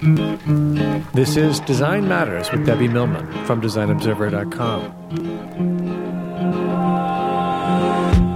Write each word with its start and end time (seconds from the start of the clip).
This 0.00 1.36
is 1.36 1.58
Design 1.60 2.06
Matters 2.06 2.52
with 2.52 2.64
Debbie 2.64 2.86
Millman 2.86 3.26
from 3.46 3.60
DesignObserver.com. 3.60 4.92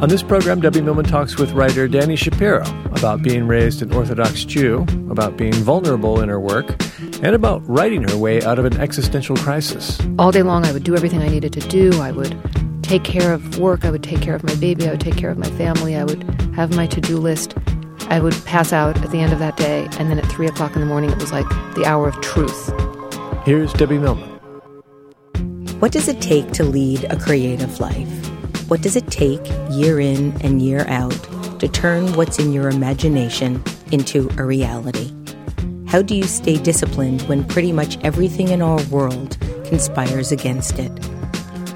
On 0.02 0.08
this 0.08 0.24
program, 0.24 0.60
Debbie 0.60 0.80
Millman 0.80 1.04
talks 1.04 1.36
with 1.36 1.52
writer 1.52 1.88
Dani 1.88 2.18
Shapiro 2.18 2.64
about 2.86 3.22
being 3.22 3.46
raised 3.46 3.80
an 3.80 3.92
Orthodox 3.92 4.44
Jew, 4.44 4.80
about 5.08 5.36
being 5.36 5.52
vulnerable 5.54 6.20
in 6.20 6.28
her 6.28 6.40
work, 6.40 6.74
and 7.22 7.36
about 7.36 7.62
writing 7.68 8.02
her 8.08 8.16
way 8.16 8.42
out 8.42 8.58
of 8.58 8.64
an 8.64 8.80
existential 8.80 9.36
crisis. 9.36 10.00
All 10.18 10.32
day 10.32 10.42
long, 10.42 10.66
I 10.66 10.72
would 10.72 10.82
do 10.82 10.96
everything 10.96 11.22
I 11.22 11.28
needed 11.28 11.52
to 11.52 11.60
do. 11.68 11.92
I 12.00 12.10
would 12.10 12.36
take 12.82 13.04
care 13.04 13.32
of 13.32 13.60
work. 13.60 13.84
I 13.84 13.92
would 13.92 14.02
take 14.02 14.20
care 14.20 14.34
of 14.34 14.42
my 14.42 14.56
baby. 14.56 14.88
I 14.88 14.90
would 14.90 15.00
take 15.00 15.16
care 15.16 15.30
of 15.30 15.38
my 15.38 15.50
family. 15.50 15.94
I 15.94 16.02
would 16.02 16.24
have 16.56 16.74
my 16.74 16.88
to 16.88 17.00
do 17.00 17.18
list. 17.18 17.54
I 18.08 18.20
would 18.20 18.34
pass 18.44 18.72
out 18.72 19.02
at 19.02 19.10
the 19.10 19.20
end 19.20 19.32
of 19.32 19.38
that 19.38 19.56
day, 19.56 19.88
and 19.98 20.10
then 20.10 20.18
at 20.18 20.26
three 20.26 20.46
o'clock 20.46 20.74
in 20.74 20.80
the 20.80 20.86
morning, 20.86 21.10
it 21.10 21.18
was 21.18 21.32
like 21.32 21.48
the 21.74 21.84
hour 21.86 22.08
of 22.08 22.20
truth. 22.20 22.72
Here's 23.44 23.72
Debbie 23.72 23.98
Millman. 23.98 24.28
What 25.80 25.92
does 25.92 26.08
it 26.08 26.20
take 26.20 26.52
to 26.52 26.64
lead 26.64 27.04
a 27.04 27.18
creative 27.18 27.80
life? 27.80 28.08
What 28.68 28.82
does 28.82 28.96
it 28.96 29.08
take 29.08 29.40
year 29.70 29.98
in 29.98 30.32
and 30.42 30.62
year 30.62 30.86
out 30.88 31.18
to 31.60 31.68
turn 31.68 32.12
what's 32.14 32.38
in 32.38 32.52
your 32.52 32.68
imagination 32.68 33.62
into 33.90 34.30
a 34.38 34.44
reality? 34.44 35.12
How 35.86 36.02
do 36.02 36.14
you 36.14 36.24
stay 36.24 36.56
disciplined 36.56 37.22
when 37.22 37.44
pretty 37.44 37.72
much 37.72 37.98
everything 38.04 38.48
in 38.48 38.62
our 38.62 38.82
world 38.84 39.36
conspires 39.64 40.32
against 40.32 40.78
it? 40.78 40.92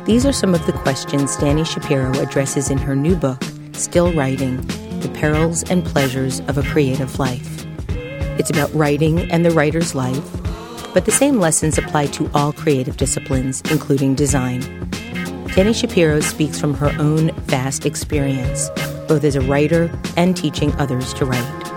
These 0.06 0.25
are 0.25 0.33
some 0.33 0.55
of 0.55 0.65
the 0.67 0.72
questions 0.72 1.37
Dani 1.37 1.67
Shapiro 1.67 2.12
addresses 2.21 2.71
in 2.71 2.78
her 2.78 2.95
new 2.95 3.17
book, 3.17 3.43
Still 3.72 4.12
Writing 4.12 4.65
the 5.06 5.19
perils 5.19 5.62
and 5.71 5.84
pleasures 5.84 6.41
of 6.49 6.59
a 6.59 6.62
creative 6.65 7.19
life. 7.19 7.65
It's 8.39 8.50
about 8.50 8.75
writing 8.75 9.31
and 9.31 9.44
the 9.44 9.53
writer's 9.53 9.94
life, 9.94 10.43
but 10.93 11.05
the 11.05 11.12
same 11.12 11.39
lessons 11.39 11.78
apply 11.78 12.06
to 12.06 12.28
all 12.34 12.53
creative 12.53 12.97
disciplines, 12.97 13.62
including 13.71 14.16
design. 14.16 14.62
Dani 15.55 15.75
Shapiro 15.75 16.21
speaks 16.21 16.61
from 16.61 16.75
her 16.75 16.93
own 16.99 17.31
vast 17.43 17.87
experience, 17.87 18.69
both 19.06 19.22
as 19.22 19.37
a 19.37 19.41
writer 19.43 19.97
and 20.16 20.37
teaching 20.37 20.72
others 20.75 21.15
to 21.15 21.25
write. 21.25 21.69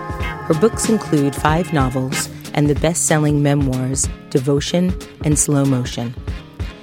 Her 0.48 0.54
books 0.54 0.88
include 0.88 1.36
five 1.36 1.72
novels 1.72 2.28
and 2.54 2.68
the 2.68 2.74
best 2.80 3.06
selling 3.06 3.42
memoirs 3.42 4.08
Devotion 4.30 4.92
and 5.24 5.38
Slow 5.38 5.64
Motion. 5.64 6.14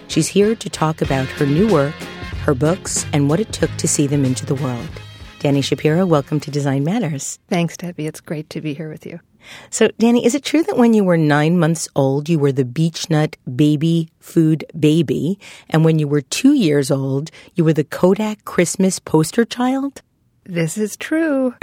She's 0.07 0.29
here 0.29 0.55
to 0.55 0.69
talk 0.69 1.01
about 1.01 1.27
her 1.27 1.45
new 1.45 1.71
work, 1.71 1.93
her 2.45 2.53
books, 2.53 3.05
and 3.11 3.29
what 3.29 3.41
it 3.41 3.51
took 3.51 3.75
to 3.77 3.87
see 3.87 4.07
them 4.07 4.23
into 4.23 4.45
the 4.45 4.55
world. 4.55 4.89
Dani 5.39 5.63
Shapiro, 5.63 6.03
welcome 6.07 6.39
to 6.39 6.49
Design 6.49 6.83
Matters. 6.83 7.37
Thanks, 7.47 7.77
Debbie. 7.77 8.07
It's 8.07 8.21
great 8.21 8.49
to 8.49 8.59
be 8.59 8.73
here 8.73 8.89
with 8.89 9.05
you. 9.05 9.19
So, 9.69 9.89
Dani, 9.89 10.25
is 10.25 10.33
it 10.33 10.43
true 10.43 10.63
that 10.63 10.77
when 10.77 10.95
you 10.95 11.03
were 11.03 11.15
nine 11.15 11.59
months 11.59 11.87
old, 11.95 12.27
you 12.27 12.39
were 12.39 12.51
the 12.51 12.65
Beech-Nut 12.65 13.37
baby 13.55 14.09
food 14.19 14.65
baby, 14.77 15.37
and 15.69 15.85
when 15.85 15.99
you 15.99 16.07
were 16.07 16.21
two 16.21 16.53
years 16.53 16.89
old, 16.89 17.29
you 17.53 17.63
were 17.63 17.73
the 17.73 17.83
Kodak 17.83 18.45
Christmas 18.45 18.97
poster 18.97 19.45
child? 19.45 20.01
This 20.43 20.75
is 20.75 20.97
true. 20.97 21.53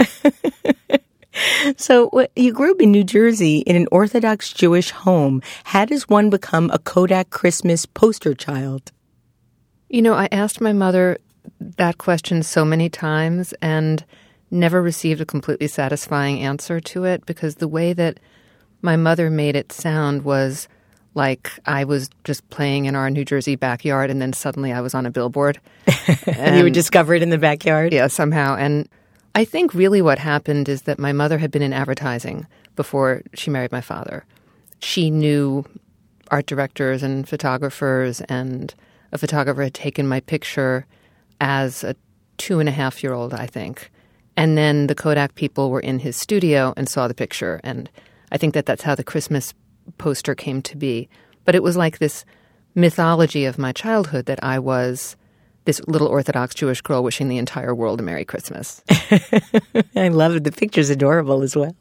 so, 1.75 2.25
you 2.37 2.53
grew 2.53 2.71
up 2.71 2.81
in 2.81 2.91
New 2.91 3.03
Jersey 3.03 3.57
in 3.59 3.75
an 3.75 3.89
Orthodox 3.91 4.53
Jewish 4.53 4.91
home. 4.91 5.41
How 5.65 5.83
does 5.83 6.07
one 6.07 6.29
become 6.29 6.71
a 6.71 6.79
Kodak 6.79 7.29
Christmas 7.29 7.85
poster 7.85 8.33
child? 8.33 8.93
You 9.89 10.01
know, 10.01 10.13
I 10.13 10.29
asked 10.31 10.61
my 10.61 10.73
mother 10.73 11.19
that 11.59 11.97
question 11.97 12.43
so 12.43 12.65
many 12.65 12.89
times 12.89 13.53
and 13.61 14.05
never 14.51 14.81
received 14.81 15.21
a 15.21 15.25
completely 15.25 15.67
satisfying 15.67 16.39
answer 16.39 16.79
to 16.79 17.03
it 17.03 17.25
because 17.25 17.55
the 17.55 17.67
way 17.67 17.93
that 17.93 18.19
my 18.81 18.95
mother 18.95 19.29
made 19.29 19.55
it 19.55 19.71
sound 19.71 20.23
was 20.23 20.67
like 21.13 21.51
I 21.65 21.85
was 21.85 22.09
just 22.23 22.47
playing 22.49 22.85
in 22.85 22.95
our 22.95 23.09
New 23.09 23.25
Jersey 23.25 23.55
backyard 23.55 24.09
and 24.09 24.21
then 24.21 24.33
suddenly 24.33 24.71
I 24.71 24.81
was 24.81 24.93
on 24.93 25.05
a 25.05 25.11
billboard. 25.11 25.59
and 26.27 26.55
you 26.57 26.63
were 26.63 26.69
discovered 26.69 27.21
in 27.21 27.29
the 27.29 27.37
backyard? 27.37 27.93
Yeah, 27.93 28.07
somehow. 28.07 28.55
And 28.55 28.87
I 29.33 29.45
think 29.45 29.73
really 29.73 30.01
what 30.01 30.19
happened 30.19 30.69
is 30.69 30.83
that 30.83 30.99
my 30.99 31.13
mother 31.13 31.37
had 31.37 31.51
been 31.51 31.61
in 31.61 31.73
advertising 31.73 32.47
before 32.75 33.21
she 33.33 33.49
married 33.49 33.71
my 33.71 33.81
father. 33.81 34.25
She 34.79 35.09
knew 35.09 35.65
art 36.31 36.45
directors 36.45 37.03
and 37.03 37.27
photographers, 37.27 38.21
and 38.21 38.73
a 39.11 39.17
photographer 39.17 39.63
had 39.63 39.73
taken 39.73 40.07
my 40.07 40.19
picture 40.21 40.85
as 41.39 41.83
a 41.83 41.95
two 42.37 42.59
and 42.59 42.69
a 42.69 42.71
half 42.71 43.03
year 43.03 43.13
old, 43.13 43.33
I 43.33 43.47
think. 43.47 43.91
And 44.37 44.57
then 44.57 44.87
the 44.87 44.95
Kodak 44.95 45.35
people 45.35 45.69
were 45.69 45.79
in 45.79 45.99
his 45.99 46.17
studio 46.17 46.73
and 46.75 46.89
saw 46.89 47.07
the 47.07 47.13
picture. 47.13 47.61
And 47.63 47.89
I 48.31 48.37
think 48.37 48.53
that 48.53 48.65
that's 48.65 48.83
how 48.83 48.95
the 48.95 49.03
Christmas 49.03 49.53
poster 49.97 50.35
came 50.35 50.61
to 50.63 50.77
be. 50.77 51.07
But 51.45 51.55
it 51.55 51.63
was 51.63 51.77
like 51.77 51.99
this 51.99 52.25
mythology 52.73 53.45
of 53.45 53.57
my 53.57 53.71
childhood 53.71 54.25
that 54.25 54.43
I 54.43 54.59
was 54.59 55.15
this 55.65 55.81
little 55.87 56.07
Orthodox 56.07 56.53
Jewish 56.53 56.81
girl 56.81 57.03
wishing 57.03 57.27
the 57.27 57.39
entire 57.39 57.73
world 57.73 57.99
a 57.99 58.03
Merry 58.03 58.23
Christmas. 58.23 58.83
I 59.95 60.09
love 60.09 60.35
it. 60.35 60.43
The 60.43 60.51
picture's 60.51 60.91
adorable 60.91 61.41
as 61.41 61.55
well. 61.55 61.75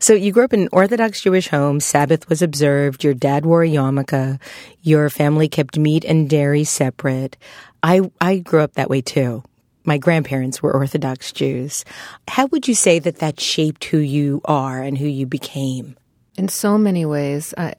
So 0.00 0.14
you 0.14 0.32
grew 0.32 0.44
up 0.44 0.54
in 0.54 0.62
an 0.62 0.68
Orthodox 0.72 1.20
Jewish 1.20 1.48
home. 1.48 1.78
Sabbath 1.78 2.28
was 2.28 2.40
observed. 2.40 3.04
Your 3.04 3.12
dad 3.14 3.44
wore 3.44 3.62
a 3.62 3.68
yarmulke. 3.68 4.40
Your 4.80 5.10
family 5.10 5.48
kept 5.48 5.78
meat 5.78 6.04
and 6.04 6.28
dairy 6.28 6.64
separate. 6.64 7.36
I, 7.82 8.10
I 8.20 8.38
grew 8.38 8.60
up 8.60 8.74
that 8.74 8.90
way 8.90 9.00
too. 9.00 9.42
My 9.84 9.98
grandparents 9.98 10.62
were 10.62 10.72
Orthodox 10.72 11.32
Jews. 11.32 11.84
How 12.28 12.46
would 12.46 12.68
you 12.68 12.74
say 12.74 12.98
that 13.00 13.18
that 13.18 13.40
shaped 13.40 13.84
who 13.84 13.98
you 13.98 14.40
are 14.44 14.80
and 14.80 14.96
who 14.96 15.06
you 15.06 15.26
became? 15.26 15.96
In 16.36 16.48
so 16.48 16.78
many 16.78 17.04
ways. 17.04 17.52
I, 17.58 17.74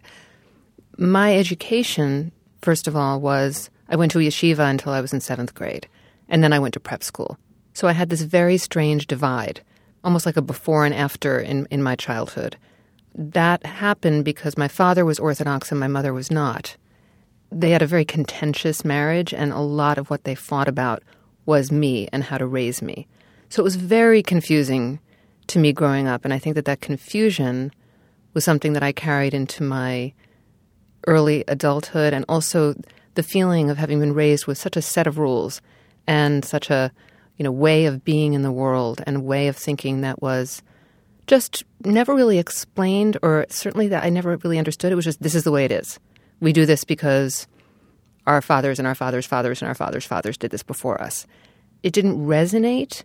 my 0.98 1.38
education, 1.38 2.31
first 2.62 2.88
of 2.88 2.95
all, 2.95 3.22
was 3.22 3.69
I 3.88 3.95
went 3.95 4.12
to 4.12 4.19
yeshiva 4.19 4.69
until 4.69 4.92
I 4.92 5.00
was 5.00 5.13
in 5.13 5.22
seventh 5.22 5.56
grade, 5.56 5.88
and 6.28 6.44
then 6.44 6.51
I 6.51 6.60
went 6.60 6.74
to 6.74 6.80
prep 6.80 7.04
school. 7.04 7.38
So 7.74 7.88
I 7.88 7.94
had 7.94 8.10
this 8.10 8.22
very 8.22 8.57
strange 8.57 9.07
divide, 9.07 9.62
almost 10.04 10.25
like 10.25 10.38
a 10.38 10.42
before 10.42 10.86
and 10.86 10.94
after 10.94 11.39
in, 11.39 11.68
in 11.72 11.81
my 11.81 11.95
childhood. 11.95 12.57
That 13.16 13.66
happened 13.66 14.25
because 14.25 14.57
my 14.57 14.68
father 14.68 15.06
was 15.06 15.19
Orthodox 15.19 15.72
and 15.72 15.80
my 15.80 15.88
mother 15.88 16.13
was 16.13 16.30
not 16.30 16.75
they 17.60 17.72
had 17.72 17.82
a 17.82 17.88
very 17.88 18.06
contentious 18.06 18.84
marriage, 18.84 19.34
and 19.34 19.52
a 19.52 19.60
lot 19.60 19.98
of 19.98 20.10
what 20.10 20.24
they 20.24 20.36
fought 20.36 20.68
about 20.68 21.04
was 21.46 21.72
me 21.72 22.08
and 22.12 22.24
how 22.24 22.38
to 22.38 22.46
raise 22.46 22.82
me. 22.82 23.08
So 23.50 23.62
it 23.62 23.64
was 23.64 23.76
very 23.76 24.24
confusing 24.24 25.00
to 25.48 25.60
me 25.60 25.74
growing 25.74 26.08
up, 26.08 26.26
and 26.26 26.34
I 26.34 26.40
think 26.40 26.56
that 26.56 26.66
that 26.66 26.82
confusion 26.82 27.72
was 28.34 28.44
something 28.44 28.74
that 28.74 28.84
I 28.84 28.92
carried 28.92 29.34
into 29.34 29.64
my 29.64 30.14
early 31.08 31.44
adulthood, 31.48 32.14
and 32.14 32.26
also 32.28 32.76
the 33.16 33.24
feeling 33.24 33.70
of 33.70 33.78
having 33.78 34.00
been 34.00 34.14
raised 34.14 34.48
with 34.48 34.58
such 34.58 34.76
a 34.76 34.82
set 34.82 35.06
of 35.06 35.18
rules 35.18 35.62
and 36.08 36.44
such 36.44 36.70
a 36.70 36.92
you 37.38 37.44
know 37.44 37.52
way 37.52 37.86
of 37.86 38.04
being 38.04 38.34
in 38.34 38.42
the 38.42 38.52
world 38.52 39.02
and 39.06 39.26
way 39.26 39.48
of 39.48 39.58
thinking 39.58 40.02
that 40.02 40.22
was 40.22 40.62
just 41.28 41.64
never 41.86 42.14
really 42.14 42.40
explained, 42.40 43.18
or 43.22 43.46
certainly 43.50 43.88
that 43.90 44.04
I 44.04 44.10
never 44.10 44.38
really 44.38 44.58
understood. 44.58 44.92
It 44.92 44.96
was 44.96 45.06
just 45.06 45.22
this 45.22 45.36
is 45.36 45.44
the 45.44 45.52
way 45.52 45.66
it 45.66 45.72
is. 45.72 46.00
We 46.44 46.51
do 46.51 46.66
this 46.66 46.84
because 46.84 47.48
our 48.28 48.42
fathers 48.42 48.78
and 48.78 48.86
our 48.86 48.95
fathers' 48.95 49.25
fathers 49.25 49.62
and 49.62 49.69
our 49.69 49.75
fathers' 49.75 50.06
fathers 50.06 50.36
did 50.36 50.51
this 50.51 50.62
before 50.62 51.01
us. 51.01 51.25
It 51.84 51.94
didn't 51.94 52.18
resonate 52.28 53.04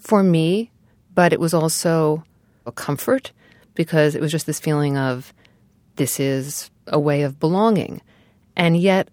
for 0.00 0.24
me, 0.24 0.72
but 1.14 1.32
it 1.32 1.38
was 1.38 1.54
also 1.54 2.24
a 2.66 2.72
comfort 2.72 3.30
because 3.76 4.16
it 4.16 4.20
was 4.20 4.32
just 4.32 4.46
this 4.46 4.58
feeling 4.58 4.98
of 4.98 5.32
this 5.94 6.18
is 6.18 6.72
a 6.88 6.98
way 6.98 7.22
of 7.22 7.38
belonging. 7.38 8.02
And 8.56 8.76
yet 8.76 9.10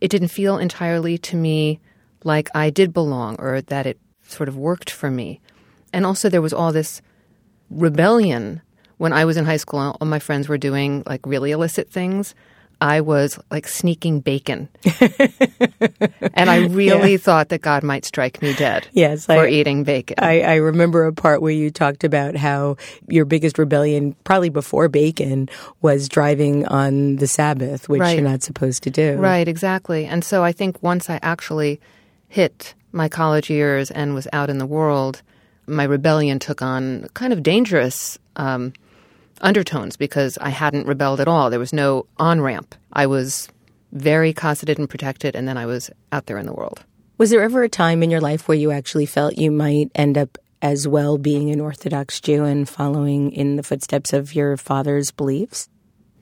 it 0.00 0.08
didn't 0.08 0.28
feel 0.28 0.58
entirely 0.58 1.16
to 1.18 1.36
me 1.36 1.78
like 2.24 2.48
I 2.56 2.70
did 2.70 2.92
belong 2.92 3.36
or 3.38 3.60
that 3.60 3.86
it 3.86 4.00
sort 4.26 4.48
of 4.48 4.56
worked 4.56 4.90
for 4.90 5.12
me. 5.12 5.40
And 5.92 6.04
also, 6.04 6.28
there 6.28 6.42
was 6.42 6.52
all 6.52 6.72
this 6.72 7.00
rebellion 7.70 8.62
when 8.96 9.12
I 9.12 9.24
was 9.24 9.36
in 9.36 9.44
high 9.44 9.58
school. 9.58 9.78
And 9.78 9.96
all 10.00 10.08
my 10.08 10.18
friends 10.18 10.48
were 10.48 10.58
doing 10.58 11.04
like 11.06 11.24
really 11.24 11.52
illicit 11.52 11.88
things. 11.88 12.34
I 12.82 13.00
was 13.00 13.38
like 13.48 13.68
sneaking 13.68 14.20
bacon. 14.22 14.68
and 16.34 16.50
I 16.50 16.66
really 16.68 17.12
yeah. 17.12 17.16
thought 17.16 17.50
that 17.50 17.62
God 17.62 17.84
might 17.84 18.04
strike 18.04 18.42
me 18.42 18.54
dead 18.54 18.88
yes, 18.92 19.26
for 19.26 19.46
I, 19.46 19.50
eating 19.50 19.84
bacon. 19.84 20.16
I, 20.18 20.40
I, 20.40 20.54
remember 20.56 21.06
a 21.06 21.12
part 21.12 21.40
where 21.40 21.52
you 21.52 21.70
talked 21.70 22.02
about 22.02 22.34
how 22.34 22.76
your 23.06 23.24
biggest 23.24 23.56
rebellion, 23.56 24.16
probably 24.24 24.48
before 24.48 24.88
bacon, 24.88 25.48
was 25.80 26.08
driving 26.08 26.66
on 26.66 27.16
the 27.16 27.28
Sabbath, 27.28 27.88
which 27.88 28.00
right. 28.00 28.18
you're 28.18 28.28
not 28.28 28.42
supposed 28.42 28.82
to 28.82 28.90
do. 28.90 29.14
Right, 29.14 29.46
exactly. 29.46 30.04
And 30.04 30.24
so 30.24 30.42
I 30.42 30.50
think 30.50 30.82
once 30.82 31.08
I 31.08 31.20
actually 31.22 31.80
hit 32.28 32.74
my 32.90 33.08
college 33.08 33.48
years 33.48 33.92
and 33.92 34.12
was 34.12 34.26
out 34.32 34.50
in 34.50 34.58
the 34.58 34.66
world, 34.66 35.22
my 35.68 35.84
rebellion 35.84 36.40
took 36.40 36.62
on 36.62 37.06
kind 37.14 37.32
of 37.32 37.44
dangerous 37.44 38.18
um, 38.34 38.72
undertones 39.40 39.96
because 39.96 40.38
I 40.38 40.50
hadn't 40.50 40.86
rebelled 40.86 41.20
at 41.20 41.28
all. 41.28 41.50
There 41.50 41.58
was 41.58 41.72
no 41.72 42.06
on 42.18 42.40
ramp. 42.40 42.74
I 42.92 43.06
was 43.06 43.48
very 43.92 44.32
cosseted 44.32 44.78
and 44.78 44.88
protected, 44.88 45.36
and 45.36 45.46
then 45.46 45.58
I 45.58 45.66
was 45.66 45.90
out 46.12 46.26
there 46.26 46.38
in 46.38 46.46
the 46.46 46.52
world. 46.52 46.84
Was 47.18 47.30
there 47.30 47.42
ever 47.42 47.62
a 47.62 47.68
time 47.68 48.02
in 48.02 48.10
your 48.10 48.20
life 48.20 48.48
where 48.48 48.56
you 48.56 48.70
actually 48.70 49.06
felt 49.06 49.38
you 49.38 49.50
might 49.50 49.90
end 49.94 50.16
up 50.16 50.38
as 50.62 50.88
well 50.88 51.18
being 51.18 51.50
an 51.50 51.60
Orthodox 51.60 52.20
Jew 52.20 52.44
and 52.44 52.68
following 52.68 53.32
in 53.32 53.56
the 53.56 53.62
footsteps 53.62 54.12
of 54.12 54.34
your 54.34 54.56
father's 54.56 55.10
beliefs? 55.10 55.68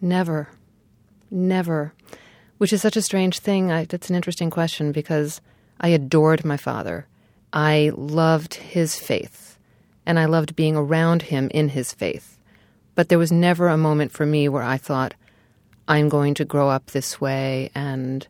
Never. 0.00 0.48
Never. 1.30 1.94
Which 2.58 2.72
is 2.72 2.82
such 2.82 2.96
a 2.96 3.02
strange 3.02 3.38
thing. 3.38 3.70
I, 3.70 3.84
that's 3.84 4.10
an 4.10 4.16
interesting 4.16 4.50
question 4.50 4.92
because 4.92 5.40
I 5.80 5.88
adored 5.88 6.44
my 6.44 6.56
father. 6.56 7.06
I 7.52 7.92
loved 7.94 8.54
his 8.54 8.96
faith, 8.96 9.58
and 10.06 10.18
I 10.18 10.24
loved 10.24 10.56
being 10.56 10.76
around 10.76 11.22
him 11.22 11.50
in 11.52 11.70
his 11.70 11.92
faith. 11.92 12.38
But 12.94 13.08
there 13.08 13.18
was 13.18 13.32
never 13.32 13.68
a 13.68 13.76
moment 13.76 14.12
for 14.12 14.26
me 14.26 14.48
where 14.48 14.62
I 14.62 14.76
thought, 14.76 15.14
I'm 15.88 16.08
going 16.08 16.34
to 16.34 16.44
grow 16.44 16.68
up 16.68 16.86
this 16.86 17.20
way 17.20 17.70
and 17.74 18.26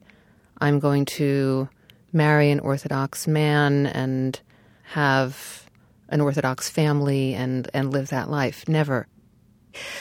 I'm 0.59 0.81
going 0.81 1.05
to 1.07 1.69
marry 2.13 2.51
an 2.51 2.61
Orthodox 2.61 3.27
man 3.27 3.87
and 3.87 4.41
have 4.85 5.69
an 6.09 6.21
Orthodox 6.21 6.69
family 6.69 7.35
and, 7.35 7.69
and 7.75 7.93
live 7.93 8.09
that 8.09 8.31
life. 8.31 8.69
Never. 8.69 9.07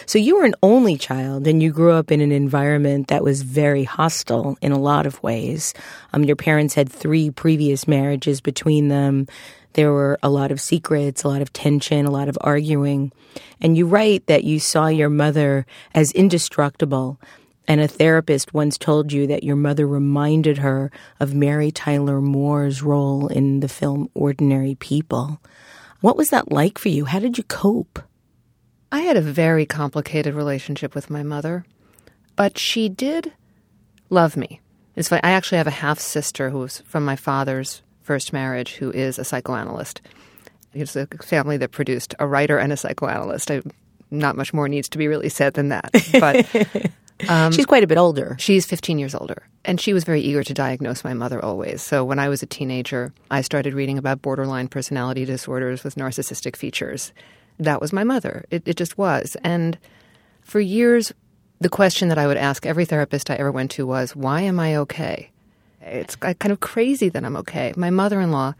So 0.05 0.17
you 0.17 0.37
were 0.37 0.45
an 0.45 0.55
only 0.63 0.97
child 0.97 1.45
and 1.47 1.61
you 1.61 1.71
grew 1.71 1.91
up 1.91 2.11
in 2.11 2.21
an 2.21 2.31
environment 2.31 3.07
that 3.09 3.23
was 3.23 3.41
very 3.43 3.83
hostile 3.83 4.57
in 4.61 4.71
a 4.71 4.79
lot 4.79 5.05
of 5.05 5.21
ways. 5.21 5.73
Um, 6.13 6.23
your 6.23 6.35
parents 6.35 6.73
had 6.73 6.89
three 6.89 7.29
previous 7.29 7.87
marriages 7.87 8.41
between 8.41 8.87
them. 8.87 9.27
There 9.73 9.91
were 9.91 10.17
a 10.23 10.29
lot 10.29 10.51
of 10.51 10.59
secrets, 10.59 11.23
a 11.23 11.27
lot 11.27 11.41
of 11.41 11.53
tension, 11.53 12.05
a 12.05 12.11
lot 12.11 12.29
of 12.29 12.37
arguing. 12.41 13.11
And 13.61 13.77
you 13.77 13.85
write 13.85 14.25
that 14.27 14.43
you 14.43 14.59
saw 14.59 14.87
your 14.87 15.09
mother 15.09 15.65
as 15.93 16.11
indestructible. 16.11 17.19
And 17.67 17.79
a 17.79 17.87
therapist 17.87 18.53
once 18.53 18.79
told 18.79 19.11
you 19.11 19.27
that 19.27 19.43
your 19.43 19.55
mother 19.55 19.87
reminded 19.87 20.57
her 20.57 20.91
of 21.19 21.35
Mary 21.35 21.69
Tyler 21.69 22.19
Moore's 22.19 22.81
role 22.81 23.27
in 23.27 23.59
the 23.59 23.69
film 23.69 24.09
Ordinary 24.15 24.73
People. 24.75 25.39
What 26.01 26.17
was 26.17 26.29
that 26.29 26.51
like 26.51 26.79
for 26.79 26.89
you? 26.89 27.05
How 27.05 27.19
did 27.19 27.37
you 27.37 27.43
cope? 27.43 28.01
I 28.91 29.01
had 29.01 29.17
a 29.17 29.21
very 29.21 29.67
complicated 29.67 30.33
relationship 30.33 30.95
with 30.95 31.11
my 31.11 31.21
mother, 31.21 31.63
but 32.35 32.57
she 32.57 32.89
did 32.89 33.33
love 34.09 34.35
me. 34.35 34.61
It's 34.95 35.09
funny, 35.09 35.21
I 35.23 35.31
actually 35.31 35.59
have 35.59 35.67
a 35.67 35.71
half 35.71 35.99
sister 35.99 36.49
who's 36.49 36.79
from 36.79 37.05
my 37.05 37.15
father's 37.15 37.83
first 38.09 38.33
marriage 38.33 38.73
who 38.73 38.89
is 38.89 39.19
a 39.19 39.23
psychoanalyst. 39.23 40.01
It's 40.73 40.95
a 40.95 41.05
family 41.21 41.57
that 41.57 41.69
produced 41.69 42.15
a 42.17 42.25
writer 42.25 42.57
and 42.57 42.73
a 42.73 42.75
psychoanalyst. 42.75 43.51
I, 43.51 43.61
not 44.09 44.35
much 44.35 44.51
more 44.51 44.67
needs 44.67 44.89
to 44.89 44.97
be 44.97 45.07
really 45.07 45.29
said 45.29 45.53
than 45.53 45.69
that. 45.69 45.91
But 46.19 46.89
um, 47.29 47.51
she's 47.51 47.67
quite 47.67 47.83
a 47.83 47.87
bit 47.87 47.99
older. 47.99 48.35
She's 48.39 48.65
15 48.65 48.97
years 48.97 49.13
older. 49.13 49.43
And 49.63 49.79
she 49.79 49.93
was 49.93 50.05
very 50.05 50.21
eager 50.21 50.43
to 50.43 50.55
diagnose 50.55 51.03
my 51.03 51.13
mother 51.13 51.39
always. 51.45 51.83
So 51.83 52.03
when 52.03 52.17
I 52.17 52.29
was 52.29 52.41
a 52.41 52.47
teenager, 52.47 53.13
I 53.29 53.41
started 53.41 53.75
reading 53.75 53.99
about 53.99 54.23
borderline 54.23 54.69
personality 54.69 55.23
disorders 55.23 55.83
with 55.83 55.93
narcissistic 55.93 56.55
features. 56.55 57.13
That 57.59 57.79
was 57.79 57.93
my 57.93 58.03
mother. 58.03 58.43
It, 58.49 58.67
it 58.67 58.75
just 58.75 58.97
was. 58.97 59.37
And 59.43 59.77
for 60.41 60.59
years, 60.59 61.13
the 61.61 61.69
question 61.69 62.09
that 62.09 62.17
I 62.17 62.25
would 62.25 62.37
ask 62.37 62.65
every 62.65 62.85
therapist 62.85 63.29
I 63.29 63.35
ever 63.35 63.51
went 63.51 63.69
to 63.77 63.85
was, 63.85 64.15
why 64.15 64.41
am 64.41 64.59
I 64.59 64.77
okay? 64.77 65.29
It's 65.89 66.15
kind 66.15 66.51
of 66.51 66.59
crazy 66.59 67.09
that 67.09 67.23
I'm 67.23 67.35
okay. 67.37 67.73
My 67.75 67.89
mother 67.89 68.21
in 68.21 68.31
law, 68.31 68.53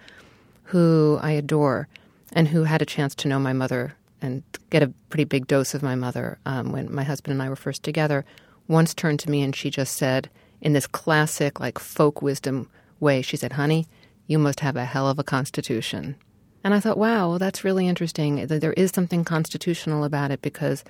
who 0.63 1.19
I 1.21 1.31
adore, 1.31 1.87
and 2.33 2.47
who 2.47 2.63
had 2.63 2.81
a 2.81 2.85
chance 2.85 3.15
to 3.15 3.27
know 3.27 3.39
my 3.39 3.53
mother 3.53 3.95
and 4.21 4.43
get 4.69 4.83
a 4.83 4.93
pretty 5.09 5.23
big 5.23 5.47
dose 5.47 5.73
of 5.73 5.81
my 5.81 5.95
mother 5.95 6.37
um, 6.45 6.71
when 6.71 6.93
my 6.93 7.03
husband 7.03 7.33
and 7.33 7.41
I 7.41 7.49
were 7.49 7.55
first 7.55 7.83
together, 7.83 8.25
once 8.67 8.93
turned 8.93 9.19
to 9.21 9.31
me 9.31 9.41
and 9.41 9.55
she 9.55 9.69
just 9.69 9.95
said, 9.95 10.29
in 10.61 10.73
this 10.73 10.87
classic, 10.87 11.59
like 11.59 11.79
folk 11.79 12.21
wisdom 12.21 12.69
way, 12.99 13.21
she 13.21 13.37
said, 13.37 13.53
Honey, 13.53 13.87
you 14.27 14.37
must 14.37 14.59
have 14.59 14.75
a 14.75 14.85
hell 14.85 15.07
of 15.07 15.19
a 15.19 15.23
constitution. 15.23 16.15
And 16.63 16.73
I 16.73 16.79
thought, 16.79 16.97
wow, 16.97 17.29
well, 17.29 17.39
that's 17.39 17.63
really 17.63 17.87
interesting. 17.87 18.45
There 18.45 18.73
is 18.73 18.91
something 18.91 19.23
constitutional 19.23 20.03
about 20.03 20.31
it 20.31 20.41
because 20.41 20.83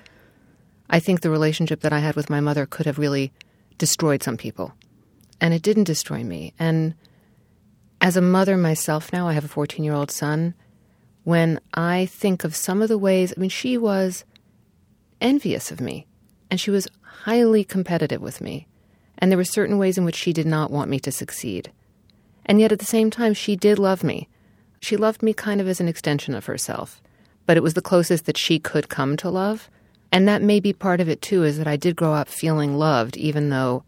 I 0.90 1.00
think 1.00 1.22
the 1.22 1.30
relationship 1.30 1.82
that 1.82 1.94
I 1.94 2.00
had 2.00 2.16
with 2.16 2.30
my 2.30 2.40
mother 2.40 2.66
could 2.66 2.88
have 2.88 2.98
really 2.98 3.32
destroyed 3.78 4.24
some 4.24 4.36
people. 4.36 4.74
And 5.42 5.54
it 5.54 5.62
didn't 5.62 5.86
destroy 5.86 6.24
me. 6.24 6.54
And 6.60 6.96
as 8.02 8.18
a 8.18 8.22
mother 8.22 8.58
myself 8.58 9.12
now, 9.14 9.28
I 9.28 9.34
have 9.34 9.46
a 9.46 9.50
14 9.50 9.84
year 9.84 9.94
old 9.94 10.12
son. 10.12 10.54
When 11.24 11.60
I 11.74 12.06
think 12.06 12.44
of 12.44 12.56
some 12.56 12.82
of 12.82 12.90
the 12.90 12.98
ways, 12.98 13.34
I 13.36 13.40
mean, 13.40 13.50
she 13.50 13.78
was 13.78 14.24
envious 15.22 15.72
of 15.72 15.82
me 15.82 16.08
and 16.50 16.60
she 16.60 16.72
was 16.72 16.88
highly 17.02 17.64
competitive 17.64 18.22
with 18.22 18.42
me. 18.42 18.68
And 19.18 19.30
there 19.30 19.38
were 19.38 19.44
certain 19.44 19.78
ways 19.78 19.98
in 19.98 20.06
which 20.06 20.16
she 20.16 20.32
did 20.32 20.48
not 20.48 20.72
want 20.72 20.90
me 20.90 21.00
to 21.02 21.12
succeed. 21.12 21.72
And 22.46 22.60
yet 22.60 22.72
at 22.72 22.80
the 22.80 22.86
same 22.86 23.12
time, 23.12 23.34
she 23.34 23.56
did 23.56 23.78
love 23.78 24.04
me. 24.04 24.30
She 24.80 24.96
loved 24.96 25.22
me 25.22 25.34
kind 25.34 25.60
of 25.60 25.68
as 25.68 25.82
an 25.82 25.90
extension 25.90 26.34
of 26.34 26.46
herself, 26.46 27.02
but 27.46 27.58
it 27.58 27.64
was 27.64 27.74
the 27.74 27.82
closest 27.82 28.26
that 28.26 28.38
she 28.38 28.60
could 28.60 28.88
come 28.88 29.18
to 29.18 29.30
love. 29.30 29.70
And 30.12 30.28
that 30.28 30.42
may 30.42 30.60
be 30.60 30.72
part 30.72 31.02
of 31.02 31.10
it 31.10 31.22
too, 31.22 31.44
is 31.44 31.58
that 31.58 31.68
I 31.68 31.76
did 31.76 31.98
grow 31.98 32.14
up 32.14 32.30
feeling 32.30 32.78
loved, 32.78 33.18
even 33.18 33.50
though 33.50 33.84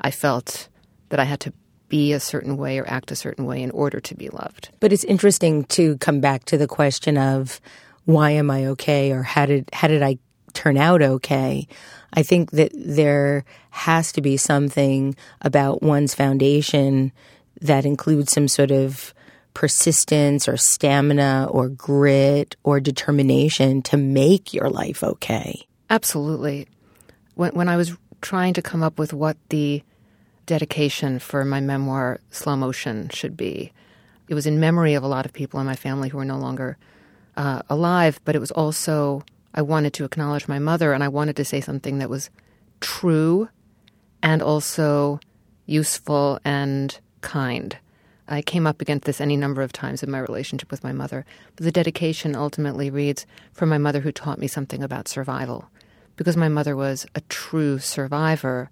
I 0.00 0.10
felt 0.10 0.68
that 1.10 1.20
I 1.20 1.24
had 1.24 1.40
to 1.40 1.52
be 1.88 2.12
a 2.12 2.20
certain 2.20 2.56
way 2.56 2.78
or 2.78 2.88
act 2.88 3.10
a 3.10 3.16
certain 3.16 3.44
way 3.44 3.62
in 3.62 3.70
order 3.72 4.00
to 4.00 4.14
be 4.14 4.28
loved. 4.28 4.70
But 4.80 4.92
it's 4.92 5.04
interesting 5.04 5.64
to 5.64 5.98
come 5.98 6.20
back 6.20 6.44
to 6.46 6.56
the 6.56 6.68
question 6.68 7.18
of 7.18 7.60
why 8.04 8.30
am 8.30 8.50
I 8.50 8.66
okay 8.66 9.12
or 9.12 9.22
how 9.22 9.44
did 9.44 9.68
how 9.72 9.88
did 9.88 10.02
I 10.02 10.18
turn 10.54 10.78
out 10.78 11.02
okay? 11.02 11.68
I 12.12 12.22
think 12.22 12.52
that 12.52 12.72
there 12.74 13.44
has 13.70 14.12
to 14.12 14.20
be 14.20 14.36
something 14.36 15.14
about 15.42 15.82
one's 15.82 16.14
foundation 16.14 17.12
that 17.60 17.84
includes 17.84 18.32
some 18.32 18.48
sort 18.48 18.70
of 18.70 19.12
persistence 19.54 20.48
or 20.48 20.56
stamina 20.56 21.48
or 21.50 21.68
grit 21.68 22.56
or 22.62 22.80
determination 22.80 23.82
to 23.82 23.96
make 23.96 24.54
your 24.54 24.70
life 24.70 25.02
okay. 25.02 25.66
Absolutely. 25.88 26.68
When, 27.34 27.52
when 27.52 27.68
I 27.68 27.76
was 27.76 27.96
trying 28.20 28.54
to 28.54 28.62
come 28.62 28.82
up 28.82 28.98
with 28.98 29.12
what 29.12 29.36
the 29.48 29.82
dedication 30.50 31.20
for 31.20 31.44
my 31.44 31.60
memoir, 31.60 32.18
Slow 32.32 32.56
Motion, 32.56 33.08
should 33.10 33.36
be, 33.36 33.72
it 34.28 34.34
was 34.34 34.46
in 34.46 34.58
memory 34.58 34.94
of 34.94 35.04
a 35.04 35.06
lot 35.06 35.24
of 35.24 35.32
people 35.32 35.60
in 35.60 35.66
my 35.66 35.76
family 35.76 36.08
who 36.08 36.18
are 36.18 36.24
no 36.24 36.38
longer 36.38 36.76
uh, 37.36 37.62
alive, 37.70 38.18
but 38.24 38.34
it 38.34 38.40
was 38.40 38.50
also, 38.50 39.22
I 39.54 39.62
wanted 39.62 39.92
to 39.94 40.04
acknowledge 40.04 40.48
my 40.48 40.58
mother 40.58 40.92
and 40.92 41.04
I 41.04 41.08
wanted 41.08 41.36
to 41.36 41.44
say 41.44 41.60
something 41.60 41.98
that 41.98 42.10
was 42.10 42.30
true 42.80 43.48
and 44.24 44.42
also 44.42 45.20
useful 45.66 46.40
and 46.44 46.98
kind. 47.20 47.78
I 48.26 48.42
came 48.42 48.66
up 48.66 48.80
against 48.80 49.04
this 49.04 49.20
any 49.20 49.36
number 49.36 49.62
of 49.62 49.72
times 49.72 50.02
in 50.02 50.10
my 50.10 50.18
relationship 50.18 50.72
with 50.72 50.82
my 50.82 50.92
mother. 50.92 51.24
But 51.54 51.64
the 51.64 51.72
dedication 51.72 52.34
ultimately 52.34 52.90
reads 52.90 53.24
from 53.52 53.68
my 53.68 53.78
mother 53.78 54.00
who 54.00 54.10
taught 54.10 54.40
me 54.40 54.48
something 54.48 54.82
about 54.82 55.06
survival. 55.06 55.70
Because 56.16 56.36
my 56.36 56.48
mother 56.48 56.74
was 56.74 57.06
a 57.14 57.20
true 57.22 57.78
survivor. 57.78 58.68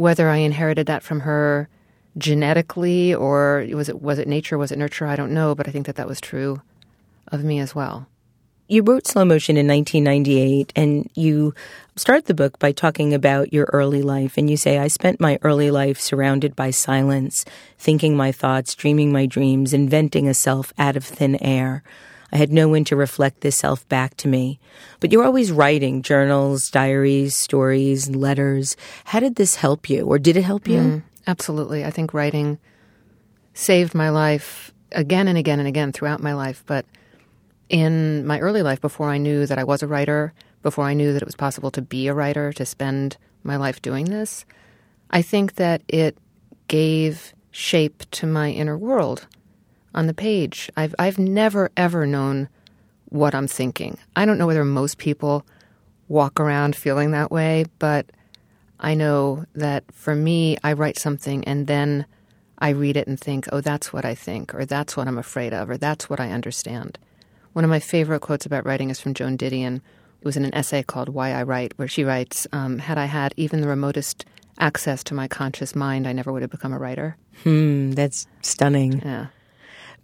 Whether 0.00 0.30
I 0.30 0.38
inherited 0.38 0.86
that 0.86 1.02
from 1.02 1.20
her 1.20 1.68
genetically 2.16 3.14
or 3.14 3.66
was 3.74 3.90
it 3.90 4.00
was 4.00 4.18
it 4.18 4.26
nature, 4.26 4.56
was 4.56 4.72
it 4.72 4.78
nurture, 4.78 5.04
I 5.04 5.14
don't 5.14 5.34
know, 5.34 5.54
but 5.54 5.68
I 5.68 5.72
think 5.72 5.84
that 5.84 5.96
that 5.96 6.08
was 6.08 6.22
true 6.22 6.62
of 7.28 7.44
me 7.44 7.58
as 7.58 7.74
well. 7.74 8.06
You 8.66 8.82
wrote 8.82 9.06
Slow 9.06 9.26
Motion 9.26 9.58
in 9.58 9.66
1998, 9.66 10.72
and 10.74 11.10
you 11.14 11.52
start 11.96 12.24
the 12.24 12.34
book 12.34 12.58
by 12.58 12.72
talking 12.72 13.12
about 13.12 13.52
your 13.52 13.68
early 13.74 14.00
life. 14.00 14.38
And 14.38 14.48
you 14.48 14.56
say, 14.56 14.78
I 14.78 14.88
spent 14.88 15.20
my 15.20 15.38
early 15.42 15.70
life 15.70 16.00
surrounded 16.00 16.56
by 16.56 16.70
silence, 16.70 17.44
thinking 17.78 18.16
my 18.16 18.32
thoughts, 18.32 18.74
dreaming 18.74 19.12
my 19.12 19.26
dreams, 19.26 19.74
inventing 19.74 20.28
a 20.28 20.34
self 20.34 20.72
out 20.78 20.96
of 20.96 21.04
thin 21.04 21.36
air. 21.42 21.82
I 22.32 22.36
had 22.36 22.52
no 22.52 22.68
one 22.68 22.84
to 22.84 22.96
reflect 22.96 23.40
this 23.40 23.56
self 23.56 23.88
back 23.88 24.16
to 24.18 24.28
me. 24.28 24.60
But 25.00 25.12
you're 25.12 25.24
always 25.24 25.50
writing 25.50 26.02
journals, 26.02 26.70
diaries, 26.70 27.36
stories, 27.36 28.10
letters. 28.10 28.76
How 29.06 29.20
did 29.20 29.36
this 29.36 29.56
help 29.56 29.90
you, 29.90 30.06
or 30.06 30.18
did 30.18 30.36
it 30.36 30.42
help 30.42 30.68
you? 30.68 30.78
Mm, 30.78 31.02
absolutely. 31.26 31.84
I 31.84 31.90
think 31.90 32.14
writing 32.14 32.58
saved 33.52 33.94
my 33.94 34.10
life 34.10 34.72
again 34.92 35.28
and 35.28 35.36
again 35.36 35.58
and 35.58 35.68
again 35.68 35.92
throughout 35.92 36.22
my 36.22 36.34
life. 36.34 36.62
But 36.66 36.86
in 37.68 38.26
my 38.26 38.38
early 38.40 38.62
life, 38.62 38.80
before 38.80 39.08
I 39.08 39.18
knew 39.18 39.46
that 39.46 39.58
I 39.58 39.64
was 39.64 39.82
a 39.82 39.86
writer, 39.86 40.32
before 40.62 40.84
I 40.84 40.94
knew 40.94 41.12
that 41.12 41.22
it 41.22 41.26
was 41.26 41.36
possible 41.36 41.70
to 41.72 41.82
be 41.82 42.06
a 42.06 42.14
writer, 42.14 42.52
to 42.54 42.66
spend 42.66 43.16
my 43.42 43.56
life 43.56 43.80
doing 43.82 44.06
this, 44.06 44.44
I 45.10 45.22
think 45.22 45.54
that 45.54 45.82
it 45.88 46.16
gave 46.68 47.34
shape 47.50 48.08
to 48.12 48.26
my 48.26 48.50
inner 48.50 48.78
world 48.78 49.26
on 49.94 50.06
the 50.06 50.14
page. 50.14 50.70
I've 50.76 50.94
I've 50.98 51.18
never 51.18 51.70
ever 51.76 52.06
known 52.06 52.48
what 53.08 53.34
I'm 53.34 53.48
thinking. 53.48 53.98
I 54.16 54.24
don't 54.24 54.38
know 54.38 54.46
whether 54.46 54.64
most 54.64 54.98
people 54.98 55.44
walk 56.08 56.40
around 56.40 56.76
feeling 56.76 57.10
that 57.12 57.30
way, 57.30 57.64
but 57.78 58.06
I 58.78 58.94
know 58.94 59.44
that 59.54 59.84
for 59.92 60.14
me, 60.14 60.56
I 60.64 60.72
write 60.72 60.98
something 60.98 61.44
and 61.44 61.66
then 61.66 62.06
I 62.58 62.70
read 62.70 62.96
it 62.96 63.06
and 63.06 63.18
think, 63.18 63.48
oh, 63.52 63.60
that's 63.60 63.92
what 63.92 64.04
I 64.04 64.14
think, 64.14 64.54
or 64.54 64.64
that's 64.64 64.96
what 64.96 65.08
I'm 65.08 65.18
afraid 65.18 65.54
of, 65.54 65.70
or 65.70 65.76
that's 65.76 66.10
what 66.10 66.20
I 66.20 66.30
understand. 66.30 66.98
One 67.52 67.64
of 67.64 67.70
my 67.70 67.80
favorite 67.80 68.20
quotes 68.20 68.46
about 68.46 68.66
writing 68.66 68.90
is 68.90 69.00
from 69.00 69.14
Joan 69.14 69.36
Didion. 69.36 69.76
It 69.76 70.24
was 70.24 70.36
in 70.36 70.44
an 70.44 70.54
essay 70.54 70.82
called 70.82 71.08
Why 71.08 71.32
I 71.32 71.42
Write, 71.42 71.72
where 71.76 71.88
she 71.88 72.04
writes, 72.04 72.46
um, 72.52 72.78
Had 72.78 72.98
I 72.98 73.06
had 73.06 73.32
even 73.36 73.60
the 73.60 73.68
remotest 73.68 74.24
access 74.58 75.02
to 75.04 75.14
my 75.14 75.26
conscious 75.26 75.74
mind, 75.74 76.06
I 76.06 76.12
never 76.12 76.32
would 76.32 76.42
have 76.42 76.50
become 76.50 76.72
a 76.72 76.78
writer. 76.78 77.16
Hmm, 77.42 77.92
that's 77.92 78.26
stunning. 78.42 79.00
Yeah. 79.00 79.28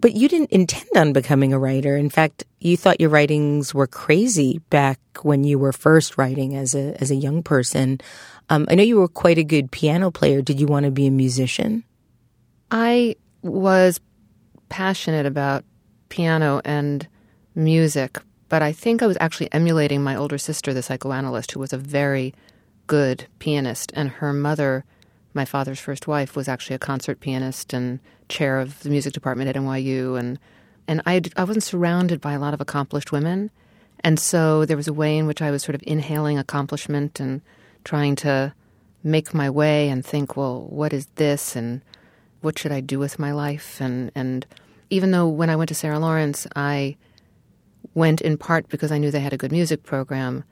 But 0.01 0.15
you 0.15 0.29
didn't 0.29 0.53
intend 0.53 0.91
on 0.97 1.13
becoming 1.13 1.53
a 1.53 1.59
writer. 1.59 1.97
In 1.97 2.11
fact, 2.11 2.45
you 2.61 2.77
thought 2.77 3.01
your 3.01 3.11
writings 3.11 3.75
were 3.75 3.87
crazy 3.87 4.61
back 4.71 5.01
when 5.23 5.45
you 5.45 5.59
were 5.59 5.73
first 5.73 6.19
writing 6.19 6.55
as 6.55 6.75
a 6.75 7.01
as 7.01 7.11
a 7.11 7.15
young 7.15 7.43
person. 7.43 8.01
Um, 8.51 8.67
I 8.71 8.75
know 8.75 8.83
you 8.83 8.99
were 8.99 9.09
quite 9.09 9.39
a 9.39 9.45
good 9.45 9.71
piano 9.71 10.11
player. 10.11 10.43
Did 10.43 10.61
you 10.61 10.67
want 10.67 10.85
to 10.85 10.93
be 10.93 11.07
a 11.07 11.11
musician? 11.11 11.85
I 12.71 13.17
was 13.43 14.01
passionate 14.69 15.27
about 15.27 15.65
piano 16.09 16.61
and 16.65 17.07
music, 17.55 18.19
but 18.49 18.63
I 18.63 18.73
think 18.73 19.03
I 19.03 19.07
was 19.07 19.17
actually 19.21 19.53
emulating 19.53 20.03
my 20.03 20.17
older 20.17 20.39
sister, 20.39 20.75
the 20.75 20.83
psychoanalyst, 20.83 21.53
who 21.53 21.61
was 21.61 21.73
a 21.73 21.79
very 21.79 22.35
good 22.87 23.27
pianist, 23.39 23.93
and 23.95 24.09
her 24.09 24.33
mother, 24.33 24.85
my 25.37 25.45
father's 25.45 25.79
first 25.79 26.09
wife, 26.09 26.35
was 26.35 26.49
actually 26.49 26.75
a 26.75 26.81
concert 26.81 27.21
pianist 27.21 27.73
and 27.73 28.01
chair 28.29 28.59
of 28.59 28.83
the 28.83 28.91
music 28.91 29.13
department 29.13 29.49
at 29.49 29.55
NYU, 29.55 30.19
and 30.19 30.39
and 30.89 31.03
I 31.07 31.23
I 31.37 31.45
wasn't 31.45 31.63
surrounded 31.63 32.21
by 32.21 32.33
a 32.33 32.41
lot 32.41 32.55
of 32.55 32.61
accomplished 32.61 33.13
women, 33.13 33.51
and 34.01 34.19
so 34.19 34.65
there 34.65 34.77
was 34.77 34.89
a 34.89 34.93
way 34.93 35.17
in 35.17 35.27
which 35.27 35.43
I 35.43 35.51
was 35.53 35.63
sort 35.63 35.77
of 35.77 35.83
inhaling 35.87 36.39
accomplishment 36.39 37.21
and 37.21 37.41
trying 37.85 38.17
to 38.17 38.53
make 39.05 39.33
my 39.33 39.49
way 39.49 39.89
and 39.89 40.05
think, 40.05 40.37
well, 40.37 40.67
what 40.69 40.93
is 40.93 41.07
this, 41.15 41.55
and 41.55 41.83
what 42.41 42.59
should 42.59 42.73
I 42.73 42.81
do 42.81 42.99
with 42.99 43.19
my 43.19 43.33
life? 43.33 43.81
And, 43.81 44.11
and 44.15 44.45
even 44.91 45.13
though 45.13 45.29
when 45.29 45.51
I 45.51 45.57
went 45.57 45.69
to 45.69 45.75
Sarah 45.75 46.01
Lawrence, 46.01 46.47
I 46.57 46.97
went 47.95 48.21
in 48.21 48.37
part 48.37 48.69
because 48.69 48.91
I 48.91 48.99
knew 48.99 49.11
they 49.11 49.21
had 49.21 49.33
a 49.33 49.39
good 49.39 49.53
music 49.53 49.85
program, 49.85 50.45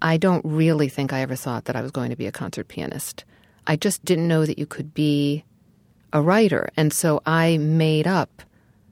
I 0.00 0.16
don't 0.16 0.44
really 0.44 0.88
think 0.88 1.12
I 1.12 1.20
ever 1.20 1.36
thought 1.36 1.64
that 1.64 1.76
I 1.76 1.82
was 1.82 1.90
going 1.90 2.10
to 2.10 2.16
be 2.16 2.26
a 2.26 2.32
concert 2.32 2.68
pianist. 2.68 3.24
I 3.66 3.76
just 3.76 4.04
didn't 4.04 4.28
know 4.28 4.46
that 4.46 4.58
you 4.58 4.66
could 4.66 4.94
be 4.94 5.44
a 6.12 6.20
writer. 6.20 6.68
And 6.76 6.92
so 6.92 7.22
I 7.26 7.58
made 7.58 8.06
up 8.06 8.42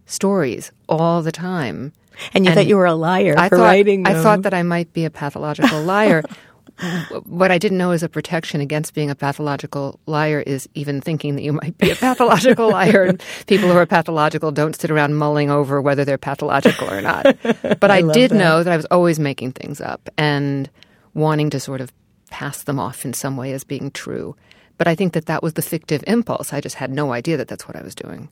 stories 0.07 0.73
all 0.89 1.23
the 1.23 1.33
time. 1.33 1.93
And 2.35 2.45
you 2.45 2.51
and 2.51 2.59
thought 2.59 2.67
you 2.67 2.77
were 2.77 2.87
a 2.87 2.95
liar 2.95 3.35
I 3.37 3.49
for 3.49 3.57
thought, 3.57 3.65
writing 3.65 4.03
them. 4.03 4.15
I 4.15 4.23
thought 4.23 4.43
that 4.43 4.53
I 4.53 4.63
might 4.63 4.93
be 4.93 5.05
a 5.05 5.11
pathological 5.11 5.83
liar, 5.83 6.23
what 7.25 7.51
I 7.51 7.59
didn't 7.59 7.79
know 7.79 7.91
as 7.91 8.03
a 8.03 8.09
protection 8.09 8.61
against 8.61 8.95
being 8.95 9.11
a 9.11 9.15
pathological 9.15 9.99
liar 10.07 10.41
is 10.41 10.69
even 10.75 11.01
thinking 11.01 11.37
that 11.37 11.43
you 11.43 11.53
might 11.53 11.77
be 11.79 11.91
a 11.91 11.97
pathological 11.97 12.71
liar. 12.71 13.05
And 13.05 13.23
people 13.47 13.69
who 13.69 13.77
are 13.77 13.87
pathological 13.87 14.51
don't 14.51 14.75
sit 14.75 14.91
around 14.91 15.15
mulling 15.15 15.51
over 15.51 15.81
whether 15.81 16.05
they're 16.05 16.19
pathological 16.19 16.91
or 16.91 17.01
not. 17.03 17.37
But 17.43 17.85
I, 17.91 17.99
I 17.99 18.03
did 18.03 18.31
that. 18.31 18.37
know 18.37 18.63
that 18.63 18.73
I 18.73 18.77
was 18.77 18.87
always 18.87 19.19
making 19.19 19.53
things 19.53 19.81
up 19.81 20.09
and 20.17 20.71
wanting 21.15 21.51
to 21.51 21.61
sort 21.61 21.81
of 21.81 21.93
pass 22.31 22.63
them 22.63 22.79
off 22.79 23.05
in 23.05 23.13
some 23.13 23.37
way 23.37 23.53
as 23.53 23.65
being 23.65 23.91
true. 23.91 24.37
But 24.81 24.89
I 24.89 24.95
think 24.95 25.13
that 25.13 25.27
that 25.27 25.43
was 25.43 25.53
the 25.53 25.61
fictive 25.61 26.03
impulse. 26.07 26.55
I 26.55 26.63
just 26.63 26.77
had 26.77 26.91
no 26.91 27.13
idea 27.13 27.37
that 27.37 27.49
that's 27.49 27.69
what 27.69 27.77
I 27.77 27.83
was 27.83 27.95
doing. 27.95 28.31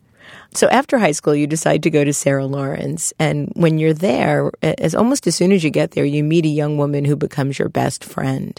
So 0.54 0.66
after 0.68 0.96
high 0.96 1.12
school, 1.12 1.34
you 1.34 1.46
decide 1.46 1.82
to 1.82 1.90
go 1.90 2.04
to 2.04 2.14
Sarah 2.14 2.46
Lawrence. 2.46 3.12
And 3.18 3.52
when 3.54 3.76
you're 3.76 3.92
there, 3.92 4.50
as 4.62 4.94
almost 4.94 5.26
as 5.26 5.36
soon 5.36 5.52
as 5.52 5.62
you 5.62 5.68
get 5.68 5.90
there, 5.90 6.06
you 6.06 6.24
meet 6.24 6.46
a 6.46 6.48
young 6.48 6.78
woman 6.78 7.04
who 7.04 7.16
becomes 7.16 7.58
your 7.58 7.68
best 7.68 8.02
friend. 8.02 8.58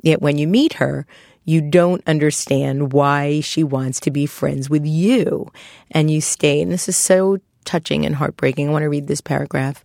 Yet 0.00 0.22
when 0.22 0.38
you 0.38 0.46
meet 0.46 0.74
her, 0.74 1.08
you 1.44 1.60
don't 1.60 2.06
understand 2.06 2.92
why 2.92 3.40
she 3.40 3.64
wants 3.64 3.98
to 4.00 4.12
be 4.12 4.26
friends 4.26 4.70
with 4.70 4.86
you. 4.86 5.50
And 5.90 6.12
you 6.12 6.20
stay. 6.20 6.62
And 6.62 6.70
this 6.70 6.88
is 6.88 6.96
so 6.96 7.38
touching 7.64 8.06
and 8.06 8.14
heartbreaking. 8.14 8.68
I 8.68 8.70
want 8.70 8.84
to 8.84 8.88
read 8.88 9.08
this 9.08 9.20
paragraph. 9.20 9.82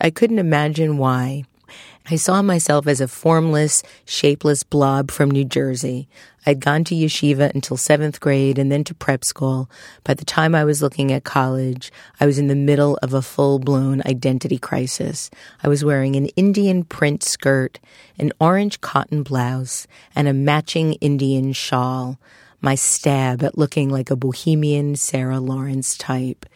I 0.00 0.08
couldn't 0.08 0.38
imagine 0.38 0.96
why. 0.96 1.44
I 2.08 2.14
saw 2.14 2.40
myself 2.40 2.86
as 2.86 3.00
a 3.00 3.08
formless, 3.08 3.82
shapeless 4.04 4.62
blob 4.62 5.10
from 5.10 5.28
New 5.28 5.44
Jersey. 5.44 6.08
I'd 6.46 6.60
gone 6.60 6.84
to 6.84 6.94
yeshiva 6.94 7.52
until 7.52 7.76
seventh 7.76 8.20
grade 8.20 8.58
and 8.60 8.70
then 8.70 8.84
to 8.84 8.94
prep 8.94 9.24
school. 9.24 9.68
By 10.04 10.14
the 10.14 10.24
time 10.24 10.54
I 10.54 10.62
was 10.62 10.80
looking 10.80 11.12
at 11.12 11.24
college, 11.24 11.90
I 12.20 12.26
was 12.26 12.38
in 12.38 12.46
the 12.46 12.54
middle 12.54 12.96
of 13.02 13.12
a 13.12 13.22
full 13.22 13.58
blown 13.58 14.02
identity 14.06 14.56
crisis. 14.56 15.30
I 15.64 15.68
was 15.68 15.84
wearing 15.84 16.14
an 16.14 16.26
Indian 16.36 16.84
print 16.84 17.24
skirt, 17.24 17.80
an 18.20 18.30
orange 18.38 18.80
cotton 18.80 19.24
blouse, 19.24 19.88
and 20.14 20.28
a 20.28 20.32
matching 20.32 20.92
Indian 20.94 21.52
shawl. 21.52 22.20
My 22.60 22.76
stab 22.76 23.42
at 23.42 23.58
looking 23.58 23.90
like 23.90 24.12
a 24.12 24.16
bohemian 24.16 24.94
Sarah 24.94 25.40
Lawrence 25.40 25.98
type. 25.98 26.46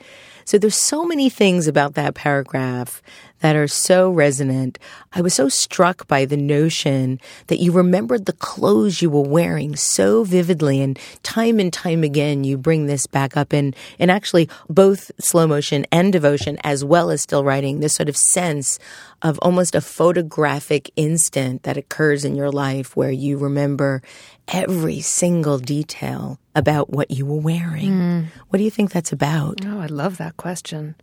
So 0.50 0.58
there's 0.58 0.74
so 0.74 1.04
many 1.04 1.30
things 1.30 1.68
about 1.68 1.94
that 1.94 2.16
paragraph 2.16 3.00
that 3.38 3.54
are 3.54 3.68
so 3.68 4.10
resonant. 4.10 4.80
I 5.12 5.20
was 5.20 5.32
so 5.32 5.48
struck 5.48 6.08
by 6.08 6.24
the 6.24 6.36
notion 6.36 7.20
that 7.46 7.60
you 7.60 7.70
remembered 7.70 8.26
the 8.26 8.32
clothes 8.32 9.00
you 9.00 9.10
were 9.10 9.22
wearing 9.22 9.76
so 9.76 10.24
vividly 10.24 10.80
and 10.80 10.98
time 11.22 11.60
and 11.60 11.72
time 11.72 12.02
again 12.02 12.42
you 12.42 12.58
bring 12.58 12.86
this 12.86 13.06
back 13.06 13.36
up 13.36 13.54
in, 13.54 13.76
in 14.00 14.10
actually 14.10 14.48
both 14.68 15.12
slow 15.20 15.46
motion 15.46 15.86
and 15.92 16.12
devotion 16.12 16.58
as 16.64 16.84
well 16.84 17.10
as 17.10 17.22
still 17.22 17.44
writing 17.44 17.78
this 17.78 17.94
sort 17.94 18.08
of 18.08 18.16
sense 18.16 18.80
of 19.22 19.38
almost 19.40 19.74
a 19.74 19.80
photographic 19.80 20.90
instant 20.96 21.62
that 21.64 21.76
occurs 21.76 22.24
in 22.24 22.34
your 22.34 22.50
life 22.50 22.96
where 22.96 23.10
you 23.10 23.36
remember 23.36 24.02
every 24.48 25.00
single 25.00 25.58
detail 25.58 26.38
about 26.54 26.90
what 26.90 27.10
you 27.10 27.26
were 27.26 27.40
wearing. 27.40 27.90
Mm. 27.90 28.26
What 28.48 28.58
do 28.58 28.64
you 28.64 28.70
think 28.70 28.92
that's 28.92 29.12
about? 29.12 29.64
Oh, 29.66 29.80
I 29.80 29.86
love 29.86 30.16
that 30.16 30.36
question. 30.36 30.94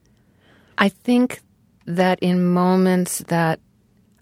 I 0.78 0.90
think 0.90 1.42
that 1.86 2.20
in 2.20 2.46
moments 2.46 3.20
that 3.28 3.60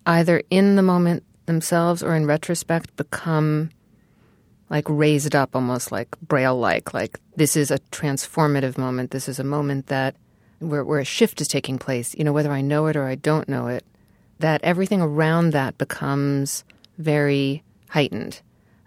either 0.06 0.42
in 0.50 0.76
the 0.76 0.84
moment 0.84 1.24
themselves 1.46 2.04
or 2.04 2.16
in 2.16 2.26
retrospect 2.26 2.96
become 2.96 3.70
like 4.70 4.86
raised 4.88 5.36
up 5.36 5.56
almost 5.56 5.92
like 5.92 6.10
braille 6.22 6.58
like 6.58 6.94
like 6.94 7.20
this 7.36 7.56
is 7.56 7.70
a 7.70 7.80
transformative 7.92 8.78
moment 8.78 9.12
this 9.12 9.30
is 9.30 9.40
a 9.40 9.44
moment 9.44 9.88
that 9.88 10.16
where, 10.60 10.84
where 10.84 11.00
a 11.00 11.06
shift 11.06 11.42
is 11.42 11.48
taking 11.48 11.78
place 11.78 12.16
you 12.18 12.24
know 12.24 12.34
whether 12.34 12.52
i 12.52 12.62
know 12.62 12.88
it 12.88 12.96
or 12.96 13.06
i 13.06 13.16
don't 13.16 13.50
know 13.50 13.68
it 13.68 13.86
that 14.40 14.62
everything 14.64 15.02
around 15.02 15.52
that 15.52 15.78
becomes 15.78 16.64
very 16.98 17.64
heightened 17.90 18.42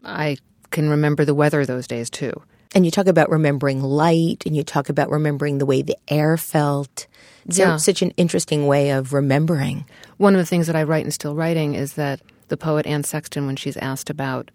i 0.04 0.36
can 0.70 0.88
remember 0.88 1.24
the 1.24 1.34
weather 1.34 1.64
those 1.64 1.86
days 1.86 2.10
too 2.10 2.42
and 2.74 2.84
you 2.84 2.90
talk 2.90 3.06
about 3.06 3.30
remembering 3.30 3.82
light 3.82 4.44
and 4.44 4.56
you 4.56 4.62
talk 4.62 4.88
about 4.88 5.10
remembering 5.10 5.58
the 5.58 5.66
way 5.66 5.82
the 5.82 5.96
air 6.06 6.36
felt. 6.36 7.06
It's 7.46 7.58
yeah. 7.58 7.76
such 7.76 8.02
an 8.02 8.10
interesting 8.12 8.66
way 8.66 8.90
of 8.90 9.12
remembering. 9.12 9.86
One 10.18 10.34
of 10.34 10.38
the 10.38 10.46
things 10.46 10.66
that 10.66 10.76
I 10.76 10.82
write 10.82 11.04
in 11.04 11.10
Still 11.10 11.34
Writing 11.34 11.74
is 11.74 11.94
that 11.94 12.20
the 12.48 12.56
poet 12.56 12.86
Anne 12.86 13.04
Sexton, 13.04 13.46
when 13.46 13.56
she's 13.56 13.76
asked 13.78 14.10
about 14.10 14.50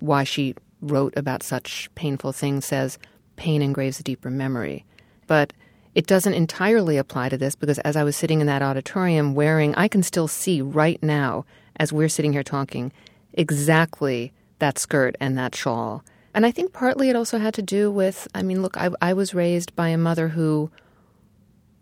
why 0.00 0.24
she 0.24 0.54
wrote 0.82 1.14
about 1.16 1.42
such 1.42 1.88
painful 1.94 2.32
things, 2.32 2.66
says 2.66 2.98
pain 3.36 3.62
engraves 3.62 3.98
a 3.98 4.02
deeper 4.02 4.30
memory. 4.30 4.84
But 5.26 5.54
it 5.94 6.06
doesn't 6.06 6.34
entirely 6.34 6.96
apply 6.96 7.28
to 7.28 7.36
this 7.36 7.54
because 7.54 7.78
as 7.80 7.96
I 7.96 8.04
was 8.04 8.16
sitting 8.16 8.40
in 8.40 8.46
that 8.46 8.62
auditorium 8.62 9.34
wearing, 9.34 9.74
I 9.74 9.88
can 9.88 10.02
still 10.02 10.28
see 10.28 10.60
right 10.60 11.02
now, 11.02 11.44
as 11.76 11.92
we're 11.92 12.08
sitting 12.08 12.32
here 12.32 12.42
talking, 12.42 12.92
exactly 13.32 14.32
that 14.58 14.78
skirt 14.78 15.16
and 15.20 15.36
that 15.36 15.54
shawl 15.54 16.04
and 16.34 16.44
I 16.44 16.50
think 16.50 16.72
partly 16.72 17.08
it 17.08 17.16
also 17.16 17.38
had 17.38 17.54
to 17.54 17.62
do 17.62 17.90
with 17.90 18.26
I 18.34 18.42
mean, 18.42 18.60
look, 18.60 18.76
I, 18.76 18.90
I 19.00 19.12
was 19.12 19.34
raised 19.34 19.74
by 19.76 19.88
a 19.88 19.96
mother 19.96 20.28
who 20.28 20.70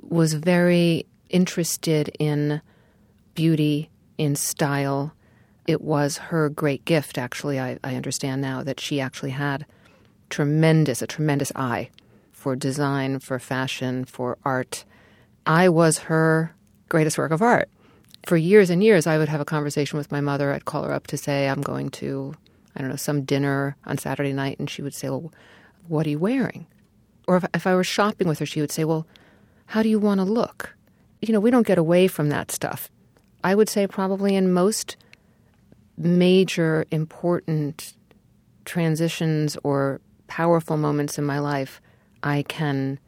was 0.01 0.35
very 0.35 1.07
interested 1.31 2.15
in 2.19 2.61
beauty, 3.35 3.89
in 4.19 4.37
style. 4.37 5.15
It 5.67 5.81
was 5.81 6.19
her 6.19 6.51
great 6.51 6.85
gift, 6.85 7.17
actually. 7.17 7.59
I, 7.59 7.79
I 7.83 7.95
understand 7.95 8.43
now 8.43 8.63
that 8.63 8.79
she 8.79 9.01
actually 9.01 9.31
had 9.31 9.65
tremendous, 10.29 11.01
a 11.01 11.07
tremendous 11.07 11.51
eye 11.57 11.91
for 12.43 12.57
design, 12.57 13.21
for 13.21 13.39
fashion, 13.39 14.05
for 14.05 14.37
art. 14.45 14.85
I 15.47 15.69
was 15.69 15.99
her 16.11 16.53
greatest 16.89 17.17
work 17.17 17.31
of 17.31 17.41
art. 17.41 17.69
For 18.27 18.37
years 18.37 18.69
and 18.69 18.83
years, 18.83 19.07
I 19.07 19.17
would 19.17 19.29
have 19.29 19.41
a 19.41 19.45
conversation 19.45 19.97
with 19.97 20.11
my 20.11 20.21
mother. 20.21 20.53
I'd 20.53 20.65
call 20.65 20.83
her 20.83 20.93
up 20.93 21.07
to 21.09 21.17
say, 21.17 21.49
I'm 21.49 21.61
going 21.61 21.91
to, 21.91 22.35
I 22.75 22.81
don't 22.81 22.91
know, 22.91 22.97
some 22.97 23.23
dinner 23.23 23.77
on 23.87 23.97
Saturday 23.97 24.33
night. 24.33 24.59
And 24.59 24.69
she 24.69 24.83
would 24.83 24.93
say, 24.93 25.09
Well, 25.09 25.33
what 25.87 26.05
are 26.05 26.11
you 26.11 26.19
wearing? 26.19 26.67
Or 27.29 27.37
if, 27.37 27.45
if 27.55 27.65
I 27.65 27.77
were 27.77 27.85
shopping 27.85 28.27
with 28.27 28.41
her, 28.41 28.47
she 28.47 28.61
would 28.61 28.73
say, 28.73 28.85
Well, 28.85 29.07
how 29.67 29.85
do 29.85 29.89
you 29.89 30.01
want 30.01 30.19
to 30.19 30.25
look? 30.25 30.75
You 31.21 31.33
know, 31.33 31.41
we 31.41 31.53
don't 31.53 31.67
get 31.67 31.79
away 31.79 32.09
from 32.09 32.29
that 32.31 32.51
stuff. 32.51 32.91
I 33.45 33.55
would 33.55 33.69
say 33.69 33.87
probably 33.87 34.35
in 34.35 34.53
most 34.53 34.97
major 35.97 36.87
important 36.91 37.95
transitions 38.65 39.57
or 39.63 40.01
powerful 40.27 40.77
moments 40.77 41.19
in 41.19 41.25
my 41.25 41.39
life, 41.39 41.81
I 42.23 42.43
can 42.43 42.99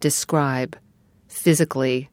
describe 0.00 0.76
physically 1.28 2.08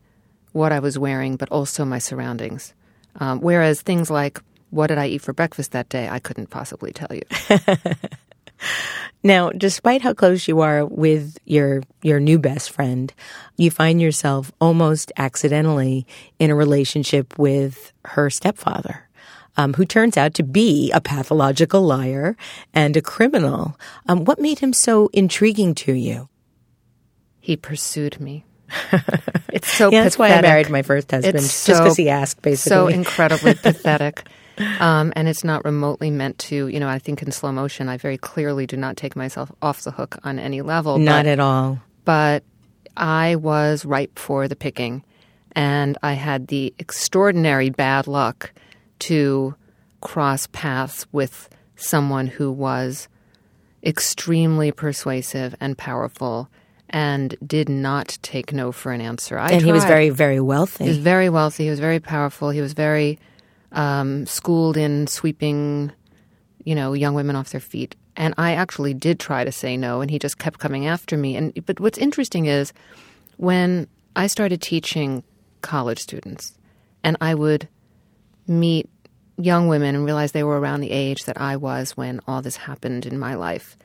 what 0.52 0.72
I 0.72 0.80
was 0.80 0.98
wearing, 0.98 1.36
but 1.36 1.50
also 1.50 1.86
my 1.86 2.00
surroundings. 2.00 2.74
Um, 3.20 3.42
whereas 3.42 3.82
things 3.82 4.10
like 4.10 4.42
what 4.70 4.88
did 4.88 4.98
I 4.98 5.08
eat 5.08 5.22
for 5.22 5.34
breakfast 5.34 5.72
that 5.72 5.90
day, 5.90 6.10
I 6.10 6.20
couldn't 6.20 6.50
possibly 6.50 6.92
tell 6.92 7.10
you. 7.12 7.22
now, 9.24 9.50
despite 9.50 10.02
how 10.02 10.14
close 10.14 10.48
you 10.48 10.62
are 10.62 10.86
with 10.86 11.38
your 11.46 11.84
your 12.02 12.20
new 12.20 12.40
best 12.40 12.72
friend, 12.72 13.14
you 13.58 13.70
find 13.70 14.02
yourself 14.02 14.52
almost 14.60 15.12
accidentally 15.18 16.08
in 16.40 16.50
a 16.50 16.56
relationship 16.56 17.38
with 17.38 17.94
her 18.06 18.30
stepfather. 18.30 19.08
Um, 19.58 19.74
who 19.74 19.84
turns 19.84 20.16
out 20.16 20.34
to 20.36 20.44
be 20.44 20.92
a 20.94 21.02
pathological 21.02 21.82
liar 21.82 22.38
and 22.74 22.96
a 22.96 23.02
criminal. 23.02 23.78
Um, 24.08 24.24
what 24.24 24.40
made 24.40 24.60
him 24.60 24.72
so 24.72 25.10
intriguing 25.12 25.76
to 25.76 25.92
you? 25.92 26.30
He 27.42 27.58
pursued 27.58 28.20
me. 28.20 28.46
It's 29.52 29.72
so 29.72 29.92
yeah, 29.92 30.04
that's 30.04 30.18
why 30.18 30.30
I 30.30 30.42
married 30.42 30.70
my 30.70 30.82
first 30.82 31.12
husband, 31.12 31.36
it's 31.36 31.66
just 31.66 31.78
so, 31.78 31.84
because 31.84 31.98
he 31.98 32.10
asked, 32.10 32.42
basically. 32.42 32.70
So 32.70 32.88
incredibly 32.88 33.54
pathetic. 33.62 34.26
Um, 34.80 35.12
and 35.16 35.28
it's 35.28 35.44
not 35.44 35.66
remotely 35.66 36.10
meant 36.10 36.38
to, 36.40 36.68
you 36.68 36.80
know, 36.80 36.88
I 36.88 37.00
think 37.00 37.22
in 37.22 37.32
slow 37.32 37.52
motion, 37.52 37.90
I 37.90 37.98
very 37.98 38.18
clearly 38.18 38.66
do 38.66 38.78
not 38.78 38.96
take 38.96 39.16
myself 39.16 39.52
off 39.62 39.82
the 39.82 39.92
hook 39.92 40.18
on 40.24 40.40
any 40.40 40.62
level. 40.62 40.98
Not 40.98 41.26
but, 41.26 41.32
at 41.32 41.40
all. 41.40 41.80
But 42.06 42.44
I 42.96 43.36
was 43.36 43.86
ripe 43.86 44.18
for 44.18 44.48
the 44.48 44.56
picking. 44.56 45.04
And 45.54 45.98
I 46.02 46.14
had 46.14 46.48
the 46.48 46.74
extraordinary 46.80 47.70
bad 47.70 48.08
luck 48.08 48.54
to 49.00 49.56
cross 50.00 50.48
paths 50.52 51.06
with 51.12 51.50
someone 51.76 52.28
who 52.28 52.52
was 52.52 53.10
extremely 53.84 54.72
persuasive 54.72 55.56
and 55.60 55.78
powerful 55.78 56.50
and 56.92 57.36
did 57.46 57.70
not 57.70 58.18
take 58.22 58.54
no 58.54 58.72
for 58.72 58.92
an 58.92 59.02
answer. 59.02 59.38
I 59.38 59.52
and 59.52 59.62
tried. 59.62 59.66
he 59.66 59.72
was 59.72 59.86
very, 59.86 60.10
very 60.10 60.40
wealthy. 60.40 60.84
He 60.84 60.90
was 60.90 60.98
very 60.98 61.30
wealthy. 61.30 61.64
He 61.64 61.70
was 61.70 61.80
very 61.80 62.00
powerful. 62.00 62.50
He 62.50 62.62
was 62.62 62.74
very 62.74 63.18
um, 63.72 64.26
schooled 64.26 64.78
in 64.78 65.08
sweeping, 65.08 65.92
you 66.64 66.76
know, 66.76 66.94
young 66.94 67.14
women 67.14 67.36
off 67.36 67.50
their 67.50 67.62
feet. 67.62 67.96
And 68.18 68.34
I 68.38 68.54
actually 68.54 68.94
did 68.94 69.20
try 69.20 69.46
to 69.46 69.52
say 69.52 69.78
no, 69.78 70.02
and 70.02 70.12
he 70.12 70.20
just 70.20 70.38
kept 70.38 70.60
coming 70.60 70.86
after 70.86 71.16
me. 71.18 71.38
And 71.38 71.66
but 71.66 71.80
what's 71.80 71.98
interesting 71.98 72.46
is 72.46 72.74
when 73.38 73.88
I 74.16 74.28
started 74.28 74.62
teaching 74.62 75.24
college 75.62 76.00
students, 76.00 76.58
and 77.04 77.16
I 77.22 77.36
would 77.36 77.70
meet 78.48 78.90
young 79.38 79.68
women 79.70 79.96
and 79.96 80.06
realize 80.06 80.34
they 80.34 80.44
were 80.44 80.60
around 80.60 80.82
the 80.82 80.92
age 80.92 81.24
that 81.24 81.40
I 81.40 81.56
was 81.56 81.96
when 81.96 82.20
all 82.28 82.42
this 82.42 82.58
happened 82.58 83.06
in 83.06 83.18
my 83.18 83.36
life. 83.36 83.78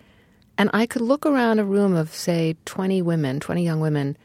And 0.58 0.70
I 0.72 0.86
could 0.86 1.02
look 1.02 1.26
around 1.26 1.58
a 1.58 1.64
room 1.64 1.94
of, 1.94 2.14
say, 2.14 2.56
20 2.64 3.02
women, 3.02 3.40
20 3.40 3.62
young 3.62 3.80
women, 3.80 4.16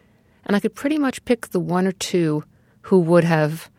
and 0.45 0.55
I 0.55 0.59
could 0.59 0.75
pretty 0.75 0.97
much 0.97 1.23
pick 1.25 1.47
the 1.47 1.59
one 1.59 1.85
or 1.85 1.91
two 1.91 2.43
who 2.81 2.99
would 2.99 3.23
have 3.23 3.69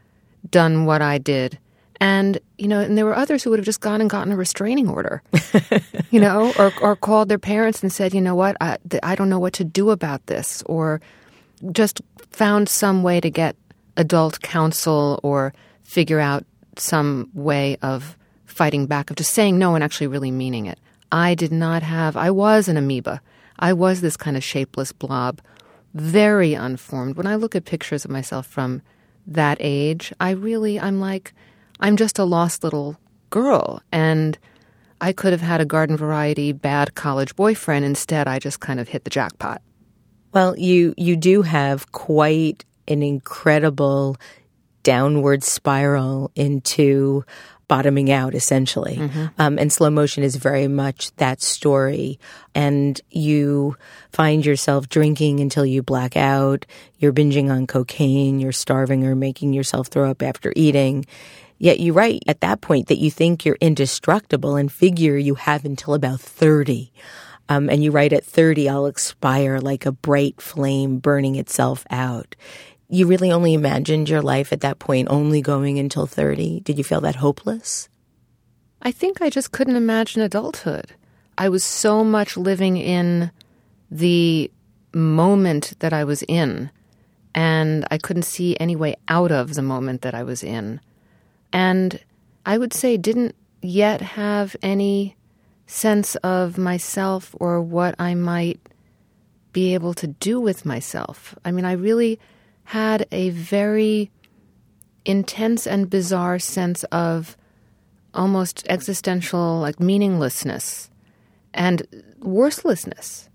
done 0.50 0.84
what 0.84 1.02
I 1.02 1.18
did. 1.18 1.58
And, 2.00 2.38
you 2.58 2.68
know, 2.68 2.80
and 2.80 2.98
there 2.98 3.04
were 3.04 3.16
others 3.16 3.42
who 3.42 3.50
would 3.50 3.58
have 3.58 3.66
just 3.66 3.80
gone 3.80 4.00
and 4.00 4.10
gotten 4.10 4.32
a 4.32 4.36
restraining 4.36 4.88
order, 4.88 5.22
you 6.10 6.20
know, 6.20 6.52
or, 6.58 6.72
or 6.80 6.96
called 6.96 7.28
their 7.28 7.38
parents 7.38 7.82
and 7.82 7.92
said, 7.92 8.12
you 8.12 8.20
know 8.20 8.34
what, 8.34 8.56
I, 8.60 8.76
I 9.02 9.14
don't 9.14 9.28
know 9.28 9.38
what 9.38 9.52
to 9.54 9.64
do 9.64 9.90
about 9.90 10.26
this, 10.26 10.62
or 10.66 11.00
just 11.70 12.02
found 12.30 12.68
some 12.68 13.02
way 13.02 13.20
to 13.20 13.30
get 13.30 13.56
adult 13.96 14.40
counsel 14.40 15.20
or 15.22 15.54
figure 15.84 16.18
out 16.18 16.44
some 16.76 17.30
way 17.34 17.76
of 17.82 18.16
fighting 18.46 18.86
back, 18.86 19.10
of 19.10 19.16
just 19.16 19.32
saying 19.32 19.58
no 19.58 19.74
and 19.74 19.84
actually 19.84 20.08
really 20.08 20.30
meaning 20.30 20.66
it. 20.66 20.78
I 21.12 21.35
did 21.35 21.53
not 21.53 21.83
have, 21.83 22.16
I 22.16 22.31
was 22.31 22.68
an 22.68 22.79
amoeba. 22.79 23.20
I 23.59 23.75
was 23.75 24.01
this 24.01 24.16
kind 24.16 24.37
of 24.37 24.42
shapeless 24.42 24.92
blob, 24.92 25.40
very 25.92 26.55
unformed. 26.55 27.16
When 27.16 27.27
I 27.27 27.37
look 27.37 27.55
at 27.55 27.66
pictures 27.66 28.07
of 28.07 28.11
myself 28.11 28.46
from 28.46 28.81
that 29.27 29.59
age, 29.61 30.12
I 30.18 30.31
really, 30.31 30.81
I'm 30.81 31.01
like, 31.01 31.35
I'm 31.79 31.96
just 31.96 32.18
a 32.18 32.25
lost 32.25 32.64
little 32.64 32.96
girl. 33.29 33.83
And 33.92 34.38
I 35.03 35.12
could 35.12 35.33
have 35.33 35.42
had 35.42 35.61
a 35.61 35.66
garden 35.66 35.98
variety 35.98 36.53
bad 36.53 36.94
college 36.94 37.37
boyfriend. 37.37 37.85
Instead, 37.85 38.27
I 38.27 38.38
just 38.38 38.61
kind 38.61 38.81
of 38.81 38.88
hit 38.88 39.05
the 39.05 39.11
jackpot. 39.11 39.61
Well, 40.33 40.59
you, 40.59 40.94
you 40.96 41.16
do 41.16 41.42
have 41.42 41.92
quite 41.92 42.64
an 42.88 43.03
incredible 43.03 44.16
downward 44.83 45.44
spiral 45.44 46.31
into 46.35 47.25
bottoming 47.72 48.12
out 48.12 48.35
essentially. 48.35 48.96
Mm-hmm. 48.96 49.26
Um, 49.38 49.58
and 49.58 49.72
slow 49.72 49.88
motion 49.88 50.22
is 50.22 50.37
very 50.37 50.68
much 50.68 51.11
that 51.16 51.40
story. 51.40 52.20
And 52.54 53.00
you 53.08 53.78
find 54.12 54.44
yourself 54.44 54.90
drinking 54.90 55.40
until 55.40 55.64
you 55.64 55.82
black 55.82 56.14
out. 56.14 56.66
You're 56.98 57.14
binging 57.14 57.50
on 57.50 57.66
cocaine. 57.66 58.40
You're 58.40 58.52
starving 58.52 59.06
or 59.06 59.16
making 59.16 59.54
yourself 59.54 59.87
throw 59.87 60.11
up 60.11 60.20
after 60.20 60.52
eating. 60.54 61.06
Yet 61.56 61.80
you 61.80 61.94
write 61.94 62.24
at 62.26 62.42
that 62.42 62.61
point 62.61 62.88
that 62.88 62.98
you 62.98 63.11
think 63.11 63.46
you're 63.46 63.56
indestructible 63.58 64.56
and 64.56 64.70
figure 64.70 65.16
you 65.16 65.37
have 65.37 65.64
until 65.64 65.94
about 65.94 66.20
30. 66.20 66.92
Um, 67.48 67.70
and 67.70 67.82
you 67.82 67.90
write 67.90 68.12
at 68.12 68.24
30, 68.24 68.68
I'll 68.68 68.85
expire 68.85 69.61
like 69.61 69.87
a 69.87 69.92
bright 69.92 70.42
flame 70.42 70.98
burning 70.98 71.37
itself 71.37 71.87
out 71.88 72.37
you 72.92 73.07
really 73.07 73.33
only 73.33 73.55
imagined 73.55 74.11
your 74.11 74.20
life 74.20 74.52
at 74.52 74.61
that 74.61 74.78
point 74.78 75.09
only 75.11 75.40
going 75.40 75.78
until 75.78 76.07
30? 76.07 76.61
Did 76.61 76.76
you 76.76 76.85
feel 76.85 77.00
that 77.00 77.16
hopeless? 77.16 77.88
I 78.83 78.92
think 78.92 79.22
I 79.22 79.31
just 79.31 79.50
couldn't 79.50 79.76
imagine 79.76 80.20
adulthood. 80.20 80.92
I 81.38 81.48
was 81.48 81.64
so 81.64 82.05
much 82.05 82.37
living 82.37 82.76
in 82.76 83.31
the 83.90 84.50
moment 84.92 85.72
that 85.78 85.94
I 85.94 86.05
was 86.05 86.22
in, 86.24 86.70
and 87.35 87.87
I 87.90 87.96
couldn't 87.96 88.24
see 88.24 88.59
any 88.61 88.76
way 88.76 88.96
out 89.09 89.33
of 89.33 89.55
the 89.55 89.62
moment 89.62 90.02
that 90.02 90.14
I 90.14 90.22
was 90.22 90.42
in. 90.42 90.78
And 91.50 91.98
I 92.44 92.59
would 92.59 92.74
say 92.74 92.98
didn't 92.98 93.35
yet 93.62 94.02
have 94.02 94.55
any 94.61 95.16
sense 95.66 96.14
of 96.16 96.59
myself 96.59 97.35
or 97.40 97.62
what 97.62 97.94
I 97.98 98.14
might 98.14 98.61
be 99.55 99.72
able 99.72 99.94
to 99.94 100.09
do 100.09 100.38
with 100.40 100.66
myself. 100.66 101.35
I 101.42 101.52
mean, 101.52 101.64
I 101.64 101.72
really 101.72 102.20
had 102.72 103.06
a 103.12 103.28
very 103.28 104.11
intense 105.04 105.66
and 105.66 105.90
bizarre 105.90 106.38
sense 106.38 106.85
of 106.85 107.37
almost 108.14 108.66
existential, 108.66 109.61
like 109.61 109.78
meaninglessness 109.78 110.88
and 111.52 111.82
worthlessness, 112.20 113.28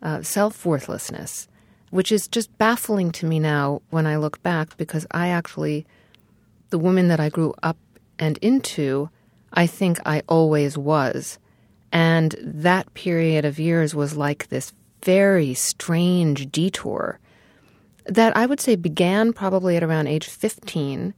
uh, 0.00 0.22
self 0.22 0.64
worthlessness, 0.64 1.48
which 1.90 2.12
is 2.12 2.28
just 2.28 2.56
baffling 2.56 3.10
to 3.10 3.26
me 3.26 3.40
now 3.40 3.82
when 3.90 4.06
I 4.06 4.14
look 4.16 4.40
back 4.44 4.76
because 4.76 5.08
I 5.10 5.26
actually, 5.26 5.84
the 6.70 6.78
woman 6.78 7.08
that 7.08 7.18
I 7.18 7.30
grew 7.30 7.52
up 7.64 7.78
and 8.20 8.38
into, 8.38 9.10
I 9.52 9.66
think 9.66 9.98
I 10.06 10.22
always 10.28 10.78
was. 10.78 11.40
And 11.90 12.36
that 12.40 12.94
period 12.94 13.44
of 13.44 13.58
years 13.58 13.92
was 13.92 14.16
like 14.16 14.50
this 14.50 14.72
very 15.02 15.52
strange 15.52 16.52
detour 16.52 17.18
that 18.06 18.36
I 18.36 18.46
would 18.46 18.60
say 18.60 18.76
began 18.76 19.32
probably 19.32 19.76
at 19.76 19.82
around 19.82 20.06
age 20.06 20.26
15 20.28 21.14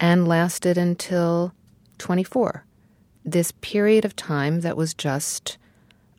and 0.00 0.28
lasted 0.28 0.78
until 0.78 1.52
24. 1.98 2.64
This 3.24 3.52
period 3.60 4.04
of 4.04 4.16
time 4.16 4.60
that 4.60 4.76
was 4.76 4.94
just 4.94 5.58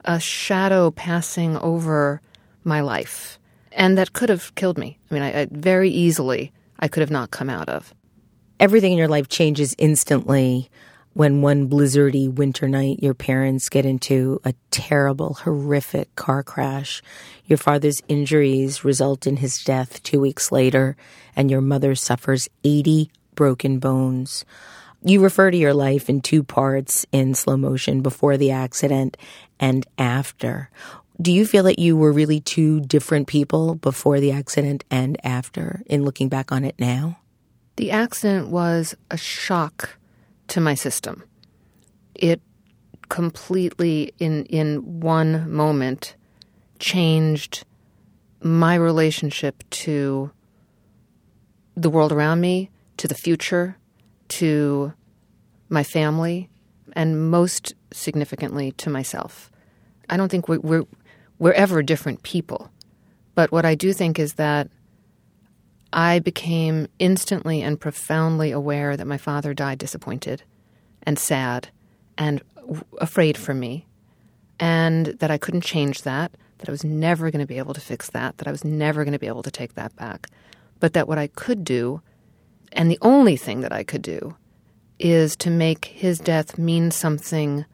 a 0.06 0.20
shadow 0.20 0.92
passing 0.92 1.58
over 1.58 2.22
my 2.64 2.82
life 2.82 3.40
and 3.72 3.98
that 3.98 4.14
could 4.14 4.30
have 4.30 4.54
killed 4.56 4.78
me. 4.78 4.98
I 5.10 5.14
mean, 5.14 5.24
I, 5.24 5.42
I 5.42 5.48
very 5.52 5.90
easily 5.90 6.52
I 6.80 6.88
could 6.88 7.02
have 7.02 7.12
not 7.12 7.32
come 7.32 7.50
out 7.50 7.70
of. 7.70 7.94
Everything 8.60 8.92
in 8.92 8.98
your 8.98 9.08
life 9.08 9.30
changes 9.30 9.76
instantly 9.78 10.70
when 11.20 11.42
one 11.42 11.68
blizzardy 11.68 12.34
winter 12.34 12.66
night 12.66 13.04
your 13.04 13.14
parents 13.14 13.68
get 13.68 13.86
into 13.86 14.40
a 14.46 14.54
terrible, 14.72 15.34
horrific 15.34 16.16
car 16.16 16.42
crash. 16.42 17.04
Your 17.44 17.58
father's 17.58 18.02
injuries 18.08 18.86
result 18.86 19.28
in 19.28 19.36
his 19.36 19.62
death 19.62 20.02
two 20.02 20.22
weeks 20.22 20.50
later, 20.50 20.96
and 21.36 21.52
your 21.52 21.60
mother 21.60 21.94
suffers 21.94 22.48
80 22.64 23.12
broken 23.36 23.80
bones. 23.80 24.46
You 25.04 25.22
refer 25.22 25.52
to 25.52 25.58
your 25.58 25.74
life 25.74 26.10
in 26.10 26.22
two 26.22 26.42
parts 26.42 27.06
in 27.12 27.36
slow 27.36 27.58
motion 27.58 28.00
before 28.02 28.38
the 28.38 28.52
accident 28.52 29.18
and 29.60 29.86
after. 29.98 30.70
Do 31.22 31.34
you 31.34 31.46
feel 31.46 31.64
that 31.64 31.80
you 31.80 31.98
were 31.98 32.14
really 32.14 32.40
two 32.40 32.80
different 32.80 33.28
people 33.28 33.76
before 33.76 34.22
the 34.22 34.32
accident 34.32 34.86
and 34.90 35.18
after 35.26 35.84
in 35.86 36.06
looking 36.06 36.30
back 36.30 36.54
on 36.54 36.64
it 36.64 36.76
now? 36.80 37.20
The 37.76 37.92
accident 37.92 38.48
was 38.48 38.96
a 39.12 39.18
shock 39.18 39.99
to 40.50 40.62
my 40.62 40.74
system. 40.74 41.24
It 42.16 42.42
completely, 43.10 44.14
in, 44.20 44.46
in 44.46 45.00
one 45.00 45.52
moment, 45.52 46.16
changed 46.80 47.66
my 48.42 48.76
relationship 48.76 49.64
to 49.70 50.32
the 51.76 51.90
world 51.90 52.12
around 52.12 52.42
me, 52.42 52.70
to 52.98 53.08
the 53.08 53.16
future, 53.16 53.78
to 54.30 54.94
my 55.70 55.84
family, 55.84 56.50
and 56.94 57.30
most 57.30 57.74
significantly 57.92 58.72
to 58.74 58.90
myself. 58.90 59.52
I 60.10 60.18
don't 60.18 60.30
think 60.30 60.48
we're, 60.48 60.60
we're, 60.60 60.86
we're 61.38 61.54
ever 61.54 61.82
different 61.84 62.24
people. 62.24 62.72
But 63.36 63.52
what 63.52 63.66
I 63.66 63.76
do 63.76 63.94
think 63.94 64.20
is 64.20 64.34
that 64.34 64.70
I 65.92 66.20
became 66.20 66.88
instantly 67.00 67.62
and 67.62 67.80
profoundly 67.80 68.52
aware 68.52 68.96
that 68.96 69.08
my 69.08 69.18
father 69.18 69.54
died 69.54 69.80
disappointed 69.80 70.44
and 71.04 71.18
sad 71.18 71.70
and 72.18 72.42
afraid 73.00 73.38
for 73.38 73.54
me, 73.54 73.88
and 74.60 75.08
that 75.08 75.32
I 75.32 75.38
couldn't 75.38 75.64
change 75.64 76.04
that, 76.04 76.32
that 76.60 76.70
I 76.70 76.72
was 76.72 76.84
never 76.84 77.32
going 77.32 77.40
to 77.40 77.48
be 77.48 77.58
able 77.58 77.74
to 77.74 77.82
fix 77.82 78.10
that, 78.12 78.38
that 78.38 78.48
I 78.48 78.52
was 78.52 78.66
never 78.66 79.04
going 79.04 79.14
to 79.14 79.20
be 79.20 79.28
able 79.28 79.44
to 79.44 79.52
take 79.52 79.76
that 79.76 79.96
back, 79.96 80.28
but 80.80 80.94
that 80.94 81.08
what 81.08 81.18
I 81.18 81.28
could 81.28 81.64
do, 81.64 82.02
and 82.72 82.92
the 82.92 83.00
only 83.02 83.38
thing 83.38 83.62
that 83.62 83.72
I 83.72 83.84
could 83.84 84.02
do, 84.02 84.36
is 85.00 85.36
to 85.38 85.50
make 85.50 85.86
his 85.86 86.20
death 86.20 86.58
mean 86.58 86.92
something 86.92 87.66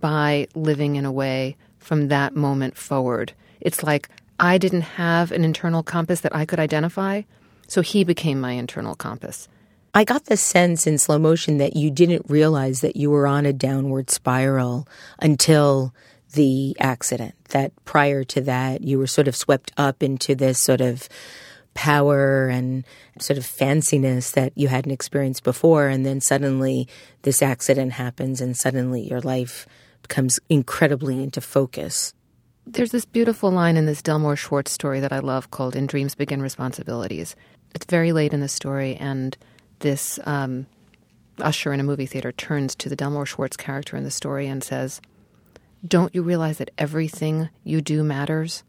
by 0.00 0.46
living 0.54 0.94
in 0.96 1.04
a 1.04 1.12
way 1.12 1.56
from 1.78 2.08
that 2.08 2.36
moment 2.36 2.76
forward. 2.76 3.32
It's 3.60 3.82
like 3.82 4.08
I 4.38 4.56
didn't 4.58 4.82
have 4.82 5.32
an 5.32 5.44
internal 5.44 5.82
compass 5.82 6.20
that 6.20 6.34
I 6.34 6.46
could 6.46 6.60
identify, 6.60 7.22
so 7.68 7.82
he 7.82 8.02
became 8.02 8.40
my 8.40 8.52
internal 8.52 8.94
compass. 8.94 9.48
I 9.94 10.04
got 10.04 10.26
the 10.26 10.36
sense 10.36 10.86
in 10.86 10.98
slow 10.98 11.18
motion 11.18 11.58
that 11.58 11.76
you 11.76 11.90
didn't 11.90 12.26
realize 12.28 12.80
that 12.80 12.96
you 12.96 13.10
were 13.10 13.26
on 13.26 13.46
a 13.46 13.52
downward 13.52 14.10
spiral 14.10 14.86
until 15.18 15.94
the 16.34 16.76
accident, 16.78 17.34
that 17.50 17.72
prior 17.84 18.22
to 18.24 18.40
that, 18.42 18.82
you 18.82 18.98
were 18.98 19.06
sort 19.06 19.28
of 19.28 19.36
swept 19.36 19.72
up 19.76 20.02
into 20.02 20.34
this 20.34 20.58
sort 20.58 20.80
of 20.80 21.08
power 21.74 22.48
and 22.48 22.84
sort 23.18 23.38
of 23.38 23.44
fanciness 23.44 24.32
that 24.32 24.52
you 24.56 24.68
hadn't 24.68 24.90
experienced 24.90 25.44
before. 25.44 25.88
And 25.88 26.04
then 26.04 26.20
suddenly 26.20 26.88
this 27.22 27.40
accident 27.40 27.92
happens 27.92 28.40
and 28.40 28.56
suddenly 28.56 29.02
your 29.02 29.20
life 29.20 29.66
becomes 30.02 30.40
incredibly 30.48 31.22
into 31.22 31.40
focus. 31.40 32.14
There's 32.66 32.90
this 32.90 33.06
beautiful 33.06 33.50
line 33.50 33.76
in 33.76 33.86
this 33.86 34.02
Delmore 34.02 34.36
Schwartz 34.36 34.72
story 34.72 35.00
that 35.00 35.12
I 35.12 35.20
love 35.20 35.50
called 35.50 35.74
In 35.74 35.86
Dreams 35.86 36.14
Begin 36.14 36.42
Responsibilities. 36.42 37.34
It's 37.74 37.86
very 37.86 38.12
late 38.12 38.32
in 38.32 38.40
the 38.40 38.48
story, 38.48 38.96
and 38.96 39.36
this 39.80 40.18
um, 40.24 40.66
usher 41.40 41.72
in 41.72 41.80
a 41.80 41.84
movie 41.84 42.06
theater 42.06 42.32
turns 42.32 42.74
to 42.76 42.88
the 42.88 42.96
Delmore 42.96 43.26
Schwartz 43.26 43.56
character 43.56 43.96
in 43.96 44.04
the 44.04 44.10
story 44.10 44.46
and 44.46 44.62
says, 44.62 45.00
Don't 45.86 46.14
you 46.14 46.22
realize 46.22 46.58
that 46.58 46.70
everything 46.78 47.48
you 47.64 47.80
do 47.80 48.02
matters? 48.02 48.64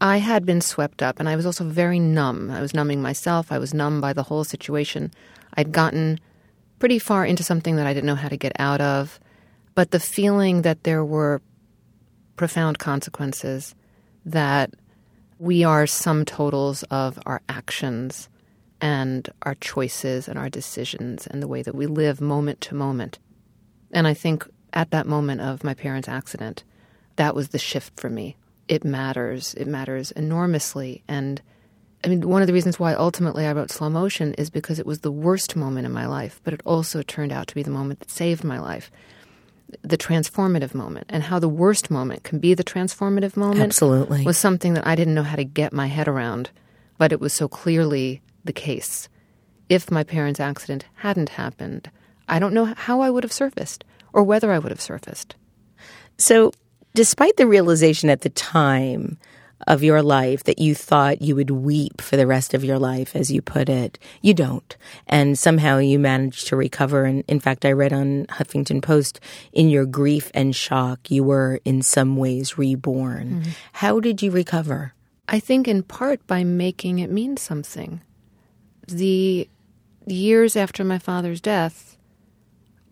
I 0.00 0.16
had 0.16 0.44
been 0.44 0.60
swept 0.60 1.02
up, 1.02 1.20
and 1.20 1.28
I 1.28 1.36
was 1.36 1.46
also 1.46 1.64
very 1.64 2.00
numb. 2.00 2.50
I 2.50 2.60
was 2.60 2.74
numbing 2.74 3.00
myself. 3.00 3.52
I 3.52 3.58
was 3.58 3.72
numb 3.72 4.00
by 4.00 4.12
the 4.12 4.24
whole 4.24 4.42
situation. 4.42 5.12
I'd 5.54 5.70
gotten 5.70 6.18
pretty 6.80 6.98
far 6.98 7.24
into 7.24 7.44
something 7.44 7.76
that 7.76 7.86
I 7.86 7.94
didn't 7.94 8.06
know 8.06 8.16
how 8.16 8.28
to 8.28 8.36
get 8.36 8.52
out 8.58 8.80
of. 8.80 9.20
But 9.76 9.92
the 9.92 10.00
feeling 10.00 10.62
that 10.62 10.82
there 10.82 11.04
were 11.04 11.40
profound 12.36 12.80
consequences, 12.80 13.76
that 14.26 14.74
we 15.42 15.64
are 15.64 15.88
sum 15.88 16.24
totals 16.24 16.84
of 16.84 17.18
our 17.26 17.42
actions 17.48 18.28
and 18.80 19.28
our 19.42 19.56
choices 19.56 20.28
and 20.28 20.38
our 20.38 20.48
decisions 20.48 21.26
and 21.26 21.42
the 21.42 21.48
way 21.48 21.62
that 21.62 21.74
we 21.74 21.86
live 21.86 22.20
moment 22.20 22.60
to 22.60 22.76
moment. 22.76 23.18
And 23.90 24.06
I 24.06 24.14
think 24.14 24.48
at 24.72 24.92
that 24.92 25.04
moment 25.04 25.40
of 25.40 25.64
my 25.64 25.74
parents' 25.74 26.06
accident, 26.08 26.62
that 27.16 27.34
was 27.34 27.48
the 27.48 27.58
shift 27.58 27.98
for 27.98 28.08
me 28.08 28.36
it 28.68 28.84
matters. 28.84 29.54
It 29.54 29.66
matters 29.66 30.12
enormously. 30.12 31.02
And 31.08 31.42
I 32.04 32.08
mean, 32.08 32.28
one 32.28 32.40
of 32.40 32.46
the 32.46 32.54
reasons 32.54 32.78
why 32.78 32.94
ultimately 32.94 33.44
I 33.44 33.52
wrote 33.52 33.72
Slow 33.72 33.90
Motion 33.90 34.34
is 34.34 34.48
because 34.48 34.78
it 34.78 34.86
was 34.86 35.00
the 35.00 35.10
worst 35.10 35.56
moment 35.56 35.86
in 35.86 35.92
my 35.92 36.06
life, 36.06 36.40
but 36.44 36.54
it 36.54 36.62
also 36.64 37.02
turned 37.02 37.32
out 37.32 37.48
to 37.48 37.54
be 37.56 37.64
the 37.64 37.70
moment 37.70 37.98
that 37.98 38.10
saved 38.10 38.44
my 38.44 38.60
life. 38.60 38.92
The 39.80 39.96
transformative 39.96 40.74
moment, 40.74 41.06
and 41.08 41.22
how 41.22 41.38
the 41.38 41.48
worst 41.48 41.90
moment 41.90 42.24
can 42.24 42.38
be 42.38 42.52
the 42.52 42.64
transformative 42.64 43.36
moment. 43.36 43.60
Absolutely. 43.60 44.24
Was 44.24 44.36
something 44.36 44.74
that 44.74 44.86
I 44.86 44.94
didn't 44.94 45.14
know 45.14 45.22
how 45.22 45.36
to 45.36 45.44
get 45.44 45.72
my 45.72 45.86
head 45.86 46.08
around, 46.08 46.50
but 46.98 47.12
it 47.12 47.20
was 47.20 47.32
so 47.32 47.48
clearly 47.48 48.20
the 48.44 48.52
case. 48.52 49.08
If 49.68 49.90
my 49.90 50.04
parents' 50.04 50.40
accident 50.40 50.84
hadn't 50.96 51.30
happened, 51.30 51.90
I 52.28 52.38
don't 52.38 52.54
know 52.54 52.74
how 52.76 53.00
I 53.00 53.10
would 53.10 53.24
have 53.24 53.32
surfaced 53.32 53.84
or 54.12 54.22
whether 54.22 54.52
I 54.52 54.58
would 54.58 54.70
have 54.70 54.80
surfaced. 54.80 55.34
So, 56.18 56.52
despite 56.94 57.36
the 57.36 57.46
realization 57.46 58.10
at 58.10 58.20
the 58.20 58.30
time 58.30 59.18
of 59.66 59.82
your 59.82 60.02
life 60.02 60.44
that 60.44 60.58
you 60.58 60.74
thought 60.74 61.22
you 61.22 61.36
would 61.36 61.50
weep 61.50 62.00
for 62.00 62.16
the 62.16 62.26
rest 62.26 62.54
of 62.54 62.64
your 62.64 62.78
life, 62.78 63.14
as 63.14 63.30
you 63.30 63.40
put 63.40 63.68
it, 63.68 63.98
you 64.20 64.34
don't. 64.34 64.76
And 65.06 65.38
somehow 65.38 65.78
you 65.78 65.98
managed 65.98 66.48
to 66.48 66.56
recover. 66.56 67.04
And 67.04 67.24
in 67.28 67.40
fact, 67.40 67.64
I 67.64 67.72
read 67.72 67.92
on 67.92 68.26
Huffington 68.26 68.82
Post, 68.82 69.20
in 69.52 69.68
your 69.68 69.86
grief 69.86 70.30
and 70.34 70.54
shock, 70.54 71.10
you 71.10 71.22
were 71.24 71.60
in 71.64 71.82
some 71.82 72.16
ways 72.16 72.58
reborn. 72.58 73.28
Mm-hmm. 73.28 73.50
How 73.74 74.00
did 74.00 74.22
you 74.22 74.30
recover? 74.30 74.94
I 75.28 75.38
think 75.40 75.68
in 75.68 75.82
part 75.82 76.26
by 76.26 76.44
making 76.44 76.98
it 76.98 77.10
mean 77.10 77.36
something. 77.36 78.02
The 78.88 79.48
years 80.06 80.56
after 80.56 80.84
my 80.84 80.98
father's 80.98 81.40
death, 81.40 81.96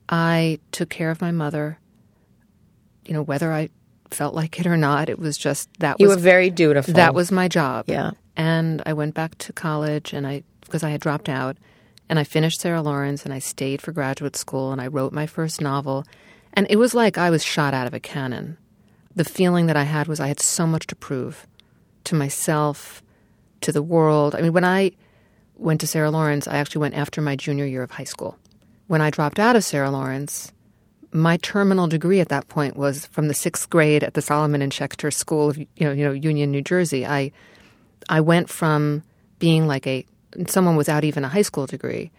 I 0.09 0.61
took 0.73 0.89
care 0.89 1.11
of 1.11 1.21
my 1.21 1.33
mother. 1.33 1.79
You 3.05 3.15
know, 3.15 3.23
whether 3.23 3.53
I 3.53 3.71
felt 4.14 4.35
like 4.35 4.59
it 4.61 4.66
or 4.66 4.77
not. 4.77 5.09
It 5.09 5.18
was 5.18 5.37
just 5.37 5.68
that 5.81 6.01
you 6.01 6.09
was 6.09 6.16
were 6.16 6.23
very 6.23 6.51
dutiful. 6.51 6.94
That 6.94 7.14
was 7.14 7.31
my 7.33 7.49
job. 7.49 7.87
Yeah. 7.88 8.12
And 8.37 8.83
I 8.87 8.92
went 8.92 9.14
back 9.14 9.37
to 9.38 9.53
college, 9.53 10.12
and 10.12 10.27
I 10.27 10.42
because 10.61 10.83
I 10.83 10.90
had 10.90 11.01
dropped 11.01 11.29
out, 11.29 11.57
and 12.09 12.18
I 12.18 12.25
finished 12.25 12.61
Sarah 12.61 12.83
Lawrence, 12.83 13.25
and 13.25 13.35
I 13.35 13.38
stayed 13.38 13.83
for 13.83 13.92
graduate 13.92 14.37
school, 14.37 14.73
and 14.73 14.81
I 14.81 14.87
wrote 14.87 15.12
my 15.12 15.27
first 15.27 15.61
novel, 15.61 16.05
and 16.53 16.66
it 16.70 16.77
was 16.77 16.94
like 16.94 17.18
I 17.18 17.31
was 17.31 17.44
shot 17.44 17.75
out 17.75 17.87
of 17.87 17.94
a 17.94 18.01
cannon. 18.01 18.57
The 19.14 19.25
feeling 19.25 19.66
that 19.66 19.77
I 19.77 19.83
had 19.83 20.07
was 20.07 20.20
I 20.20 20.29
had 20.29 20.40
so 20.40 20.66
much 20.66 20.87
to 20.88 20.96
prove 20.96 21.46
to 22.05 22.14
myself, 22.14 23.03
to 23.61 23.73
the 23.73 23.83
world. 23.83 24.35
I 24.35 24.40
mean, 24.40 24.53
when 24.53 24.64
I 24.64 24.92
went 25.57 25.81
to 25.81 25.87
Sarah 25.87 26.11
Lawrence, 26.11 26.49
I 26.49 26.57
actually 26.57 26.81
went 26.81 26.94
after 26.94 27.20
my 27.20 27.37
junior 27.37 27.66
year 27.66 27.83
of 27.83 27.90
high 27.90 28.05
school. 28.05 28.38
When 28.87 29.01
I 29.01 29.11
dropped 29.11 29.38
out 29.38 29.57
of 29.57 29.64
Sarah 29.64 29.90
Lawrence, 29.90 30.53
my 31.12 31.37
terminal 31.38 31.87
degree 31.87 32.20
at 32.20 32.29
that 32.29 32.49
point 32.49 32.77
was 32.77 33.07
from 33.07 33.29
the 33.29 33.35
sixth 33.35 33.68
grade 33.68 34.05
at 34.05 34.14
the 34.14 34.23
Solomon 34.23 34.62
and 34.62 34.73
Schechter 34.73 35.12
School 35.12 35.51
of 35.51 35.59
you 35.59 35.66
know, 35.81 35.92
you 35.92 36.05
know 36.05 36.12
Union, 36.12 36.51
New 36.51 36.62
Jersey. 36.62 37.05
I 37.07 37.33
I 38.09 38.20
went 38.20 38.49
from 38.49 39.03
being 39.38 39.66
like 39.66 39.87
a 39.87 40.07
someone 40.46 40.77
without 40.77 41.05
even 41.05 41.25
a 41.25 41.29
high 41.29 41.42
school 41.42 41.66
degree 41.66 42.11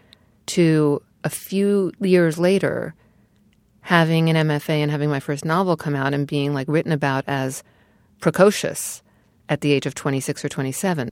to 0.47 1.01
a 1.23 1.29
few 1.29 1.91
years 1.99 2.37
later 2.37 2.93
having 3.81 4.29
an 4.29 4.47
MFA 4.47 4.75
and 4.75 4.91
having 4.91 5.09
my 5.09 5.19
first 5.19 5.45
novel 5.45 5.75
come 5.75 5.95
out 5.95 6.13
and 6.13 6.27
being 6.27 6.53
like 6.53 6.67
written 6.67 6.91
about 6.91 7.23
as 7.27 7.63
precocious 8.19 9.01
at 9.49 9.61
the 9.61 9.71
age 9.71 9.85
of 9.85 9.95
26 9.95 10.45
or 10.45 10.49
27. 10.49 11.09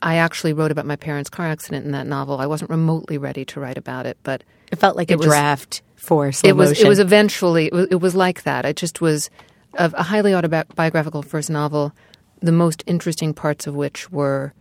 I 0.00 0.16
actually 0.16 0.52
wrote 0.52 0.70
about 0.70 0.86
my 0.86 0.96
parents' 0.96 1.30
car 1.30 1.46
accident 1.46 1.84
in 1.84 1.92
that 1.92 2.06
novel. 2.06 2.38
I 2.38 2.46
wasn't 2.46 2.70
remotely 2.70 3.18
ready 3.18 3.44
to 3.46 3.60
write 3.60 3.78
about 3.78 4.06
it, 4.06 4.18
but 4.22 4.42
it 4.70 4.76
felt 4.76 4.96
like 4.96 5.10
it 5.10 5.14
a 5.14 5.18
was, 5.18 5.26
draft 5.26 5.82
for 6.02 6.32
slow 6.32 6.50
it 6.50 6.56
was 6.56 6.70
motion. 6.70 6.86
it 6.86 6.88
was 6.88 6.98
eventually 6.98 7.66
it 7.66 7.72
was, 7.72 7.86
it 7.92 8.00
was 8.00 8.14
like 8.16 8.42
that. 8.42 8.64
It 8.64 8.76
just 8.76 9.00
was 9.00 9.30
a, 9.74 9.90
a 9.94 10.02
highly 10.02 10.34
autobiographical 10.34 11.22
first 11.22 11.48
novel. 11.48 11.92
The 12.40 12.52
most 12.52 12.82
interesting 12.88 13.32
parts 13.32 13.68
of 13.68 13.76
which 13.76 14.10
were 14.10 14.52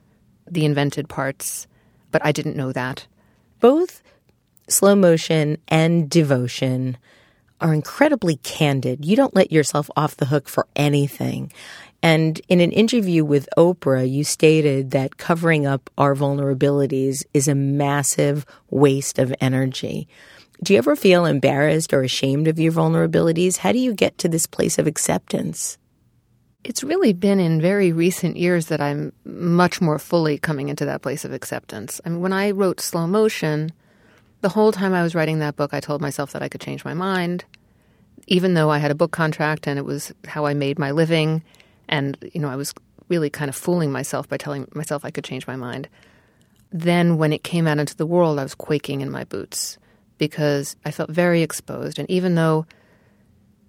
the 0.48 0.66
invented 0.66 1.10
parts, 1.10 1.66
but 2.12 2.24
I 2.24 2.32
didn't 2.32 2.56
know 2.56 2.72
that. 2.72 3.08
Both 3.60 4.04
slow 4.68 4.96
motion 4.96 5.58
and 5.68 6.08
devotion 6.08 6.98
are 7.60 7.74
incredibly 7.74 8.36
candid. 8.38 9.04
You 9.04 9.16
don't 9.16 9.36
let 9.36 9.52
yourself 9.52 9.90
off 9.96 10.18
the 10.18 10.26
hook 10.26 10.48
for 10.48 10.68
anything. 10.76 11.52
And 12.04 12.40
in 12.50 12.60
an 12.62 12.72
interview 12.72 13.26
with 13.26 13.50
Oprah, 13.58 14.10
you 14.10 14.24
stated 14.24 14.92
that 14.92 15.18
covering 15.18 15.66
up 15.66 15.90
our 15.98 16.16
vulnerabilities 16.16 17.24
is 17.34 17.48
a 17.48 17.56
massive 17.56 18.46
waste 18.70 19.18
of 19.18 19.34
energy. 19.42 20.08
Do 20.64 20.74
you 20.74 20.78
ever 20.78 20.96
feel 20.96 21.26
embarrassed 21.26 21.92
or 21.92 22.04
ashamed 22.04 22.48
of 22.48 22.60
your 22.60 22.72
vulnerabilities? 22.72 23.58
How 23.58 23.72
do 23.72 23.80
you 23.80 23.96
get 23.96 24.20
to 24.20 24.30
this 24.30 24.46
place 24.46 24.78
of 24.78 24.86
acceptance? 24.86 25.80
It's 26.64 26.84
really 26.84 27.14
been 27.14 27.40
in 27.40 27.60
very 27.60 27.92
recent 27.92 28.38
years 28.38 28.68
that 28.68 28.80
I'm 28.80 29.12
much 29.26 29.82
more 29.82 29.98
fully 29.98 30.38
coming 30.38 30.70
into 30.70 30.86
that 30.86 31.02
place 31.02 31.26
of 31.26 31.34
acceptance. 31.34 32.00
I 32.06 32.10
mean, 32.10 32.22
when 32.22 32.32
I 32.32 32.52
wrote 32.52 32.80
Slow 32.80 33.08
Motion, 33.08 33.72
The 34.42 34.50
whole 34.50 34.72
time 34.72 34.94
I 34.94 35.02
was 35.02 35.16
writing 35.16 35.40
that 35.40 35.56
book, 35.56 35.74
I 35.74 35.80
told 35.80 36.02
myself 36.02 36.32
that 36.34 36.44
I 36.44 36.50
could 36.50 36.62
change 36.62 36.86
my 36.86 36.94
mind, 36.94 37.46
even 38.28 38.54
though 38.54 38.70
I 38.72 38.80
had 38.80 38.92
a 38.92 38.96
book 38.96 39.12
contract 39.12 39.68
and 39.68 39.78
it 39.78 39.86
was 39.86 40.12
how 40.28 40.46
I 40.46 40.54
made 40.54 40.80
my 40.80 40.92
living. 40.92 41.44
And, 41.90 42.18
you 42.34 42.42
know, 42.42 42.50
I 42.50 42.56
was 42.56 42.74
really 43.08 43.30
kind 43.30 43.50
of 43.50 43.56
fooling 43.56 43.92
myself 43.92 44.28
by 44.28 44.38
telling 44.38 44.68
myself 44.74 45.06
I 45.06 45.12
could 45.12 45.24
change 45.24 45.46
my 45.46 45.56
mind. 45.56 45.90
Then, 46.72 47.18
when 47.18 47.34
it 47.34 47.44
came 47.44 47.68
out 47.68 47.78
into 47.78 47.96
the 47.96 48.06
world, 48.06 48.40
I 48.40 48.44
was 48.44 48.56
quaking 48.56 49.02
in 49.02 49.12
my 49.12 49.26
boots 49.26 49.78
because 50.22 50.76
I 50.86 50.92
felt 50.92 51.10
very 51.10 51.42
exposed. 51.42 51.98
And 51.98 52.08
even 52.08 52.36
though 52.36 52.68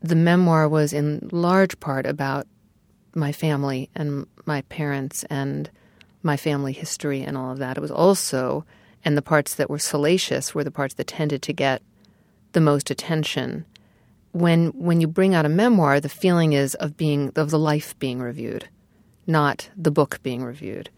the 0.02 0.14
memoir 0.14 0.68
was 0.68 0.92
in 0.92 1.30
large 1.32 1.80
part 1.80 2.04
about 2.04 2.46
my 3.14 3.32
family 3.32 3.88
and 3.94 4.26
my 4.44 4.60
parents 4.68 5.24
and 5.30 5.70
my 6.22 6.36
family 6.36 6.74
history 6.74 7.22
and 7.22 7.38
all 7.38 7.52
of 7.52 7.58
that, 7.58 7.78
it 7.78 7.80
was 7.80 7.90
also, 7.90 8.66
and 9.02 9.16
the 9.16 9.22
parts 9.22 9.54
that 9.54 9.70
were 9.70 9.78
salacious 9.78 10.54
were 10.54 10.62
the 10.62 10.70
parts 10.70 10.92
that 10.96 11.06
tended 11.06 11.40
to 11.40 11.54
get 11.54 11.80
the 12.52 12.60
most 12.60 12.90
attention. 12.90 13.64
When 14.32 14.72
when 14.72 15.00
you 15.00 15.06
bring 15.06 15.34
out 15.34 15.46
a 15.46 15.58
memoir, 15.62 16.00
the 16.00 16.10
feeling 16.10 16.52
is 16.52 16.74
of 16.74 16.98
being 16.98 17.32
of 17.34 17.48
the 17.48 17.58
life 17.58 17.98
being 17.98 18.20
reviewed, 18.20 18.68
not 19.26 19.70
the 19.74 19.90
book 19.90 20.22
being 20.22 20.44
reviewed. 20.44 20.90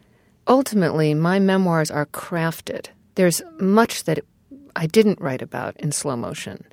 Ultimately, 0.48 1.14
my 1.14 1.38
memoirs 1.38 1.92
are 1.92 2.06
crafted. 2.06 2.88
There's 3.14 3.40
much 3.60 4.02
that 4.02 4.18
I 4.76 4.86
didn't 4.86 5.20
write 5.20 5.42
about 5.42 5.76
in 5.76 5.92
slow 5.92 6.16
motion. 6.16 6.64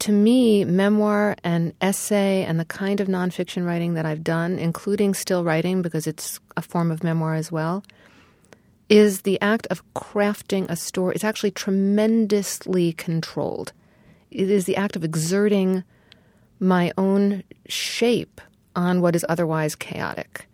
To 0.00 0.12
me, 0.12 0.64
memoir 0.64 1.34
and 1.42 1.72
essay 1.80 2.44
and 2.44 2.60
the 2.60 2.64
kind 2.64 3.00
of 3.00 3.08
nonfiction 3.08 3.66
writing 3.66 3.94
that 3.94 4.06
I've 4.06 4.22
done, 4.22 4.58
including 4.58 5.14
still 5.14 5.42
writing 5.42 5.82
because 5.82 6.06
it's 6.06 6.38
a 6.56 6.62
form 6.62 6.92
of 6.92 7.02
memoir 7.02 7.34
as 7.34 7.50
well, 7.50 7.82
is 8.88 9.22
the 9.22 9.40
act 9.40 9.66
of 9.70 9.82
crafting 9.94 10.68
a 10.68 10.76
story. 10.76 11.14
It's 11.14 11.24
actually 11.24 11.50
tremendously 11.50 12.92
controlled. 12.92 13.72
It 14.30 14.50
is 14.50 14.66
the 14.66 14.76
act 14.76 14.94
of 14.94 15.04
exerting 15.04 15.82
my 16.60 16.92
own 16.96 17.42
shape 17.68 18.40
on 18.76 19.00
what 19.00 19.16
is 19.16 19.26
otherwise 19.28 19.74
chaotic. 19.74 20.46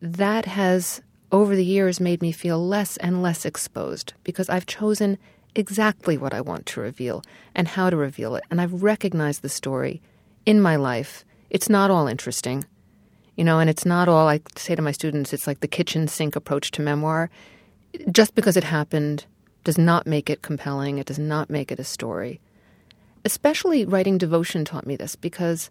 That 0.00 0.44
has, 0.44 1.02
over 1.32 1.56
the 1.56 1.64
years, 1.64 1.98
made 1.98 2.22
me 2.22 2.30
feel 2.30 2.64
less 2.64 2.96
and 2.98 3.22
less 3.22 3.44
exposed 3.44 4.12
because 4.22 4.48
I've 4.48 4.66
chosen 4.66 5.18
exactly 5.54 6.18
what 6.18 6.34
I 6.34 6.40
want 6.40 6.66
to 6.66 6.80
reveal 6.80 7.22
and 7.54 7.68
how 7.68 7.90
to 7.90 7.96
reveal 7.96 8.36
it. 8.36 8.44
And 8.50 8.60
I've 8.60 8.82
recognized 8.82 9.42
the 9.42 9.48
story 9.48 10.02
in 10.46 10.60
my 10.60 10.76
life. 10.76 11.24
It's 11.50 11.68
not 11.68 11.90
all 11.90 12.06
interesting, 12.06 12.64
you 13.36 13.44
know, 13.44 13.60
and 13.60 13.70
it's 13.70 13.86
not 13.86 14.08
all, 14.08 14.28
I 14.28 14.40
say 14.56 14.74
to 14.74 14.82
my 14.82 14.92
students, 14.92 15.32
it's 15.32 15.46
like 15.46 15.60
the 15.60 15.68
kitchen 15.68 16.08
sink 16.08 16.36
approach 16.36 16.70
to 16.72 16.82
memoir. 16.82 17.30
Just 18.10 18.34
because 18.34 18.56
it 18.56 18.64
happened 18.64 19.26
does 19.62 19.78
not 19.78 20.06
make 20.06 20.28
it 20.28 20.42
compelling, 20.42 20.98
it 20.98 21.06
does 21.06 21.18
not 21.18 21.48
make 21.48 21.70
it 21.70 21.78
a 21.78 21.84
story. 21.84 22.40
Especially 23.24 23.84
writing 23.84 24.18
devotion 24.18 24.64
taught 24.64 24.86
me 24.86 24.96
this 24.96 25.16
because 25.16 25.70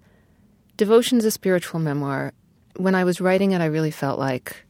devotion 0.77 1.17
is 1.17 1.25
a 1.25 1.31
spiritual 1.31 1.79
memoir. 1.79 2.33
When 2.77 2.95
I 2.95 3.03
was 3.03 3.21
writing 3.21 3.51
it, 3.51 3.61
I 3.61 3.65
really 3.65 3.91
felt 3.91 4.17
like 4.17 4.65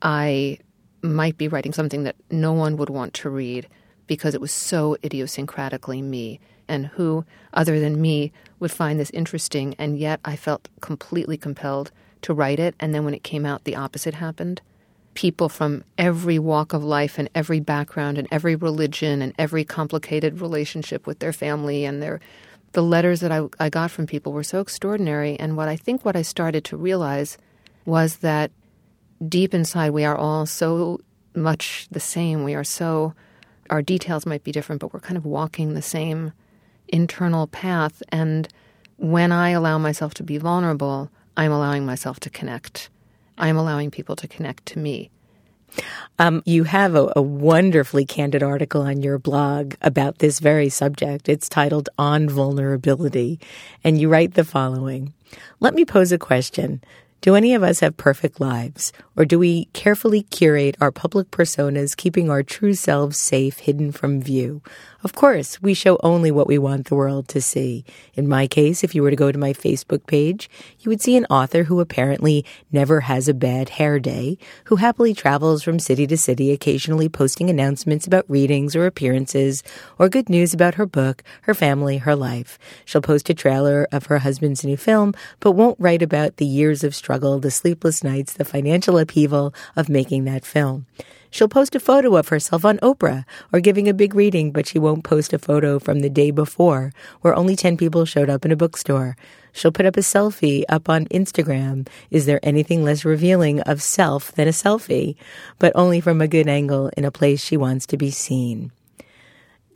I 0.00 0.58
might 1.02 1.36
be 1.36 1.48
writing 1.48 1.72
something 1.72 2.04
that 2.04 2.16
no 2.30 2.52
one 2.52 2.76
would 2.76 2.90
want 2.90 3.14
to 3.14 3.30
read 3.30 3.68
because 4.06 4.34
it 4.34 4.40
was 4.40 4.52
so 4.52 4.96
idiosyncratically 5.02 6.02
me. 6.02 6.40
And 6.68 6.86
who, 6.86 7.24
other 7.52 7.78
than 7.78 8.00
me, 8.00 8.32
would 8.58 8.72
find 8.72 8.98
this 8.98 9.10
interesting? 9.10 9.74
And 9.78 9.98
yet 9.98 10.20
I 10.24 10.36
felt 10.36 10.68
completely 10.80 11.36
compelled 11.36 11.92
to 12.22 12.34
write 12.34 12.58
it. 12.58 12.74
And 12.80 12.94
then 12.94 13.04
when 13.04 13.14
it 13.14 13.22
came 13.22 13.46
out, 13.46 13.64
the 13.64 13.76
opposite 13.76 14.14
happened. 14.14 14.60
People 15.14 15.48
from 15.48 15.84
every 15.96 16.38
walk 16.38 16.72
of 16.72 16.84
life 16.84 17.18
and 17.18 17.30
every 17.34 17.60
background 17.60 18.18
and 18.18 18.28
every 18.30 18.56
religion 18.56 19.22
and 19.22 19.32
every 19.38 19.64
complicated 19.64 20.40
relationship 20.40 21.06
with 21.06 21.20
their 21.20 21.32
family 21.32 21.84
and 21.84 22.02
their 22.02 22.20
the 22.72 22.82
letters 22.82 23.20
that 23.20 23.32
I, 23.32 23.44
I 23.58 23.70
got 23.70 23.90
from 23.90 24.06
people 24.06 24.32
were 24.32 24.42
so 24.42 24.60
extraordinary. 24.60 25.38
And 25.40 25.56
what 25.56 25.68
I 25.68 25.76
think 25.76 26.04
what 26.04 26.16
I 26.16 26.20
started 26.20 26.62
to 26.64 26.76
realize 26.76 27.38
was 27.86 28.16
that 28.16 28.50
deep 29.26 29.54
inside 29.54 29.90
we 29.90 30.04
are 30.04 30.16
all 30.16 30.44
so 30.44 31.00
much 31.34 31.86
the 31.90 32.00
same. 32.00 32.44
We 32.44 32.54
are 32.54 32.64
so 32.64 33.14
our 33.70 33.82
details 33.82 34.26
might 34.26 34.44
be 34.44 34.52
different, 34.52 34.80
but 34.80 34.92
we're 34.92 35.00
kind 35.00 35.16
of 35.16 35.24
walking 35.24 35.74
the 35.74 35.82
same 35.82 36.32
internal 36.88 37.46
path. 37.46 38.02
And 38.10 38.48
when 38.96 39.32
I 39.32 39.50
allow 39.50 39.78
myself 39.78 40.14
to 40.14 40.22
be 40.22 40.38
vulnerable, 40.38 41.10
I'm 41.36 41.52
allowing 41.52 41.84
myself 41.84 42.20
to 42.20 42.30
connect. 42.30 42.88
I'm 43.38 43.56
allowing 43.56 43.90
people 43.90 44.16
to 44.16 44.28
connect 44.28 44.66
to 44.66 44.78
me. 44.78 45.10
Um, 46.18 46.42
you 46.46 46.64
have 46.64 46.94
a, 46.94 47.12
a, 47.16 47.22
wonderfully 47.22 48.06
candid 48.06 48.42
article 48.42 48.82
on 48.82 49.02
your 49.02 49.18
blog 49.18 49.74
about 49.82 50.18
this 50.18 50.38
very 50.38 50.68
subject. 50.68 51.28
It's 51.28 51.48
titled 51.48 51.88
On 51.98 52.28
Vulnerability. 52.28 53.38
And 53.84 54.00
you 54.00 54.08
write 54.08 54.34
the 54.34 54.44
following 54.44 55.12
Let 55.60 55.74
me 55.74 55.84
pose 55.84 56.12
a 56.12 56.18
question. 56.18 56.82
Do 57.20 57.34
any 57.34 57.54
of 57.54 57.62
us 57.62 57.80
have 57.80 57.96
perfect 57.96 58.40
lives? 58.40 58.92
Or 59.16 59.24
do 59.24 59.38
we 59.38 59.64
carefully 59.72 60.22
curate 60.22 60.76
our 60.80 60.92
public 60.92 61.30
personas, 61.30 61.96
keeping 61.96 62.30
our 62.30 62.42
true 62.42 62.74
selves 62.74 63.18
safe, 63.18 63.58
hidden 63.58 63.90
from 63.90 64.20
view? 64.20 64.62
Of 65.06 65.14
course, 65.14 65.62
we 65.62 65.72
show 65.72 66.00
only 66.02 66.32
what 66.32 66.48
we 66.48 66.58
want 66.58 66.86
the 66.86 66.96
world 66.96 67.28
to 67.28 67.40
see. 67.40 67.84
In 68.14 68.26
my 68.26 68.48
case, 68.48 68.82
if 68.82 68.92
you 68.92 69.04
were 69.04 69.10
to 69.10 69.14
go 69.14 69.30
to 69.30 69.38
my 69.38 69.52
Facebook 69.52 70.04
page, 70.08 70.50
you 70.80 70.88
would 70.88 71.00
see 71.00 71.16
an 71.16 71.26
author 71.30 71.62
who 71.62 71.78
apparently 71.78 72.44
never 72.72 73.02
has 73.02 73.28
a 73.28 73.32
bad 73.32 73.68
hair 73.68 74.00
day, 74.00 74.36
who 74.64 74.74
happily 74.74 75.14
travels 75.14 75.62
from 75.62 75.78
city 75.78 76.08
to 76.08 76.16
city, 76.16 76.50
occasionally 76.50 77.08
posting 77.08 77.48
announcements 77.48 78.08
about 78.08 78.28
readings 78.28 78.74
or 78.74 78.84
appearances, 78.84 79.62
or 79.96 80.08
good 80.08 80.28
news 80.28 80.52
about 80.52 80.74
her 80.74 80.86
book, 80.86 81.22
her 81.42 81.54
family, 81.54 81.98
her 81.98 82.16
life. 82.16 82.58
She'll 82.84 83.00
post 83.00 83.30
a 83.30 83.34
trailer 83.34 83.86
of 83.92 84.06
her 84.06 84.18
husband's 84.18 84.64
new 84.64 84.76
film, 84.76 85.14
but 85.38 85.52
won't 85.52 85.78
write 85.78 86.02
about 86.02 86.38
the 86.38 86.46
years 86.46 86.82
of 86.82 86.96
struggle, 86.96 87.38
the 87.38 87.52
sleepless 87.52 88.02
nights, 88.02 88.32
the 88.32 88.44
financial 88.44 88.98
upheaval 88.98 89.54
of 89.76 89.88
making 89.88 90.24
that 90.24 90.44
film. 90.44 90.86
She'll 91.36 91.48
post 91.48 91.74
a 91.74 91.80
photo 91.80 92.16
of 92.16 92.28
herself 92.28 92.64
on 92.64 92.78
Oprah 92.78 93.26
or 93.52 93.60
giving 93.60 93.90
a 93.90 93.92
big 93.92 94.14
reading, 94.14 94.52
but 94.52 94.66
she 94.66 94.78
won't 94.78 95.04
post 95.04 95.34
a 95.34 95.38
photo 95.38 95.78
from 95.78 96.00
the 96.00 96.08
day 96.08 96.30
before 96.30 96.94
where 97.20 97.36
only 97.36 97.54
10 97.54 97.76
people 97.76 98.06
showed 98.06 98.30
up 98.30 98.46
in 98.46 98.52
a 98.52 98.56
bookstore. 98.56 99.18
She'll 99.52 99.70
put 99.70 99.84
up 99.84 99.98
a 99.98 100.00
selfie 100.00 100.64
up 100.70 100.88
on 100.88 101.04
Instagram. 101.08 101.88
Is 102.10 102.24
there 102.24 102.40
anything 102.42 102.84
less 102.84 103.04
revealing 103.04 103.60
of 103.60 103.82
self 103.82 104.32
than 104.32 104.48
a 104.48 104.50
selfie? 104.50 105.14
But 105.58 105.72
only 105.74 106.00
from 106.00 106.22
a 106.22 106.26
good 106.26 106.48
angle 106.48 106.90
in 106.96 107.04
a 107.04 107.10
place 107.10 107.44
she 107.44 107.58
wants 107.58 107.84
to 107.88 107.98
be 107.98 108.10
seen. 108.10 108.72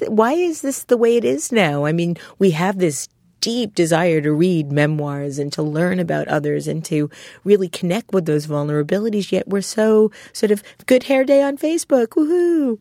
Why 0.09 0.33
is 0.33 0.63
this 0.63 0.85
the 0.85 0.97
way 0.97 1.19
it 1.19 1.27
is 1.27 1.53
now? 1.53 1.85
I 1.85 1.93
mean, 1.93 2.17
we 2.39 2.53
have 2.53 2.79
this 2.79 3.07
deep 3.41 3.75
desire 3.75 4.21
to 4.21 4.33
read 4.33 4.73
memoirs 4.73 5.39
and 5.39 5.53
to 5.53 5.63
learn 5.63 5.99
about 5.99 6.29
others 6.29 6.69
and 6.69 6.85
to 6.87 7.11
really 7.45 7.69
connect 7.69 8.13
with 8.13 8.27
those 8.27 8.47
vulnerabilities. 8.47 9.33
Yet 9.33 9.49
we're 9.49 9.63
so 9.63 10.11
sort 10.33 10.51
of 10.51 10.63
good 10.87 11.05
hair 11.05 11.25
day 11.25 11.43
on 11.43 11.57
Facebook. 11.57 12.09
Woohoo! 12.09 12.79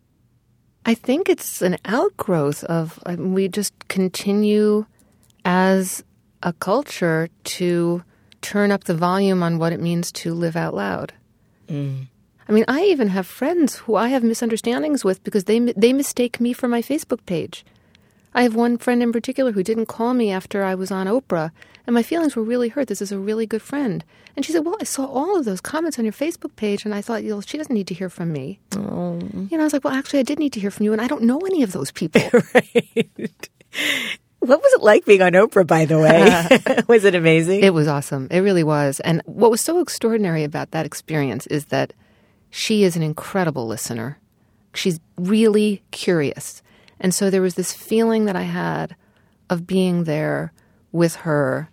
I 0.86 0.94
think 0.94 1.30
it's 1.30 1.62
an 1.62 1.78
outgrowth 1.86 2.64
of 2.66 3.00
I 3.06 3.16
mean, 3.16 3.34
we 3.34 3.48
just 3.48 3.74
continue 3.88 4.86
as 5.46 6.04
a 6.42 6.54
culture 6.54 7.30
to 7.44 8.04
turn 8.42 8.72
up 8.72 8.86
the 8.86 8.96
volume 8.96 9.44
on 9.44 9.60
what 9.60 9.74
it 9.74 9.82
means 9.82 10.12
to 10.12 10.34
live 10.34 10.56
out 10.56 10.74
loud. 10.74 11.14
Mm. 11.68 12.08
I 12.48 12.52
mean, 12.52 12.66
I 12.68 12.82
even 12.86 13.10
have 13.10 13.28
friends 13.28 13.76
who 13.76 13.96
I 13.96 14.08
have 14.10 14.24
misunderstandings 14.24 15.04
with 15.04 15.24
because 15.24 15.44
they 15.44 15.60
they 15.60 15.94
mistake 15.94 16.40
me 16.40 16.54
for 16.54 16.68
my 16.68 16.82
Facebook 16.82 17.26
page. 17.26 17.64
I 18.34 18.44
have 18.44 18.56
one 18.56 18.78
friend 18.78 19.02
in 19.02 19.12
particular 19.12 19.52
who 19.52 19.64
didn't 19.64 19.88
call 19.88 20.14
me 20.14 20.32
after 20.32 20.64
I 20.64 20.76
was 20.76 20.92
on 20.92 21.08
Oprah, 21.08 21.52
and 21.88 21.94
my 21.94 22.04
feelings 22.04 22.36
were 22.36 22.44
really 22.44 22.70
hurt. 22.70 22.88
This 22.88 23.02
is 23.02 23.12
a 23.12 23.18
really 23.18 23.48
good 23.48 23.62
friend. 23.62 24.04
And 24.36 24.46
she 24.46 24.52
said, 24.52 24.66
Well, 24.66 24.78
I 24.80 24.84
saw 24.84 25.06
all 25.06 25.38
of 25.38 25.46
those 25.46 25.62
comments 25.62 25.98
on 25.98 26.06
your 26.06 26.14
Facebook 26.14 26.56
page, 26.56 26.86
and 26.86 26.94
I 26.94 27.02
thought, 27.02 27.24
you 27.24 27.32
know, 27.32 27.42
she 27.42 27.58
doesn't 27.58 27.74
need 27.74 27.88
to 27.88 27.94
hear 27.94 28.10
from 28.10 28.32
me. 28.32 28.60
Oh. 28.76 29.20
You 29.34 29.58
know, 29.58 29.62
I 29.62 29.64
was 29.64 29.74
like, 29.74 29.84
Well, 29.84 29.94
actually, 29.94 30.20
I 30.20 30.24
did 30.24 30.40
need 30.40 30.54
to 30.54 30.60
hear 30.60 30.72
from 30.72 30.86
you, 30.86 30.94
and 30.94 31.02
I 31.02 31.08
don't 31.08 31.24
know 31.24 31.40
any 31.40 31.64
of 31.64 31.72
those 31.72 31.92
people. 31.92 32.22
right. 32.54 33.50
What 34.40 34.64
was 34.64 34.74
it 34.74 34.82
like 34.82 35.06
being 35.06 35.22
on 35.22 35.34
Oprah, 35.34 35.68
by 35.68 35.86
the 35.86 36.00
way? 36.00 36.84
was 36.88 37.04
it 37.04 37.14
amazing? 37.14 37.62
It 37.62 37.74
was 37.74 37.88
awesome. 37.88 38.28
It 38.32 38.40
really 38.40 38.64
was. 38.64 39.00
And 39.02 39.22
what 39.26 39.52
was 39.52 39.62
so 39.62 39.80
extraordinary 39.80 40.44
about 40.44 40.72
that 40.72 40.86
experience 40.86 41.46
is 41.48 41.66
that 41.66 41.94
she 42.50 42.84
is 42.84 42.96
an 42.96 43.04
incredible 43.04 43.68
listener. 43.68 44.18
She's 44.74 45.00
really 45.18 45.84
curious. 45.92 46.62
And 47.00 47.14
so 47.14 47.30
there 47.30 47.42
was 47.42 47.56
this 47.56 47.74
feeling 47.74 48.26
that 48.26 48.36
I 48.36 48.44
had 48.44 48.96
of 49.50 49.66
being 49.66 50.04
there 50.04 50.52
with 50.92 51.16
her 51.18 51.70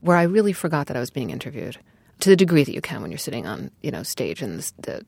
where 0.00 0.16
I 0.16 0.24
really 0.24 0.52
forgot 0.52 0.86
that 0.86 0.96
I 0.96 1.00
was 1.00 1.10
being 1.10 1.30
interviewed 1.30 1.78
to 2.20 2.30
the 2.30 2.36
degree 2.36 2.64
that 2.64 2.74
you 2.74 2.80
can 2.80 3.02
when 3.02 3.10
you're 3.10 3.18
sitting 3.18 3.46
on, 3.46 3.70
you 3.82 3.90
know, 3.90 4.02
stage 4.02 4.42
and 4.42 4.60
the, 4.60 4.72
the 4.78 5.06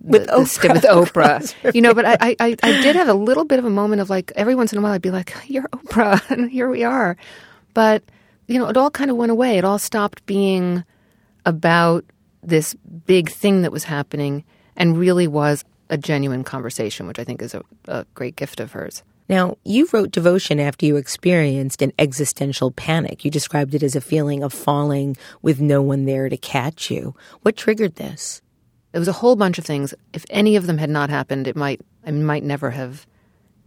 with, 0.00 0.26
the, 0.26 0.32
Oprah. 0.32 0.60
The, 0.60 0.72
with 0.72 0.84
Oprah, 0.84 1.74
you 1.74 1.80
know, 1.80 1.94
but 1.94 2.04
I, 2.04 2.36
I, 2.38 2.56
I 2.62 2.82
did 2.82 2.96
have 2.96 3.08
a 3.08 3.14
little 3.14 3.44
bit 3.44 3.58
of 3.58 3.64
a 3.64 3.70
moment 3.70 4.00
of 4.00 4.10
like 4.10 4.32
every 4.36 4.54
once 4.54 4.72
in 4.72 4.78
a 4.78 4.82
while 4.82 4.92
I'd 4.92 5.02
be 5.02 5.10
like, 5.10 5.34
"You're 5.46 5.68
Oprah," 5.68 6.30
and 6.30 6.50
here 6.50 6.68
we 6.68 6.84
are. 6.84 7.16
But 7.72 8.02
you 8.46 8.58
know, 8.58 8.68
it 8.68 8.76
all 8.76 8.90
kind 8.90 9.10
of 9.10 9.16
went 9.16 9.32
away. 9.32 9.56
It 9.56 9.64
all 9.64 9.78
stopped 9.78 10.26
being 10.26 10.84
about 11.46 12.04
this 12.42 12.74
big 13.06 13.30
thing 13.30 13.62
that 13.62 13.72
was 13.72 13.84
happening, 13.84 14.44
and 14.76 14.98
really 14.98 15.26
was 15.26 15.64
a 15.90 15.98
genuine 15.98 16.44
conversation, 16.44 17.06
which 17.06 17.18
I 17.18 17.24
think 17.24 17.42
is 17.42 17.54
a, 17.54 17.62
a 17.86 18.06
great 18.14 18.36
gift 18.36 18.60
of 18.60 18.72
hers. 18.72 19.02
Now, 19.28 19.56
you 19.64 19.88
wrote 19.92 20.10
devotion 20.10 20.60
after 20.60 20.84
you 20.84 20.96
experienced 20.96 21.80
an 21.80 21.92
existential 21.98 22.70
panic. 22.70 23.24
You 23.24 23.30
described 23.30 23.74
it 23.74 23.82
as 23.82 23.96
a 23.96 24.00
feeling 24.00 24.42
of 24.42 24.52
falling 24.52 25.16
with 25.40 25.60
no 25.60 25.80
one 25.80 26.04
there 26.04 26.28
to 26.28 26.36
catch 26.36 26.90
you. 26.90 27.14
What 27.40 27.56
triggered 27.56 27.96
this? 27.96 28.42
It 28.92 28.98
was 28.98 29.08
a 29.08 29.12
whole 29.12 29.34
bunch 29.34 29.58
of 29.58 29.64
things. 29.64 29.94
If 30.12 30.26
any 30.28 30.56
of 30.56 30.66
them 30.66 30.78
had 30.78 30.90
not 30.90 31.10
happened, 31.10 31.46
it 31.48 31.56
might 31.56 31.80
I 32.06 32.10
might 32.10 32.44
never 32.44 32.70
have 32.72 33.06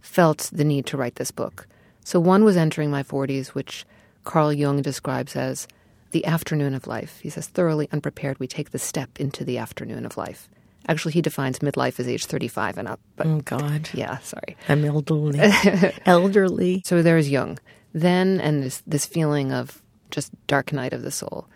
felt 0.00 0.48
the 0.52 0.64
need 0.64 0.86
to 0.86 0.96
write 0.96 1.16
this 1.16 1.32
book. 1.32 1.66
So 2.04 2.20
one 2.20 2.44
was 2.44 2.56
entering 2.56 2.90
my 2.90 3.02
40s, 3.02 3.48
which 3.48 3.84
Carl 4.24 4.52
Jung 4.52 4.80
describes 4.80 5.34
as 5.34 5.66
the 6.12 6.24
afternoon 6.24 6.74
of 6.74 6.86
life. 6.86 7.20
He 7.20 7.30
says, 7.30 7.48
thoroughly 7.48 7.88
unprepared, 7.92 8.38
we 8.38 8.46
take 8.46 8.70
the 8.70 8.78
step 8.78 9.20
into 9.20 9.44
the 9.44 9.58
afternoon 9.58 10.06
of 10.06 10.16
life. 10.16 10.48
Actually, 10.88 11.12
he 11.12 11.22
defines 11.22 11.58
midlife 11.58 12.00
as 12.00 12.08
age 12.08 12.24
35 12.24 12.78
and 12.78 12.88
up. 12.88 13.00
But 13.16 13.26
oh, 13.26 13.40
God. 13.44 13.90
Yeah, 13.92 14.18
sorry. 14.18 14.56
I'm 14.68 14.84
elderly. 14.84 15.38
elderly. 16.06 16.82
So 16.84 17.02
there's 17.02 17.28
Jung. 17.28 17.58
Then, 17.92 18.40
and 18.40 18.62
this, 18.62 18.82
this 18.86 19.04
feeling 19.04 19.52
of 19.52 19.82
just 20.10 20.32
dark 20.46 20.72
night 20.72 20.94
of 20.94 21.02
the 21.02 21.10
soul. 21.10 21.46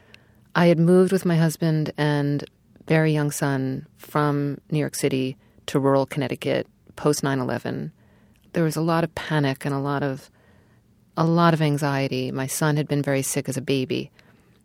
I 0.54 0.66
had 0.66 0.78
moved 0.78 1.12
with 1.12 1.24
my 1.24 1.36
husband 1.36 1.92
and 1.96 2.44
very 2.86 3.12
young 3.12 3.30
son 3.30 3.86
from 3.96 4.58
New 4.70 4.78
York 4.78 4.94
City 4.94 5.36
to 5.66 5.80
rural 5.80 6.04
Connecticut 6.04 6.66
post 6.96 7.22
9 7.22 7.38
11. 7.38 7.92
There 8.52 8.64
was 8.64 8.76
a 8.76 8.82
lot 8.82 9.04
of 9.04 9.14
panic 9.14 9.64
and 9.64 9.74
a 9.74 9.78
lot 9.78 10.02
of 10.02 10.30
a 11.16 11.24
lot 11.24 11.54
of 11.54 11.62
anxiety. 11.62 12.30
My 12.30 12.46
son 12.46 12.76
had 12.76 12.88
been 12.88 13.02
very 13.02 13.22
sick 13.22 13.48
as 13.48 13.56
a 13.56 13.62
baby. 13.62 14.10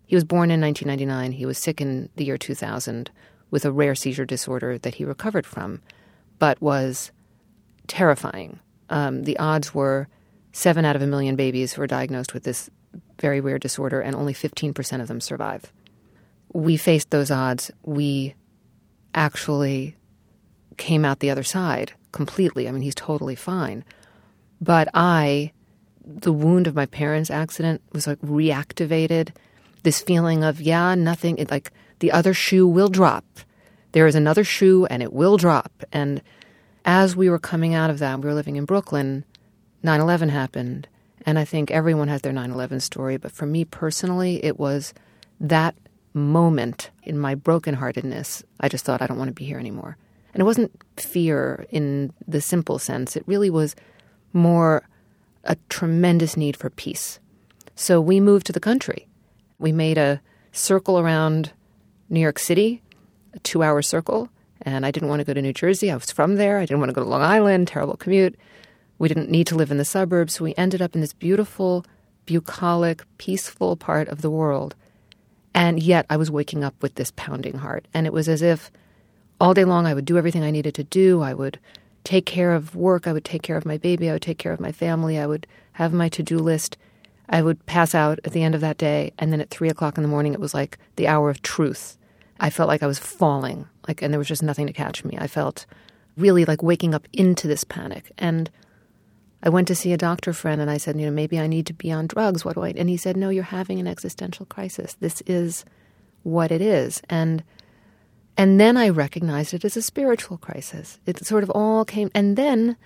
He 0.06 0.16
was 0.16 0.24
born 0.24 0.50
in 0.52 0.62
1999. 0.62 1.34
He 1.34 1.46
was 1.46 1.58
sick 1.58 1.82
in 1.82 2.10
the 2.16 2.26
year 2.26 2.38
2000 2.38 3.10
with 3.50 3.66
a 3.66 3.72
rare 3.72 3.96
seizure 3.96 4.26
disorder 4.26 4.78
that 4.78 4.96
he 4.96 5.06
recovered 5.06 5.46
from, 5.46 5.82
but 6.40 6.62
was 6.62 7.12
terrifying. 7.88 8.60
Um, 8.90 9.24
the 9.24 9.38
odds 9.40 9.74
were 9.74 10.08
seven 10.52 10.86
out 10.86 10.96
of 10.96 11.02
a 11.02 11.08
million 11.08 11.36
babies 11.36 11.78
were 11.78 11.88
diagnosed 11.88 12.34
with 12.34 12.44
this 12.44 12.70
very 13.20 13.40
rare 13.40 13.60
disorder, 13.60 14.02
and 14.02 14.16
only 14.16 14.34
15% 14.34 15.02
of 15.02 15.08
them 15.08 15.22
survive. 15.22 15.72
We 16.54 16.78
faced 16.78 17.10
those 17.10 17.32
odds. 17.32 17.72
We 17.84 18.36
actually 19.14 19.96
came 20.78 21.04
out 21.04 21.20
the 21.20 21.30
other 21.30 21.44
side 21.44 21.94
completely. 22.12 22.68
I 22.68 22.72
mean, 22.72 22.82
he's 22.82 22.96
totally 22.96 23.36
fine. 23.36 23.84
But 24.62 24.88
I, 24.94 25.52
the 26.06 26.32
wound 26.32 26.68
of 26.68 26.76
my 26.76 26.86
parents' 26.86 27.30
accident 27.30 27.82
was 27.92 28.08
like 28.08 28.20
reactivated. 28.22 29.30
This 29.84 30.02
feeling 30.02 30.44
of, 30.44 30.62
yeah, 30.62 30.96
nothing, 30.96 31.38
it, 31.38 31.52
like 31.52 31.72
the 32.00 32.12
other 32.12 32.34
shoe 32.34 32.68
will 32.68 32.90
drop. 32.90 33.26
There 33.92 34.08
is 34.08 34.16
another 34.16 34.44
shoe 34.44 34.86
and 34.86 35.02
it 35.02 35.14
will 35.14 35.38
drop. 35.38 35.72
And 35.92 36.22
as 36.86 37.16
we 37.16 37.30
were 37.30 37.40
coming 37.40 37.74
out 37.74 37.90
of 37.90 38.00
that, 38.00 38.20
we 38.20 38.28
were 38.28 38.34
living 38.34 38.56
in 38.56 38.66
Brooklyn, 38.66 39.26
9 39.84 40.00
11 40.00 40.30
happened. 40.30 40.88
And 41.26 41.38
I 41.38 41.46
think 41.46 41.72
everyone 41.72 42.08
has 42.08 42.22
their 42.22 42.34
9 42.34 42.52
11 42.52 42.80
story. 42.80 43.18
But 43.18 43.32
for 43.32 43.46
me 43.46 43.66
personally, 43.66 44.44
it 44.44 44.60
was 44.60 44.94
that 45.40 45.76
moment 46.14 46.90
in 47.04 47.18
my 47.18 47.36
brokenheartedness. 47.36 48.44
I 48.60 48.70
just 48.70 48.86
thought, 48.86 49.02
I 49.02 49.08
don't 49.08 49.18
want 49.18 49.30
to 49.30 49.34
be 49.34 49.46
here 49.46 49.60
anymore. 49.60 49.98
And 50.34 50.42
it 50.42 50.46
wasn't 50.46 50.72
fear 50.98 51.66
in 51.72 52.14
the 52.28 52.42
simple 52.42 52.80
sense, 52.80 53.16
it 53.16 53.24
really 53.26 53.50
was 53.50 53.76
more 54.34 54.88
a 55.44 55.56
tremendous 55.70 56.36
need 56.38 56.58
for 56.58 56.70
peace. 56.70 57.20
So 57.76 58.02
we 58.02 58.20
moved 58.20 58.46
to 58.48 58.54
the 58.54 58.60
country. 58.60 59.08
We 59.60 59.72
made 59.72 59.98
a 59.98 60.22
circle 60.52 61.00
around 61.00 61.54
New 62.10 62.20
York 62.20 62.40
City, 62.40 62.82
a 63.34 63.40
two 63.40 63.64
hour 63.64 63.82
circle, 63.82 64.30
and 64.62 64.86
I 64.86 64.92
didn't 64.92 65.10
want 65.10 65.20
to 65.20 65.26
go 65.26 65.34
to 65.34 65.42
New 65.42 65.54
Jersey. 65.54 65.92
I 65.92 65.96
was 65.96 66.12
from 66.12 66.36
there. 66.36 66.58
I 66.58 66.66
didn't 66.66 66.80
want 66.80 66.90
to 66.90 66.94
go 66.94 67.04
to 67.04 67.10
Long 67.10 67.22
Island, 67.22 67.68
terrible 67.68 67.98
commute. 67.98 68.36
We 69.00 69.08
didn't 69.08 69.30
need 69.30 69.48
to 69.48 69.56
live 69.56 69.72
in 69.72 69.78
the 69.78 69.86
suburbs, 69.86 70.36
so 70.36 70.44
we 70.44 70.56
ended 70.56 70.82
up 70.82 70.96
in 70.96 71.02
this 71.02 71.14
beautiful, 71.14 71.86
bucolic, 72.26 73.04
peaceful 73.18 73.76
part 73.76 74.08
of 74.08 74.22
the 74.22 74.32
world. 74.32 74.76
And 75.54 75.82
yet 75.82 76.06
I 76.10 76.18
was 76.18 76.32
waking 76.32 76.64
up 76.64 76.76
with 76.82 76.96
this 76.96 77.12
pounding 77.16 77.58
heart. 77.58 77.88
And 77.94 78.06
it 78.06 78.14
was 78.14 78.30
as 78.30 78.42
if 78.42 78.72
all 79.40 79.54
day 79.54 79.66
long 79.66 79.86
I 79.86 79.94
would 79.94 80.06
do 80.06 80.18
everything 80.18 80.44
I 80.44 80.52
needed 80.52 80.76
to 80.76 80.84
do. 80.84 81.22
I 81.22 81.34
would 81.34 81.60
take 82.04 82.26
care 82.26 82.54
of 82.54 82.76
work. 82.76 83.08
I 83.08 83.14
would 83.14 83.26
take 83.26 83.42
care 83.42 83.58
of 83.58 83.66
my 83.66 83.78
baby. 83.78 84.10
I 84.10 84.14
would 84.14 84.22
take 84.22 84.38
care 84.38 84.54
of 84.54 84.60
my 84.60 84.72
family. 84.72 85.18
I 85.20 85.28
would 85.28 85.48
have 85.74 85.94
my 85.94 86.10
to 86.10 86.24
do 86.24 86.38
list. 86.38 86.78
I 87.30 87.42
would 87.42 87.66
pass 87.66 87.94
out 87.94 88.20
at 88.24 88.32
the 88.32 88.44
end 88.44 88.56
of 88.56 88.62
that 88.62 88.78
day. 88.78 89.12
And 89.20 89.32
then 89.32 89.42
at 89.42 89.50
three 89.50 89.70
o'clock 89.70 89.98
in 89.98 90.04
the 90.04 90.10
morning, 90.10 90.34
it 90.34 90.40
was 90.40 90.54
like 90.54 90.78
the 90.96 91.08
hour 91.08 91.30
of 91.30 91.42
truth. 91.42 91.98
I 92.40 92.50
felt 92.50 92.70
like 92.70 92.84
I 92.84 92.88
was 92.88 93.00
falling, 93.00 93.68
like, 93.88 94.02
and 94.02 94.14
there 94.14 94.20
was 94.20 94.28
just 94.28 94.44
nothing 94.44 94.68
to 94.68 94.74
catch 94.74 95.04
me. 95.04 95.18
I 95.18 95.28
felt 95.28 95.66
really 96.16 96.46
like 96.46 96.62
waking 96.62 96.94
up 96.94 97.08
into 97.12 97.48
this 97.48 97.64
panic. 97.64 98.12
And 98.18 98.50
I 99.42 99.50
went 99.50 99.68
to 99.70 99.76
see 99.76 99.94
a 99.94 99.98
doctor 99.98 100.34
friend 100.34 100.62
and 100.62 100.70
I 100.70 100.78
said, 100.78 101.00
you 101.00 101.06
know, 101.06 101.12
maybe 101.12 101.40
I 101.40 101.48
need 101.48 101.66
to 101.68 101.74
be 101.74 101.92
on 101.92 102.08
drugs. 102.08 102.46
What 102.46 102.56
do 102.56 102.64
I? 102.64 102.70
And 102.70 102.90
he 102.90 102.98
said, 102.98 103.18
no, 103.18 103.30
you're 103.30 103.44
having 103.44 103.80
an 103.80 103.88
existential 103.88 104.46
crisis. 104.46 104.96
This 105.00 105.22
is 105.26 105.66
what 106.24 106.52
it 106.52 106.62
is. 106.62 107.02
And 107.10 107.44
and 108.40 108.60
then 108.60 108.78
I 108.78 108.90
recognized 108.90 109.56
it 109.56 109.66
as 109.66 109.76
a 109.76 109.82
spiritual 109.82 110.38
crisis. 110.38 111.00
It 111.08 111.26
sort 111.26 111.44
of 111.44 111.50
all 111.50 111.84
came. 111.84 112.12
And 112.14 112.38
then 112.38 112.78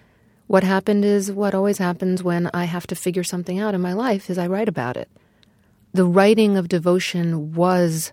what 0.52 0.66
happened 0.66 1.06
is 1.06 1.32
what 1.32 1.56
always 1.56 1.78
happens 1.78 2.22
when 2.22 2.50
I 2.54 2.66
have 2.66 2.86
to 2.88 2.96
figure 2.96 3.24
something 3.24 3.58
out 3.58 3.74
in 3.74 3.80
my 3.80 3.94
life 3.94 4.30
is 4.30 4.38
I 4.38 4.48
write 4.48 4.68
about 4.68 4.98
it. 4.98 5.10
The 5.94 6.04
writing 6.04 6.58
of 6.58 6.68
devotion 6.68 7.54
was 7.54 8.12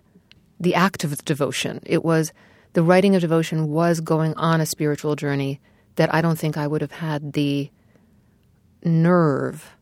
the 0.57 0.73
act 0.73 1.03
of 1.03 1.25
devotion. 1.25 1.81
It 1.85 2.05
was 2.05 2.31
the 2.71 2.81
writing 2.81 3.13
of 3.13 3.19
devotion 3.19 3.67
was 3.67 3.99
going 3.99 4.33
on 4.35 4.61
a 4.61 4.65
spiritual 4.65 5.17
journey 5.17 5.59
that 5.95 6.13
I 6.13 6.21
don't 6.21 6.39
think 6.39 6.55
I 6.55 6.65
would 6.65 6.79
have 6.79 6.93
had 6.93 7.33
the 7.33 7.69
nerve, 8.85 9.75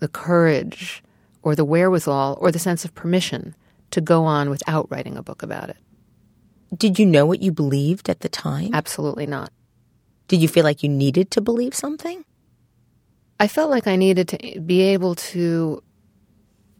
the 0.00 0.06
courage, 0.06 1.02
or 1.42 1.56
the 1.56 1.64
wherewithal, 1.64 2.38
or 2.40 2.52
the 2.52 2.60
sense 2.60 2.84
of 2.84 2.94
permission 2.94 3.56
to 3.90 4.00
go 4.00 4.22
on 4.22 4.48
without 4.48 4.88
writing 4.92 5.16
a 5.16 5.24
book 5.24 5.42
about 5.42 5.70
it. 5.70 5.76
Did 6.72 7.00
you 7.00 7.06
know 7.06 7.26
what 7.26 7.42
you 7.42 7.50
believed 7.50 8.08
at 8.08 8.20
the 8.20 8.28
time? 8.28 8.70
Absolutely 8.72 9.26
not. 9.26 9.50
Did 10.30 10.40
you 10.40 10.46
feel 10.46 10.62
like 10.62 10.84
you 10.84 10.88
needed 10.88 11.32
to 11.32 11.40
believe 11.40 11.74
something? 11.74 12.24
I 13.40 13.48
felt 13.48 13.68
like 13.68 13.88
I 13.88 13.96
needed 13.96 14.28
to 14.28 14.60
be 14.60 14.80
able 14.82 15.16
to 15.34 15.82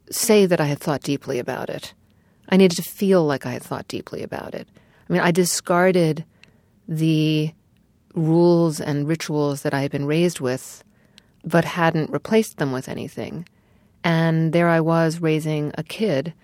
say 0.09 0.47
that 0.47 0.61
I 0.61 0.67
had 0.67 0.79
thought 0.79 1.03
deeply 1.03 1.41
about 1.41 1.69
it. 1.69 1.93
I 2.49 2.57
needed 2.57 2.77
to 2.77 2.83
feel 2.83 3.25
like 3.27 3.47
I 3.47 3.51
had 3.51 3.65
thought 3.65 3.89
deeply 3.89 4.23
about 4.23 4.55
it. 4.55 4.69
I 5.09 5.13
mean, 5.13 5.21
I 5.21 5.33
discarded 5.33 6.25
the 6.87 7.53
rules 8.15 8.81
and 8.81 9.09
rituals 9.09 9.63
that 9.63 9.75
I 9.75 9.81
had 9.83 9.91
been 9.91 10.07
raised 10.07 10.39
with, 10.39 10.85
but 11.43 11.65
hadn't 11.65 12.13
replaced 12.13 12.59
them 12.59 12.71
with 12.71 12.89
anything. 12.89 13.49
And 14.05 14.53
there 14.53 14.69
I 14.69 14.79
was 14.79 15.19
raising 15.19 15.73
a 15.77 15.83
kid 15.83 16.35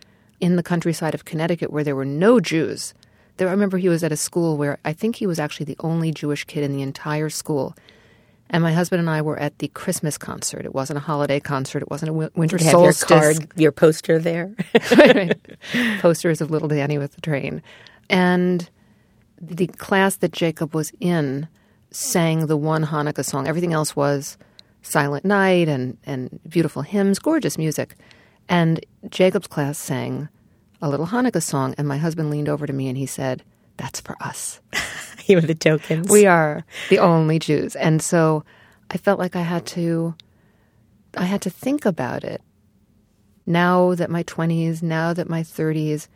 in 0.40 0.56
the 0.56 0.62
countryside 0.64 1.14
of 1.14 1.24
Connecticut 1.24 1.70
where 1.70 1.84
there 1.84 1.94
were 1.94 2.04
no 2.04 2.40
Jews 2.40 2.94
there, 3.36 3.48
I 3.48 3.50
remember 3.50 3.78
he 3.78 3.88
was 3.88 4.02
at 4.02 4.12
a 4.12 4.16
school 4.16 4.56
where 4.56 4.78
I 4.84 4.92
think 4.92 5.16
he 5.16 5.26
was 5.26 5.38
actually 5.38 5.66
the 5.66 5.76
only 5.80 6.12
Jewish 6.12 6.44
kid 6.44 6.64
in 6.64 6.72
the 6.72 6.82
entire 6.82 7.30
school. 7.30 7.76
And 8.48 8.62
my 8.62 8.72
husband 8.72 9.00
and 9.00 9.10
I 9.10 9.22
were 9.22 9.38
at 9.38 9.58
the 9.58 9.68
Christmas 9.68 10.16
concert. 10.16 10.64
It 10.64 10.74
wasn't 10.74 10.98
a 10.98 11.00
holiday 11.00 11.40
concert. 11.40 11.82
It 11.82 11.90
wasn't 11.90 12.10
a 12.10 12.12
winter 12.12 12.56
you 12.58 12.70
solstice. 12.70 13.10
Your 13.10 13.18
card, 13.18 13.52
your 13.56 13.72
poster 13.72 14.18
there. 14.18 14.54
right. 14.96 15.36
Posters 16.00 16.40
of 16.40 16.50
little 16.50 16.68
Dani 16.68 16.98
with 16.98 17.14
the 17.14 17.20
train, 17.20 17.60
and 18.08 18.70
the 19.40 19.66
class 19.66 20.16
that 20.16 20.32
Jacob 20.32 20.74
was 20.74 20.92
in 21.00 21.48
sang 21.90 22.46
the 22.46 22.56
one 22.56 22.84
Hanukkah 22.86 23.24
song. 23.24 23.48
Everything 23.48 23.72
else 23.72 23.96
was 23.96 24.38
Silent 24.82 25.24
Night 25.24 25.68
and 25.68 25.98
and 26.06 26.38
beautiful 26.48 26.82
hymns, 26.82 27.18
gorgeous 27.18 27.58
music. 27.58 27.96
And 28.48 28.84
Jacob's 29.10 29.48
class 29.48 29.76
sang 29.76 30.28
a 30.82 30.88
little 30.88 31.06
Hanukkah 31.06 31.42
song, 31.42 31.74
and 31.78 31.88
my 31.88 31.98
husband 31.98 32.30
leaned 32.30 32.48
over 32.48 32.66
to 32.66 32.72
me 32.72 32.88
and 32.88 32.98
he 32.98 33.06
said, 33.06 33.42
That's 33.76 34.00
for 34.00 34.16
us. 34.20 34.60
you 35.26 35.36
were 35.36 35.42
the 35.42 35.54
tokens. 35.54 36.08
We 36.08 36.26
are 36.26 36.64
the 36.90 36.98
only 36.98 37.38
Jews. 37.38 37.76
And 37.76 38.02
so 38.02 38.44
I 38.90 38.98
felt 38.98 39.18
like 39.18 39.36
I 39.36 39.42
had 39.42 39.66
to 39.66 40.14
I 41.16 41.24
had 41.24 41.42
to 41.42 41.50
think 41.50 41.86
about 41.86 42.24
it. 42.24 42.42
Now 43.46 43.94
that 43.94 44.10
my 44.10 44.22
20s, 44.24 44.82
now 44.82 45.12
that 45.14 45.30
my 45.30 45.42
30s 45.42 46.08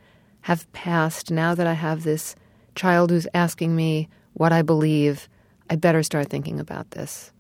have 0.43 0.71
passed, 0.73 1.31
now 1.31 1.55
that 1.55 1.67
I 1.67 1.73
have 1.73 2.03
this 2.03 2.35
child 2.75 3.11
who's 3.11 3.27
asking 3.33 3.75
me 3.75 4.09
what 4.35 4.53
I 4.53 4.63
believe, 4.63 5.29
I 5.71 5.77
better 5.77 6.03
start 6.03 6.29
thinking 6.29 6.61
about 6.61 6.91
this. 6.91 7.33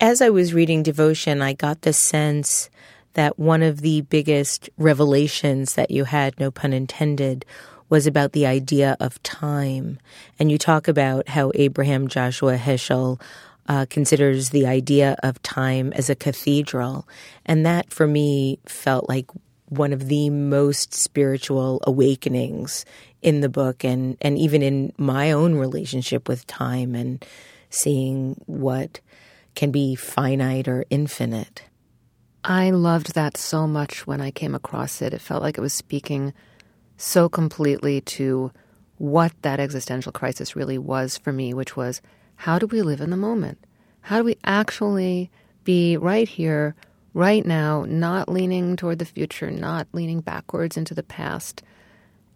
As 0.00 0.22
I 0.22 0.30
was 0.30 0.54
reading 0.54 0.82
devotion, 0.82 1.42
I 1.42 1.52
got 1.52 1.82
the 1.82 1.92
sense 1.92 2.70
that 3.16 3.38
one 3.38 3.62
of 3.62 3.80
the 3.80 4.02
biggest 4.02 4.68
revelations 4.76 5.74
that 5.74 5.90
you 5.90 6.04
had, 6.04 6.38
no 6.38 6.50
pun 6.50 6.74
intended, 6.74 7.46
was 7.88 8.06
about 8.06 8.32
the 8.32 8.46
idea 8.46 8.94
of 9.00 9.22
time. 9.22 9.98
And 10.38 10.50
you 10.50 10.58
talk 10.58 10.86
about 10.86 11.28
how 11.28 11.50
Abraham 11.54 12.08
Joshua 12.08 12.58
Heschel 12.58 13.18
uh, 13.68 13.86
considers 13.88 14.50
the 14.50 14.66
idea 14.66 15.16
of 15.22 15.42
time 15.42 15.94
as 15.94 16.10
a 16.10 16.14
cathedral. 16.14 17.08
And 17.46 17.64
that 17.64 17.90
for 17.90 18.06
me 18.06 18.58
felt 18.66 19.08
like 19.08 19.30
one 19.70 19.94
of 19.94 20.08
the 20.08 20.28
most 20.30 20.92
spiritual 20.92 21.80
awakenings 21.84 22.84
in 23.22 23.40
the 23.40 23.48
book 23.48 23.82
and, 23.82 24.18
and 24.20 24.36
even 24.38 24.62
in 24.62 24.92
my 24.98 25.32
own 25.32 25.54
relationship 25.54 26.28
with 26.28 26.46
time 26.46 26.94
and 26.94 27.24
seeing 27.70 28.40
what 28.46 29.00
can 29.54 29.70
be 29.70 29.94
finite 29.94 30.68
or 30.68 30.84
infinite. 30.90 31.62
I 32.48 32.70
loved 32.70 33.14
that 33.14 33.36
so 33.36 33.66
much 33.66 34.06
when 34.06 34.20
I 34.20 34.30
came 34.30 34.54
across 34.54 35.02
it. 35.02 35.12
It 35.12 35.20
felt 35.20 35.42
like 35.42 35.58
it 35.58 35.62
was 35.62 35.72
speaking 35.72 36.32
so 36.96 37.28
completely 37.28 38.00
to 38.02 38.52
what 38.98 39.32
that 39.42 39.58
existential 39.58 40.12
crisis 40.12 40.54
really 40.54 40.78
was 40.78 41.18
for 41.18 41.32
me, 41.32 41.52
which 41.52 41.76
was 41.76 42.00
how 42.36 42.60
do 42.60 42.68
we 42.68 42.82
live 42.82 43.00
in 43.00 43.10
the 43.10 43.16
moment? 43.16 43.58
How 44.02 44.18
do 44.18 44.24
we 44.24 44.38
actually 44.44 45.28
be 45.64 45.96
right 45.96 46.28
here, 46.28 46.76
right 47.14 47.44
now, 47.44 47.84
not 47.88 48.28
leaning 48.28 48.76
toward 48.76 49.00
the 49.00 49.04
future, 49.04 49.50
not 49.50 49.88
leaning 49.92 50.20
backwards 50.20 50.76
into 50.76 50.94
the 50.94 51.02
past? 51.02 51.64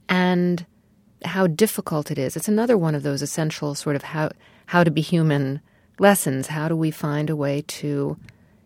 And 0.09 0.67
how 1.25 1.47
difficult 1.47 2.11
it 2.11 2.19
is. 2.19 2.37
It's 2.37 2.49
another 2.49 2.77
one 2.77 2.97
of 2.97 3.05
those 3.05 3.23
essential 3.23 3.77
sort 3.77 3.95
of 3.95 4.03
how 4.03 4.31
how 4.67 4.83
to 4.83 4.91
be 4.91 5.03
human 5.03 5.61
lessons. 6.01 6.49
How 6.49 6.67
do 6.67 6.75
we 6.75 6.91
find 6.91 7.31
a 7.31 7.37
way 7.37 7.63
to 7.69 8.17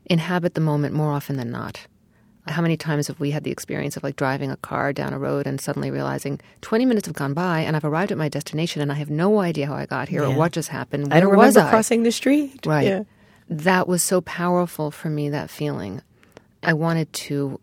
inhabit 0.06 0.54
the 0.54 0.60
moment 0.60 0.94
more 0.94 1.12
often 1.12 1.36
than 1.36 1.50
not. 1.50 1.86
How 2.46 2.60
many 2.60 2.76
times 2.76 3.06
have 3.06 3.18
we 3.20 3.30
had 3.30 3.42
the 3.44 3.50
experience 3.50 3.96
of 3.96 4.02
like 4.02 4.16
driving 4.16 4.50
a 4.50 4.56
car 4.58 4.92
down 4.92 5.14
a 5.14 5.18
road 5.18 5.46
and 5.46 5.58
suddenly 5.58 5.90
realizing 5.90 6.40
20 6.60 6.84
minutes 6.84 7.06
have 7.06 7.16
gone 7.16 7.32
by 7.32 7.60
and 7.60 7.74
I've 7.74 7.84
arrived 7.86 8.12
at 8.12 8.18
my 8.18 8.28
destination 8.28 8.82
and 8.82 8.92
I 8.92 8.96
have 8.96 9.08
no 9.08 9.40
idea 9.40 9.66
how 9.66 9.74
I 9.74 9.86
got 9.86 10.10
here 10.10 10.22
Yeah. 10.22 10.28
or 10.28 10.36
what 10.36 10.52
just 10.52 10.68
happened? 10.68 11.14
I 11.14 11.20
don't 11.20 11.30
Where 11.30 11.38
was 11.38 11.54
remember 11.54 11.68
I? 11.68 11.70
crossing 11.70 12.02
the 12.02 12.12
street. 12.12 12.66
Right. 12.66 12.86
Yeah. 12.86 13.02
That 13.48 13.88
was 13.88 14.02
so 14.02 14.20
powerful 14.20 14.90
for 14.90 15.08
me, 15.08 15.30
that 15.30 15.48
feeling. 15.48 16.02
I 16.62 16.74
wanted 16.74 17.10
to 17.14 17.60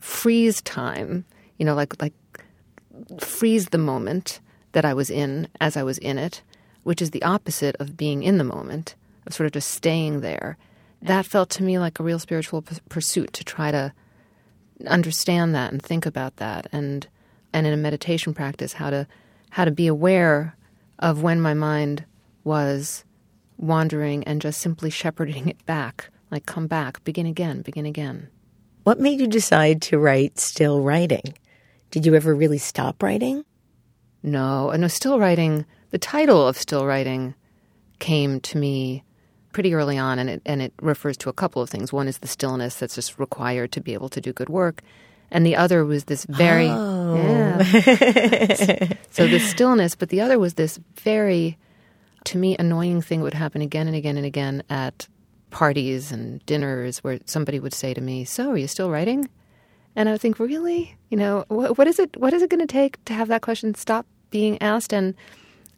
freeze 0.00 0.60
time, 0.62 1.24
you 1.58 1.64
know, 1.64 1.74
like 1.74 2.00
like 2.02 2.12
freeze 3.20 3.66
the 3.66 3.78
moment 3.78 4.40
that 4.72 4.84
I 4.84 4.94
was 4.94 5.10
in 5.10 5.48
as 5.60 5.76
I 5.76 5.82
was 5.82 5.98
in 5.98 6.18
it, 6.18 6.42
which 6.82 7.00
is 7.00 7.10
the 7.12 7.22
opposite 7.22 7.76
of 7.78 7.96
being 7.96 8.22
in 8.22 8.38
the 8.38 8.44
moment, 8.44 8.94
of 9.26 9.34
sort 9.34 9.46
of 9.46 9.52
just 9.52 9.70
staying 9.70 10.20
there. 10.20 10.56
That 11.04 11.26
felt 11.26 11.50
to 11.50 11.62
me 11.62 11.78
like 11.78 12.00
a 12.00 12.02
real 12.02 12.18
spiritual 12.18 12.62
p- 12.62 12.76
pursuit 12.88 13.32
to 13.34 13.44
try 13.44 13.70
to 13.70 13.92
understand 14.86 15.54
that 15.54 15.70
and 15.72 15.80
think 15.80 16.06
about 16.06 16.36
that 16.36 16.66
and 16.72 17.06
and 17.52 17.66
in 17.66 17.72
a 17.72 17.76
meditation 17.76 18.34
practice 18.34 18.72
how 18.74 18.90
to 18.90 19.06
how 19.50 19.64
to 19.64 19.70
be 19.70 19.86
aware 19.86 20.56
of 20.98 21.22
when 21.22 21.40
my 21.40 21.54
mind 21.54 22.04
was 22.42 23.04
wandering 23.56 24.24
and 24.24 24.40
just 24.40 24.60
simply 24.60 24.90
shepherding 24.90 25.48
it 25.48 25.64
back 25.64 26.10
like 26.30 26.44
come 26.46 26.66
back 26.66 27.02
begin 27.04 27.26
again 27.26 27.62
begin 27.62 27.86
again 27.86 28.28
What 28.82 28.98
made 28.98 29.20
you 29.20 29.26
decide 29.28 29.80
to 29.82 29.98
write 29.98 30.38
Still 30.38 30.80
Writing? 30.82 31.34
Did 31.90 32.04
you 32.04 32.14
ever 32.14 32.34
really 32.34 32.58
stop 32.58 33.02
writing? 33.02 33.44
no 34.22 34.70
and 34.70 34.90
still 34.90 35.18
writing 35.20 35.64
the 35.90 35.98
title 35.98 36.46
of 36.48 36.56
still 36.58 36.84
writing 36.84 37.34
came 38.00 38.40
to 38.40 38.58
me 38.58 39.04
pretty 39.54 39.72
early 39.74 39.96
on 39.96 40.18
and 40.18 40.28
it 40.28 40.42
and 40.44 40.60
it 40.60 40.74
refers 40.82 41.16
to 41.16 41.30
a 41.30 41.32
couple 41.32 41.62
of 41.62 41.70
things 41.70 41.92
one 41.92 42.08
is 42.08 42.18
the 42.18 42.28
stillness 42.28 42.76
that's 42.76 42.96
just 42.96 43.18
required 43.18 43.72
to 43.72 43.80
be 43.80 43.94
able 43.94 44.10
to 44.10 44.20
do 44.20 44.32
good 44.32 44.50
work 44.50 44.82
and 45.30 45.46
the 45.46 45.56
other 45.56 45.84
was 45.84 46.04
this 46.04 46.24
very 46.26 46.68
oh. 46.68 47.16
yeah. 47.16 47.62
so 49.10 49.26
the 49.26 49.38
stillness 49.38 49.94
but 49.94 50.10
the 50.10 50.20
other 50.20 50.38
was 50.38 50.54
this 50.54 50.78
very 50.96 51.56
to 52.24 52.36
me 52.36 52.56
annoying 52.58 53.00
thing 53.00 53.20
that 53.20 53.24
would 53.24 53.34
happen 53.34 53.62
again 53.62 53.86
and 53.86 53.96
again 53.96 54.16
and 54.16 54.26
again 54.26 54.62
at 54.68 55.08
parties 55.50 56.10
and 56.10 56.44
dinners 56.46 56.98
where 56.98 57.18
somebody 57.24 57.58
would 57.60 57.72
say 57.72 57.94
to 57.94 58.00
me 58.00 58.24
so 58.24 58.50
are 58.50 58.58
you 58.58 58.66
still 58.66 58.90
writing 58.90 59.28
and 59.96 60.08
I 60.08 60.12
would 60.12 60.20
think, 60.20 60.38
really, 60.38 60.96
you 61.08 61.16
know, 61.16 61.44
what, 61.48 61.78
what 61.78 61.86
is 61.86 61.98
it? 61.98 62.16
What 62.16 62.32
is 62.32 62.42
it 62.42 62.50
going 62.50 62.60
to 62.60 62.66
take 62.66 63.02
to 63.04 63.14
have 63.14 63.28
that 63.28 63.42
question 63.42 63.74
stop 63.74 64.06
being 64.30 64.60
asked? 64.60 64.92
And 64.92 65.14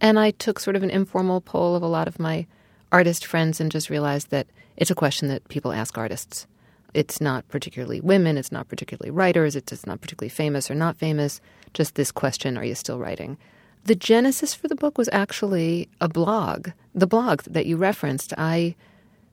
and 0.01 0.19
I 0.19 0.31
took 0.31 0.59
sort 0.59 0.77
of 0.77 0.83
an 0.83 0.91
informal 0.91 1.41
poll 1.41 1.75
of 1.75 1.83
a 1.83 1.87
lot 1.87 2.09
of 2.09 2.19
my 2.19 2.47
artist 2.93 3.27
friends 3.27 3.61
and 3.61 3.71
just 3.71 3.91
realized 3.91 4.31
that 4.31 4.47
it's 4.77 4.91
a 4.91 4.95
question 4.95 5.29
that 5.29 5.49
people 5.49 5.73
ask 5.73 5.97
artists. 5.97 6.47
It's 6.95 7.21
not 7.21 7.47
particularly 7.49 8.01
women. 8.01 8.39
It's 8.39 8.53
not 8.53 8.69
particularly 8.69 9.11
writers. 9.11 9.57
It's, 9.57 9.87
not 9.87 10.01
particularly 10.01 10.31
famous 10.31 10.71
or 10.71 10.75
not 10.75 10.97
famous. 10.97 11.41
Just 11.75 11.95
this 11.95 12.11
question: 12.11 12.57
Are 12.57 12.65
you 12.65 12.75
still 12.75 12.99
writing? 12.99 13.37
The 13.85 13.95
genesis 13.95 14.55
for 14.55 14.67
the 14.67 14.75
book 14.75 14.99
was 14.99 15.09
actually 15.13 15.89
a 16.01 16.09
blog. 16.09 16.71
The 16.95 17.07
blog 17.07 17.43
that 17.43 17.67
you 17.67 17.77
referenced. 17.77 18.33
I 18.37 18.75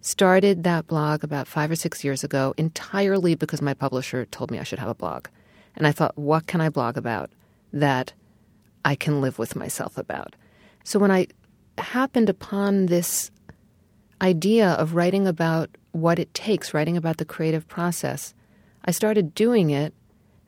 started 0.02 0.64
that 0.64 0.86
blog 0.86 1.24
about 1.24 1.48
five 1.48 1.72
or 1.72 1.76
six 1.76 2.04
years 2.04 2.24
ago 2.24 2.54
entirely 2.58 3.36
because 3.36 3.62
my 3.62 3.74
publisher 3.74 4.26
told 4.26 4.52
me 4.52 4.60
I 4.60 4.64
should 4.64 4.80
have 4.80 4.90
a 4.90 4.96
blog. 4.96 5.28
And 5.76 5.88
I 5.88 5.92
thought, 5.92 6.18
what 6.18 6.46
can 6.46 6.62
I 6.62 6.70
blog 6.70 6.98
about 6.98 7.32
that 7.72 8.14
I 8.84 8.96
can 8.96 9.22
live 9.22 9.40
with 9.40 9.56
myself 9.56 9.98
about? 9.98 10.36
So 10.84 11.00
when 11.00 11.10
I 11.10 11.28
happened 11.78 12.30
upon 12.30 12.88
this 12.88 13.32
idea 14.24 14.70
of 14.70 14.96
writing 14.96 15.28
about 15.28 15.70
what 15.92 16.18
it 16.18 16.34
takes, 16.34 16.74
writing 16.74 16.98
about 16.98 17.18
the 17.18 17.26
creative 17.26 17.68
process, 17.68 18.34
I 18.86 18.92
started 18.92 19.36
doing 19.36 19.70
it. 19.70 19.94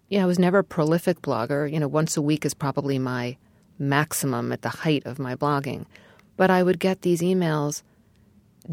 Yeah, 0.09 0.23
I 0.23 0.25
was 0.25 0.39
never 0.39 0.59
a 0.59 0.63
prolific 0.63 1.21
blogger. 1.21 1.71
You 1.71 1.79
know, 1.79 1.87
once 1.87 2.15
a 2.15 2.21
week 2.21 2.45
is 2.45 2.53
probably 2.53 2.97
my 2.97 3.37
maximum 3.77 4.51
at 4.51 4.61
the 4.61 4.69
height 4.69 5.05
of 5.05 5.19
my 5.19 5.35
blogging. 5.35 5.85
But 6.37 6.49
I 6.49 6.63
would 6.63 6.79
get 6.79 7.01
these 7.01 7.21
emails 7.21 7.83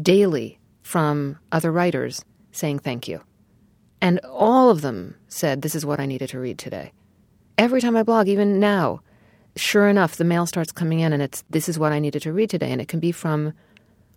daily 0.01 0.59
from 0.81 1.37
other 1.51 1.71
writers 1.71 2.23
saying 2.51 2.79
thank 2.79 3.07
you. 3.07 3.21
And 4.01 4.19
all 4.19 4.69
of 4.69 4.81
them 4.81 5.15
said, 5.27 5.61
This 5.61 5.75
is 5.75 5.85
what 5.85 5.99
I 5.99 6.05
needed 6.05 6.29
to 6.29 6.39
read 6.39 6.57
today. 6.57 6.91
Every 7.57 7.81
time 7.81 7.95
I 7.95 8.03
blog, 8.03 8.27
even 8.27 8.59
now, 8.59 9.01
sure 9.55 9.87
enough, 9.87 10.15
the 10.15 10.23
mail 10.23 10.45
starts 10.45 10.71
coming 10.71 10.99
in 10.99 11.13
and 11.13 11.21
it's, 11.21 11.43
This 11.49 11.69
is 11.69 11.79
what 11.79 11.91
I 11.91 11.99
needed 11.99 12.21
to 12.23 12.33
read 12.33 12.49
today. 12.49 12.71
And 12.71 12.81
it 12.81 12.87
can 12.87 12.99
be 12.99 13.11
from 13.11 13.53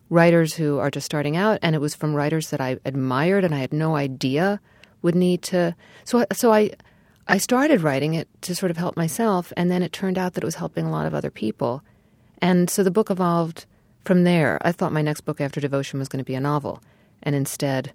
writers 0.08 0.54
who 0.54 0.78
are 0.78 0.90
just 0.90 1.06
starting 1.06 1.36
out, 1.36 1.58
and 1.62 1.74
it 1.74 1.80
was 1.80 1.94
from 1.94 2.14
writers 2.14 2.50
that 2.50 2.60
I 2.60 2.78
admired 2.84 3.44
and 3.44 3.54
I 3.54 3.58
had 3.58 3.72
no 3.72 3.96
idea 3.96 4.60
would 5.02 5.14
need 5.14 5.42
to. 5.42 5.74
So, 6.04 6.24
so 6.32 6.52
I, 6.52 6.70
I 7.28 7.38
started 7.38 7.80
writing 7.82 8.14
it 8.14 8.28
to 8.42 8.54
sort 8.54 8.70
of 8.70 8.76
help 8.76 8.96
myself, 8.96 9.52
and 9.56 9.70
then 9.70 9.82
it 9.82 9.92
turned 9.92 10.18
out 10.18 10.34
that 10.34 10.42
it 10.42 10.46
was 10.46 10.56
helping 10.56 10.86
a 10.86 10.90
lot 10.90 11.06
of 11.06 11.14
other 11.14 11.30
people. 11.30 11.82
And 12.38 12.70
so 12.70 12.82
the 12.82 12.90
book 12.90 13.10
evolved 13.10 13.66
from 14.04 14.24
there. 14.24 14.58
I 14.62 14.72
thought 14.72 14.92
my 14.92 15.02
next 15.02 15.22
book 15.22 15.40
after 15.40 15.60
Devotion 15.60 15.98
was 15.98 16.08
going 16.08 16.18
to 16.18 16.24
be 16.24 16.34
a 16.34 16.40
novel, 16.40 16.82
and 17.22 17.34
instead, 17.34 17.92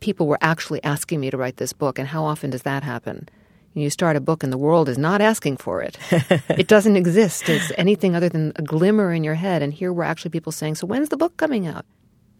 people 0.00 0.26
were 0.26 0.38
actually 0.40 0.82
asking 0.82 1.20
me 1.20 1.30
to 1.30 1.36
write 1.36 1.58
this 1.58 1.72
book. 1.72 1.98
And 1.98 2.08
how 2.08 2.24
often 2.24 2.50
does 2.50 2.62
that 2.62 2.82
happen? 2.82 3.28
You 3.74 3.88
start 3.88 4.16
a 4.16 4.20
book 4.20 4.42
and 4.42 4.52
the 4.52 4.58
world 4.58 4.88
is 4.88 4.98
not 4.98 5.22
asking 5.22 5.56
for 5.56 5.80
it. 5.80 5.96
it 6.10 6.68
doesn't 6.68 6.96
exist 6.96 7.48
as 7.48 7.72
anything 7.78 8.14
other 8.14 8.28
than 8.28 8.52
a 8.56 8.62
glimmer 8.62 9.12
in 9.12 9.24
your 9.24 9.34
head. 9.34 9.62
And 9.62 9.72
here 9.72 9.92
were 9.92 10.04
actually 10.04 10.30
people 10.30 10.52
saying, 10.52 10.74
So 10.74 10.86
when's 10.86 11.08
the 11.08 11.16
book 11.16 11.36
coming 11.36 11.66
out? 11.66 11.86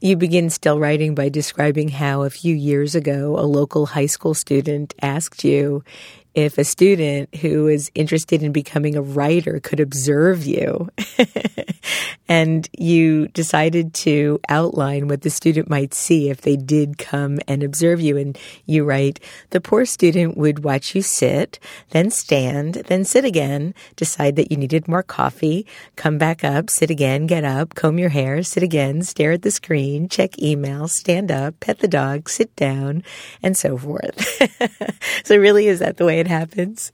You 0.00 0.16
begin 0.16 0.50
still 0.50 0.80
writing 0.80 1.14
by 1.14 1.28
describing 1.28 1.88
how 1.88 2.22
a 2.22 2.30
few 2.30 2.54
years 2.54 2.94
ago 2.94 3.38
a 3.38 3.46
local 3.46 3.86
high 3.86 4.06
school 4.06 4.34
student 4.34 4.94
asked 5.00 5.44
you 5.44 5.84
if 6.34 6.56
a 6.56 6.64
student 6.64 7.34
who 7.36 7.68
is 7.68 7.90
interested 7.94 8.42
in 8.42 8.52
becoming 8.52 8.96
a 8.96 9.02
writer 9.02 9.60
could 9.60 9.80
observe 9.80 10.46
you. 10.46 10.88
and 12.28 12.68
you 12.78 13.28
decided 13.28 13.92
to 13.92 14.40
outline 14.48 15.08
what 15.08 15.22
the 15.22 15.30
student 15.30 15.68
might 15.68 15.92
see 15.92 16.30
if 16.30 16.40
they 16.40 16.56
did 16.56 16.96
come 16.96 17.38
and 17.46 17.62
observe 17.62 18.00
you. 18.00 18.16
And 18.16 18.38
you 18.64 18.84
write, 18.84 19.20
the 19.50 19.60
poor 19.60 19.84
student 19.84 20.36
would 20.38 20.64
watch 20.64 20.94
you 20.94 21.02
sit, 21.02 21.58
then 21.90 22.10
stand, 22.10 22.74
then 22.86 23.04
sit 23.04 23.24
again, 23.24 23.74
decide 23.96 24.36
that 24.36 24.50
you 24.50 24.56
needed 24.56 24.88
more 24.88 25.02
coffee, 25.02 25.66
come 25.96 26.16
back 26.16 26.42
up, 26.42 26.70
sit 26.70 26.90
again, 26.90 27.26
get 27.26 27.44
up, 27.44 27.74
comb 27.74 27.98
your 27.98 28.08
hair, 28.08 28.42
sit 28.42 28.62
again, 28.62 29.02
stare 29.02 29.32
at 29.32 29.42
the 29.42 29.50
screen, 29.50 30.08
check 30.08 30.40
email, 30.40 30.88
stand 30.88 31.30
up, 31.30 31.58
pet 31.60 31.80
the 31.80 31.88
dog, 31.88 32.30
sit 32.30 32.54
down, 32.56 33.02
and 33.42 33.56
so 33.56 33.76
forth. 33.76 34.16
so 35.24 35.36
really, 35.36 35.66
is 35.66 35.80
that 35.80 35.98
the 35.98 36.06
way 36.06 36.21
it 36.22 36.28
happens? 36.28 36.92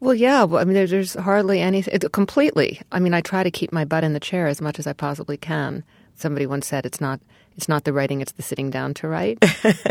Well, 0.00 0.14
yeah. 0.14 0.44
Well, 0.44 0.60
I 0.60 0.64
mean, 0.64 0.74
there, 0.74 0.86
there's 0.86 1.14
hardly 1.14 1.60
anything 1.60 1.98
completely. 2.10 2.80
I 2.90 3.00
mean, 3.00 3.14
I 3.14 3.20
try 3.20 3.42
to 3.42 3.50
keep 3.50 3.72
my 3.72 3.84
butt 3.84 4.04
in 4.04 4.14
the 4.14 4.20
chair 4.20 4.46
as 4.46 4.60
much 4.60 4.78
as 4.78 4.86
I 4.86 4.92
possibly 4.92 5.36
can. 5.36 5.84
Somebody 6.16 6.46
once 6.46 6.66
said, 6.66 6.86
"It's 6.86 7.00
not, 7.00 7.20
it's 7.56 7.68
not 7.68 7.84
the 7.84 7.92
writing; 7.92 8.20
it's 8.20 8.32
the 8.32 8.42
sitting 8.42 8.70
down 8.70 8.94
to 8.94 9.08
write." 9.08 9.38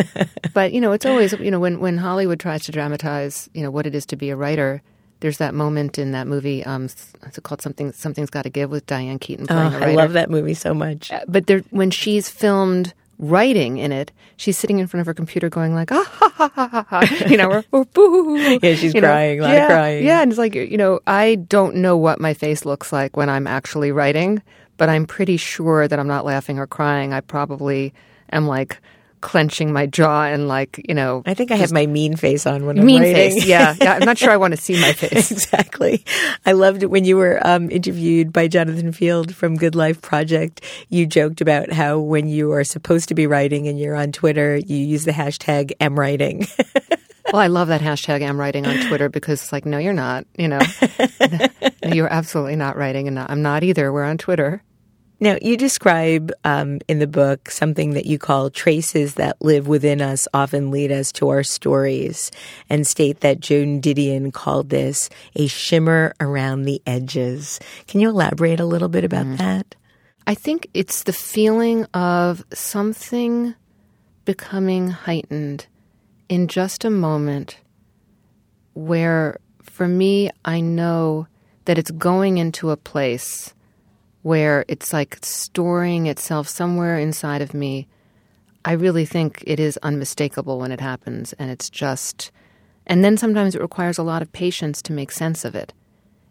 but 0.53 0.73
you 0.73 0.81
know, 0.81 0.91
it's 0.91 1.05
always 1.05 1.33
you 1.33 1.51
know 1.51 1.59
when 1.59 1.79
when 1.79 1.97
Hollywood 1.97 2.39
tries 2.39 2.63
to 2.65 2.71
dramatize 2.71 3.49
you 3.53 3.63
know 3.63 3.71
what 3.71 3.87
it 3.87 3.95
is 3.95 4.05
to 4.07 4.15
be 4.15 4.29
a 4.29 4.35
writer. 4.35 4.81
There's 5.21 5.37
that 5.37 5.53
moment 5.53 5.99
in 5.99 6.11
that 6.13 6.27
movie. 6.27 6.63
Um, 6.65 6.85
it's 6.85 7.39
called? 7.43 7.61
Something 7.61 7.91
something's 7.91 8.29
got 8.29 8.43
to 8.43 8.49
give 8.49 8.71
with 8.71 8.85
Diane 8.85 9.19
Keaton 9.19 9.47
playing 9.47 9.75
Oh, 9.75 9.79
I 9.79 9.93
love 9.93 10.13
that 10.13 10.29
movie 10.29 10.53
so 10.53 10.73
much. 10.73 11.11
But 11.27 11.47
there, 11.47 11.59
when 11.71 11.91
she's 11.91 12.29
filmed 12.29 12.93
writing 13.19 13.77
in 13.77 13.91
it, 13.91 14.11
she's 14.37 14.57
sitting 14.57 14.79
in 14.79 14.87
front 14.87 15.01
of 15.01 15.07
her 15.07 15.13
computer 15.13 15.49
going 15.49 15.75
like, 15.75 15.91
ah, 15.91 16.09
ha, 16.09 16.29
ha, 16.35 16.51
ha, 16.55 16.67
ha, 16.67 16.85
ha, 16.89 17.25
you 17.27 17.37
know, 17.37 17.51
or, 17.51 17.63
or 17.71 17.85
boo. 17.85 18.37
Yeah, 18.63 18.75
she's 18.75 18.93
you 18.93 19.01
crying, 19.01 19.39
a 19.39 19.43
lot 19.43 19.51
of 19.51 19.55
yeah, 19.55 19.67
crying. 19.67 20.05
Yeah, 20.05 20.21
and 20.21 20.31
it's 20.31 20.39
like, 20.39 20.55
you 20.55 20.77
know, 20.77 20.99
I 21.05 21.35
don't 21.35 21.75
know 21.75 21.97
what 21.97 22.19
my 22.19 22.33
face 22.33 22.65
looks 22.65 22.91
like 22.91 23.15
when 23.15 23.29
I'm 23.29 23.45
actually 23.45 23.91
writing, 23.91 24.41
but 24.77 24.89
I'm 24.89 25.05
pretty 25.05 25.37
sure 25.37 25.87
that 25.87 25.99
I'm 25.99 26.07
not 26.07 26.25
laughing 26.25 26.57
or 26.57 26.65
crying. 26.65 27.13
I 27.13 27.21
probably 27.21 27.93
am 28.31 28.47
like 28.47 28.79
clenching 29.21 29.71
my 29.73 29.85
jaw 29.85 30.23
and 30.23 30.47
like 30.47 30.83
you 30.87 30.93
know. 30.93 31.23
I 31.25 31.33
think 31.33 31.51
I 31.51 31.55
have 31.55 31.71
my 31.71 31.85
mean 31.85 32.15
face 32.15 32.45
on 32.45 32.65
when 32.65 32.79
I'm 32.79 32.85
mean 32.85 33.01
writing. 33.01 33.15
face. 33.15 33.45
Yeah, 33.45 33.75
yeah. 33.81 33.93
I'm 33.93 34.05
not 34.05 34.17
sure 34.17 34.31
I 34.31 34.37
want 34.37 34.53
to 34.53 34.61
see 34.61 34.79
my 34.79 34.93
face. 34.93 35.31
exactly. 35.31 36.03
I 36.45 36.53
loved 36.53 36.83
it 36.83 36.87
when 36.89 37.05
you 37.05 37.17
were 37.17 37.39
um, 37.45 37.69
interviewed 37.69 38.31
by 38.33 38.47
Jonathan 38.47 38.91
Fields 38.91 39.33
from 39.33 39.55
Good 39.55 39.75
Life 39.75 40.01
Project. 40.01 40.61
You 40.89 41.05
joked 41.05 41.41
about 41.41 41.71
how 41.71 41.99
when 41.99 42.27
you 42.27 42.51
are 42.53 42.63
supposed 42.63 43.09
to 43.09 43.15
be 43.15 43.27
writing 43.27 43.67
and 43.67 43.79
you're 43.79 43.95
on 43.95 44.11
Twitter, 44.11 44.57
you 44.57 44.77
use 44.77 45.05
the 45.05 45.11
hashtag 45.11 45.71
amwriting. 45.79 46.47
well, 47.31 47.41
I 47.41 47.47
love 47.47 47.67
that 47.69 47.81
hashtag 47.81 48.27
I'm 48.27 48.39
writing 48.39 48.65
on 48.65 48.87
Twitter 48.87 49.09
because 49.09 49.41
it's 49.41 49.51
like, 49.51 49.65
no, 49.65 49.77
you're 49.77 49.93
not. 49.93 50.25
You 50.37 50.47
know, 50.47 50.59
you're 51.83 52.11
absolutely 52.11 52.55
not 52.55 52.77
writing, 52.77 53.07
and 53.07 53.19
I'm 53.19 53.41
not 53.41 53.63
either. 53.63 53.91
We're 53.91 54.03
on 54.03 54.17
Twitter. 54.17 54.63
Now, 55.21 55.37
you 55.41 55.57
describe 55.57 56.31
um, 56.45 56.79
in 56.87 56.99
the 56.99 57.07
book 57.07 57.51
something 57.51 57.91
that 57.91 58.05
you 58.05 58.17
call 58.17 58.49
traces 58.49 59.15
that 59.15 59.41
live 59.41 59.67
within 59.67 60.01
us 60.01 60.29
often 60.33 60.71
lead 60.71 60.93
us 60.93 61.11
to 61.13 61.27
our 61.27 61.43
stories, 61.43 62.31
and 62.69 62.87
state 62.87 63.19
that 63.19 63.41
Joan 63.41 63.81
Didion 63.81 64.31
called 64.31 64.69
this 64.69 65.09
a 65.35 65.47
shimmer 65.47 66.13
around 66.21 66.63
the 66.63 66.81
edges. 66.85 67.59
Can 67.87 67.99
you 67.99 68.09
elaborate 68.09 68.61
a 68.61 68.65
little 68.65 68.87
bit 68.87 69.03
about 69.03 69.25
mm. 69.25 69.37
that? 69.37 69.75
I 70.25 70.35
think 70.35 70.69
it's 70.73 71.03
the 71.03 71.13
feeling 71.13 71.85
of 71.93 72.45
something 72.53 73.55
becoming 74.23 74.91
heightened 74.91 75.65
in 76.29 76.47
just 76.47 76.85
a 76.85 76.89
moment 76.89 77.57
where, 78.73 79.39
for 79.63 79.87
me, 79.87 80.29
I 80.45 80.61
know 80.61 81.27
that 81.65 81.77
it's 81.77 81.91
going 81.91 82.37
into 82.37 82.69
a 82.69 82.77
place 82.77 83.53
where 84.21 84.65
it's 84.67 84.93
like 84.93 85.17
storing 85.21 86.07
itself 86.07 86.47
somewhere 86.47 86.97
inside 86.97 87.41
of 87.41 87.53
me. 87.53 87.87
I 88.65 88.73
really 88.73 89.05
think 89.05 89.43
it 89.47 89.59
is 89.59 89.79
unmistakable 89.83 90.59
when 90.59 90.71
it 90.71 90.81
happens, 90.81 91.33
and 91.33 91.49
it's 91.49 91.69
just. 91.69 92.31
And 92.85 93.03
then 93.03 93.17
sometimes 93.17 93.55
it 93.55 93.61
requires 93.61 93.97
a 93.97 94.03
lot 94.03 94.21
of 94.21 94.31
patience 94.31 94.81
to 94.83 94.93
make 94.93 95.11
sense 95.11 95.45
of 95.45 95.55
it. 95.55 95.73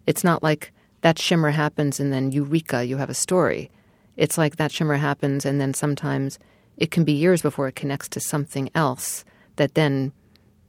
It's 0.06 0.24
not 0.24 0.42
like 0.42 0.72
that 1.00 1.18
shimmer 1.18 1.50
happens 1.50 2.00
and 2.00 2.12
then 2.12 2.32
eureka, 2.32 2.84
you 2.84 2.96
have 2.96 3.10
a 3.10 3.14
story. 3.14 3.70
It's 4.16 4.36
like 4.36 4.56
that 4.56 4.72
shimmer 4.72 4.96
happens, 4.96 5.46
and 5.46 5.60
then 5.60 5.72
sometimes 5.72 6.38
it 6.76 6.90
can 6.90 7.04
be 7.04 7.12
years 7.12 7.42
before 7.42 7.68
it 7.68 7.76
connects 7.76 8.08
to 8.10 8.20
something 8.20 8.68
else 8.74 9.24
that 9.56 9.74
then 9.74 10.12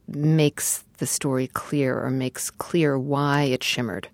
makes 0.06 0.84
the 0.98 1.06
story 1.06 1.48
clear 1.48 2.00
or 2.00 2.10
makes 2.10 2.50
clear 2.50 2.98
why 2.98 3.42
it 3.42 3.62
shimmered. 3.64 4.08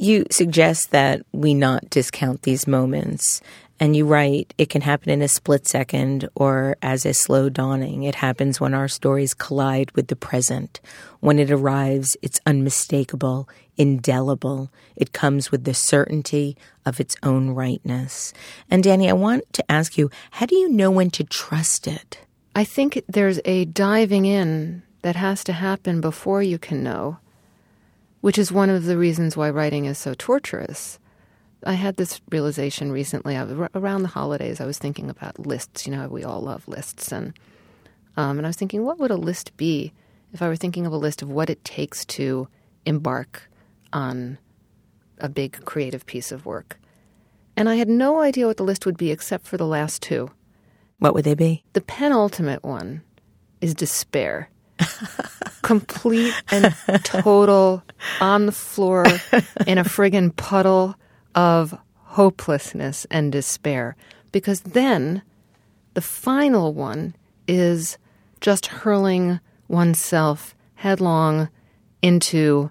You 0.00 0.26
suggest 0.30 0.92
that 0.92 1.22
we 1.32 1.54
not 1.54 1.90
discount 1.90 2.42
these 2.42 2.68
moments. 2.68 3.40
And 3.80 3.96
you 3.96 4.06
write, 4.06 4.54
it 4.58 4.70
can 4.70 4.82
happen 4.82 5.10
in 5.10 5.22
a 5.22 5.28
split 5.28 5.66
second 5.66 6.28
or 6.36 6.76
as 6.82 7.04
a 7.04 7.12
slow 7.12 7.48
dawning. 7.48 8.04
It 8.04 8.16
happens 8.16 8.60
when 8.60 8.74
our 8.74 8.88
stories 8.88 9.34
collide 9.34 9.90
with 9.92 10.06
the 10.06 10.16
present. 10.16 10.80
When 11.20 11.38
it 11.38 11.50
arrives, 11.50 12.16
it's 12.22 12.40
unmistakable, 12.46 13.48
indelible. 13.76 14.70
It 14.94 15.12
comes 15.12 15.50
with 15.50 15.64
the 15.64 15.74
certainty 15.74 16.56
of 16.86 17.00
its 17.00 17.16
own 17.24 17.50
rightness. 17.50 18.32
And 18.70 18.84
Dani, 18.84 19.08
I 19.08 19.14
want 19.14 19.52
to 19.52 19.70
ask 19.70 19.98
you, 19.98 20.10
how 20.32 20.46
do 20.46 20.56
you 20.56 20.68
know 20.68 20.92
when 20.92 21.10
to 21.10 21.24
trust 21.24 21.86
it? 21.86 22.20
I 22.54 22.64
think 22.64 23.02
there's 23.08 23.40
a 23.44 23.64
diving 23.64 24.26
in 24.26 24.82
that 25.02 25.16
has 25.16 25.42
to 25.44 25.52
happen 25.52 26.00
before 26.00 26.42
you 26.42 26.58
can 26.58 26.82
know 26.82 27.18
which 28.20 28.38
is 28.38 28.52
one 28.52 28.70
of 28.70 28.84
the 28.84 28.98
reasons 28.98 29.36
why 29.36 29.50
writing 29.50 29.84
is 29.84 29.98
so 29.98 30.14
torturous. 30.14 30.98
I 31.64 31.72
had 31.72 31.96
this 31.96 32.20
realization 32.30 32.92
recently. 32.92 33.36
I 33.36 33.44
was, 33.44 33.68
around 33.74 34.02
the 34.02 34.08
holidays, 34.08 34.60
I 34.60 34.66
was 34.66 34.78
thinking 34.78 35.10
about 35.10 35.46
lists. 35.46 35.86
You 35.86 35.92
know, 35.92 36.08
we 36.08 36.24
all 36.24 36.40
love 36.40 36.66
lists, 36.68 37.12
and 37.12 37.32
um, 38.16 38.38
and 38.38 38.46
I 38.46 38.50
was 38.50 38.56
thinking, 38.56 38.84
what 38.84 38.98
would 38.98 39.10
a 39.10 39.16
list 39.16 39.56
be 39.56 39.92
if 40.32 40.42
I 40.42 40.48
were 40.48 40.56
thinking 40.56 40.86
of 40.86 40.92
a 40.92 40.96
list 40.96 41.22
of 41.22 41.30
what 41.30 41.50
it 41.50 41.64
takes 41.64 42.04
to 42.06 42.48
embark 42.84 43.48
on 43.92 44.38
a 45.18 45.28
big 45.28 45.64
creative 45.64 46.06
piece 46.06 46.32
of 46.32 46.46
work? 46.46 46.78
And 47.56 47.68
I 47.68 47.74
had 47.74 47.88
no 47.88 48.20
idea 48.20 48.46
what 48.46 48.56
the 48.56 48.64
list 48.64 48.86
would 48.86 48.96
be 48.96 49.10
except 49.10 49.46
for 49.46 49.56
the 49.56 49.66
last 49.66 50.02
two. 50.02 50.30
What 50.98 51.14
would 51.14 51.24
they 51.24 51.34
be? 51.34 51.64
The 51.72 51.80
penultimate 51.80 52.62
one 52.62 53.02
is 53.60 53.74
despair. 53.74 54.50
Complete 55.62 56.34
and 56.50 56.74
total 57.04 57.82
on 58.20 58.46
the 58.46 58.52
floor 58.52 59.04
in 59.66 59.78
a 59.78 59.84
friggin' 59.84 60.34
puddle 60.36 60.96
of 61.34 61.76
hopelessness 61.94 63.06
and 63.10 63.32
despair. 63.32 63.96
Because 64.32 64.60
then 64.60 65.22
the 65.94 66.00
final 66.00 66.72
one 66.74 67.14
is 67.46 67.98
just 68.40 68.66
hurling 68.66 69.40
oneself 69.68 70.54
headlong 70.74 71.48
into 72.02 72.70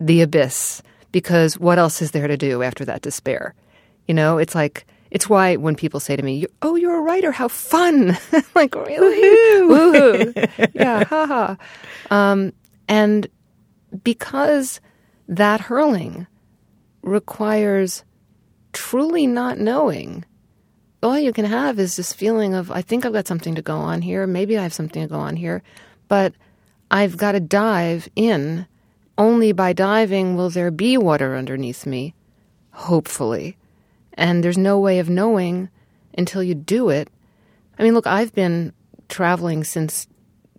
the 0.00 0.20
abyss. 0.20 0.82
Because 1.12 1.58
what 1.58 1.78
else 1.78 2.02
is 2.02 2.10
there 2.10 2.26
to 2.26 2.36
do 2.36 2.62
after 2.62 2.84
that 2.84 3.02
despair? 3.02 3.54
You 4.06 4.14
know, 4.14 4.38
it's 4.38 4.54
like 4.54 4.86
it's 5.14 5.28
why 5.28 5.54
when 5.54 5.76
people 5.76 6.00
say 6.00 6.16
to 6.16 6.22
me, 6.22 6.44
"Oh, 6.60 6.74
you're 6.74 6.98
a 6.98 7.00
writer, 7.00 7.30
how 7.30 7.46
fun!" 7.46 8.18
like 8.54 8.74
really, 8.74 9.22
woohoo, 9.62 10.70
yeah, 10.74 11.04
haha. 11.04 11.54
Um, 12.10 12.52
and 12.88 13.28
because 14.02 14.80
that 15.28 15.60
hurling 15.60 16.26
requires 17.02 18.04
truly 18.72 19.28
not 19.28 19.56
knowing, 19.58 20.24
all 21.00 21.18
you 21.18 21.32
can 21.32 21.44
have 21.44 21.78
is 21.78 21.94
this 21.94 22.12
feeling 22.12 22.52
of, 22.52 22.72
"I 22.72 22.82
think 22.82 23.06
I've 23.06 23.12
got 23.12 23.28
something 23.28 23.54
to 23.54 23.62
go 23.62 23.76
on 23.76 24.02
here. 24.02 24.26
Maybe 24.26 24.58
I 24.58 24.64
have 24.64 24.74
something 24.74 25.00
to 25.00 25.08
go 25.08 25.20
on 25.20 25.36
here," 25.36 25.62
but 26.08 26.34
I've 26.90 27.16
got 27.16 27.32
to 27.32 27.40
dive 27.40 28.08
in. 28.16 28.66
Only 29.16 29.52
by 29.52 29.72
diving 29.72 30.34
will 30.34 30.50
there 30.50 30.72
be 30.72 30.98
water 30.98 31.36
underneath 31.36 31.86
me, 31.86 32.14
hopefully. 32.72 33.56
And 34.14 34.42
there's 34.42 34.58
no 34.58 34.78
way 34.78 34.98
of 34.98 35.10
knowing 35.10 35.68
until 36.16 36.42
you 36.42 36.54
do 36.54 36.88
it. 36.88 37.08
I 37.78 37.82
mean, 37.82 37.94
look, 37.94 38.06
I've 38.06 38.32
been 38.32 38.72
traveling 39.08 39.64
since 39.64 40.06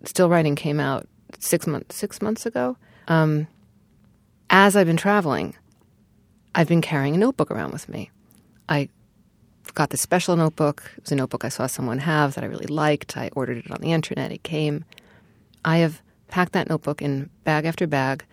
Still 0.03 0.29
Writing 0.29 0.55
came 0.55 0.79
out 0.79 1.07
six 1.39 1.67
months 1.67 1.95
six 1.95 2.21
months 2.21 2.45
ago. 2.45 2.77
Um, 3.07 3.47
as 4.49 4.75
I've 4.75 4.87
been 4.87 4.97
traveling, 4.97 5.55
I've 6.53 6.67
been 6.67 6.81
carrying 6.81 7.15
a 7.15 7.17
notebook 7.17 7.51
around 7.51 7.71
with 7.71 7.89
me. 7.89 8.11
I 8.69 8.89
got 9.73 9.89
this 9.89 10.01
special 10.01 10.35
notebook. 10.35 10.91
It 10.97 11.03
was 11.03 11.11
a 11.11 11.15
notebook 11.15 11.43
I 11.43 11.49
saw 11.49 11.67
someone 11.67 11.99
have 11.99 12.35
that 12.35 12.43
I 12.43 12.47
really 12.47 12.67
liked. 12.67 13.17
I 13.17 13.29
ordered 13.35 13.57
it 13.57 13.71
on 13.71 13.81
the 13.81 13.91
internet. 13.91 14.31
It 14.31 14.43
came. 14.43 14.85
I 15.63 15.77
have 15.77 16.01
packed 16.27 16.53
that 16.53 16.69
notebook 16.69 17.01
in 17.01 17.29
bag 17.43 17.65
after 17.65 17.87
bag, 17.87 18.25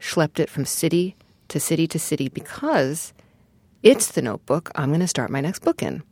schlepped 0.00 0.38
it 0.38 0.50
from 0.50 0.64
city 0.64 1.16
to 1.48 1.60
city 1.60 1.86
to 1.88 1.98
city 1.98 2.28
because 2.28 3.12
it's 3.82 4.12
the 4.12 4.22
notebook 4.22 4.70
I'm 4.74 4.88
going 4.88 5.00
to 5.00 5.08
start 5.08 5.30
my 5.30 5.40
next 5.40 5.60
book 5.60 5.82
in. 5.82 6.02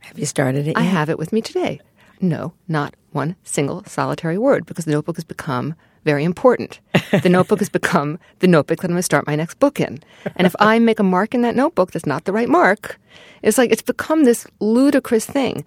Have 0.00 0.18
you 0.18 0.26
started 0.26 0.66
it 0.66 0.76
yet? 0.76 0.78
I 0.78 0.82
have 0.82 1.10
it 1.10 1.18
with 1.18 1.32
me 1.32 1.40
today. 1.40 1.80
No, 2.20 2.52
not 2.66 2.94
one 3.12 3.36
single 3.44 3.84
solitary 3.84 4.38
word 4.38 4.66
because 4.66 4.84
the 4.84 4.92
notebook 4.92 5.16
has 5.16 5.24
become 5.24 5.74
very 6.04 6.24
important. 6.24 6.80
the 7.22 7.28
notebook 7.28 7.58
has 7.60 7.68
become 7.68 8.18
the 8.38 8.48
notebook 8.48 8.80
that 8.80 8.88
I'm 8.88 8.92
going 8.92 8.98
to 8.98 9.02
start 9.02 9.26
my 9.26 9.36
next 9.36 9.58
book 9.58 9.80
in. 9.80 10.00
And 10.36 10.46
if 10.46 10.54
I 10.58 10.78
make 10.78 10.98
a 10.98 11.04
mark 11.04 11.34
in 11.34 11.42
that 11.42 11.56
notebook 11.56 11.92
that's 11.92 12.06
not 12.06 12.24
the 12.24 12.32
right 12.32 12.48
mark, 12.48 12.98
it's 13.42 13.58
like 13.58 13.70
it's 13.70 13.82
become 13.82 14.24
this 14.24 14.46
ludicrous 14.60 15.26
thing. 15.26 15.64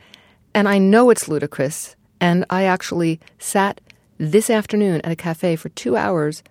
And 0.54 0.68
I 0.68 0.78
know 0.78 1.10
it's 1.10 1.28
ludicrous. 1.28 1.96
And 2.20 2.46
I 2.50 2.64
actually 2.64 3.20
sat 3.40 3.82
this 4.18 4.50
afternoon 4.50 5.02
at 5.02 5.12
a 5.12 5.16
cafe 5.16 5.56
for 5.56 5.70
two 5.70 5.96
hours 5.98 6.44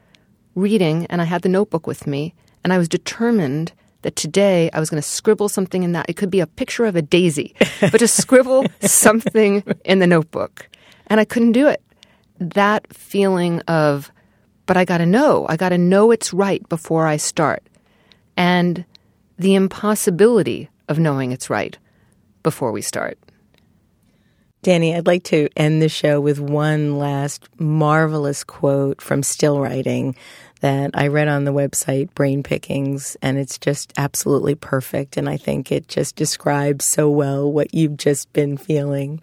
reading, 0.57 1.07
and 1.07 1.23
I 1.23 1.25
had 1.25 1.43
the 1.43 1.49
notebook 1.49 1.87
with 1.87 2.07
me, 2.07 2.35
and 2.65 2.73
I 2.73 2.79
was 2.79 2.89
determined 2.89 3.73
that 4.03 4.17
today 4.17 4.71
I 4.73 4.81
was 4.81 4.91
going 4.91 5.03
to 5.03 5.09
scribble 5.09 5.49
something 5.49 5.83
in 5.83 5.93
that. 5.93 6.07
It 6.09 6.17
could 6.17 6.31
be 6.31 6.41
a 6.41 6.47
picture 6.47 6.87
of 6.87 6.97
a 6.97 7.03
daisy, 7.03 7.55
but 7.81 7.99
to 7.99 8.09
scribble 8.09 8.67
something 8.81 9.63
in 9.85 9.99
the 9.99 10.07
notebook. 10.07 10.69
And 11.07 11.21
I 11.21 11.25
couldn't 11.25 11.53
do 11.53 11.67
it. 11.69 11.83
That 12.39 12.93
feeling 12.95 13.61
of, 13.63 14.11
but 14.67 14.77
I 14.77 14.85
got 14.85 14.99
to 14.99 15.07
know, 15.07 15.47
I 15.49 15.57
got 15.57 15.71
to 15.71 15.79
know 15.79 16.11
it's 16.11 16.33
right 16.33 16.67
before 16.69 17.07
I 17.07 17.17
start. 17.17 17.63
And 18.37 18.85
the 19.39 19.55
impossibility 19.55 20.69
of 20.89 20.99
knowing 20.99 21.33
it's 21.33 21.51
right 21.51 21.77
before 22.43 22.73
we 22.73 22.83
start. 22.83 23.19
Dani, 24.63 24.95
I'd 24.95 25.07
like 25.07 25.25
to 25.25 25.49
end 25.57 25.81
the 25.81 25.89
show 25.89 26.21
with 26.21 26.39
one 26.39 26.99
last 26.99 27.49
marvelous 27.59 28.45
quote 28.45 29.01
from 29.01 29.23
Still 29.23 29.59
Writing 29.59 30.15
that 30.61 30.91
I 30.95 31.09
read 31.09 31.29
on 31.29 31.45
the 31.45 31.53
website 31.53 32.15
Brain 32.15 32.43
Pickings, 32.43 33.17
and 33.23 33.39
it's 33.39 33.59
just 33.59 33.93
absolutely 33.97 34.55
perfect. 34.55 35.17
And 35.17 35.29
I 35.29 35.37
think 35.37 35.73
it 35.73 35.89
just 35.89 36.17
describes 36.17 36.87
so 36.87 37.09
well 37.11 37.51
what 37.51 37.75
you've 37.75 37.97
just 37.97 38.33
been 38.33 38.57
feeling. 38.57 39.23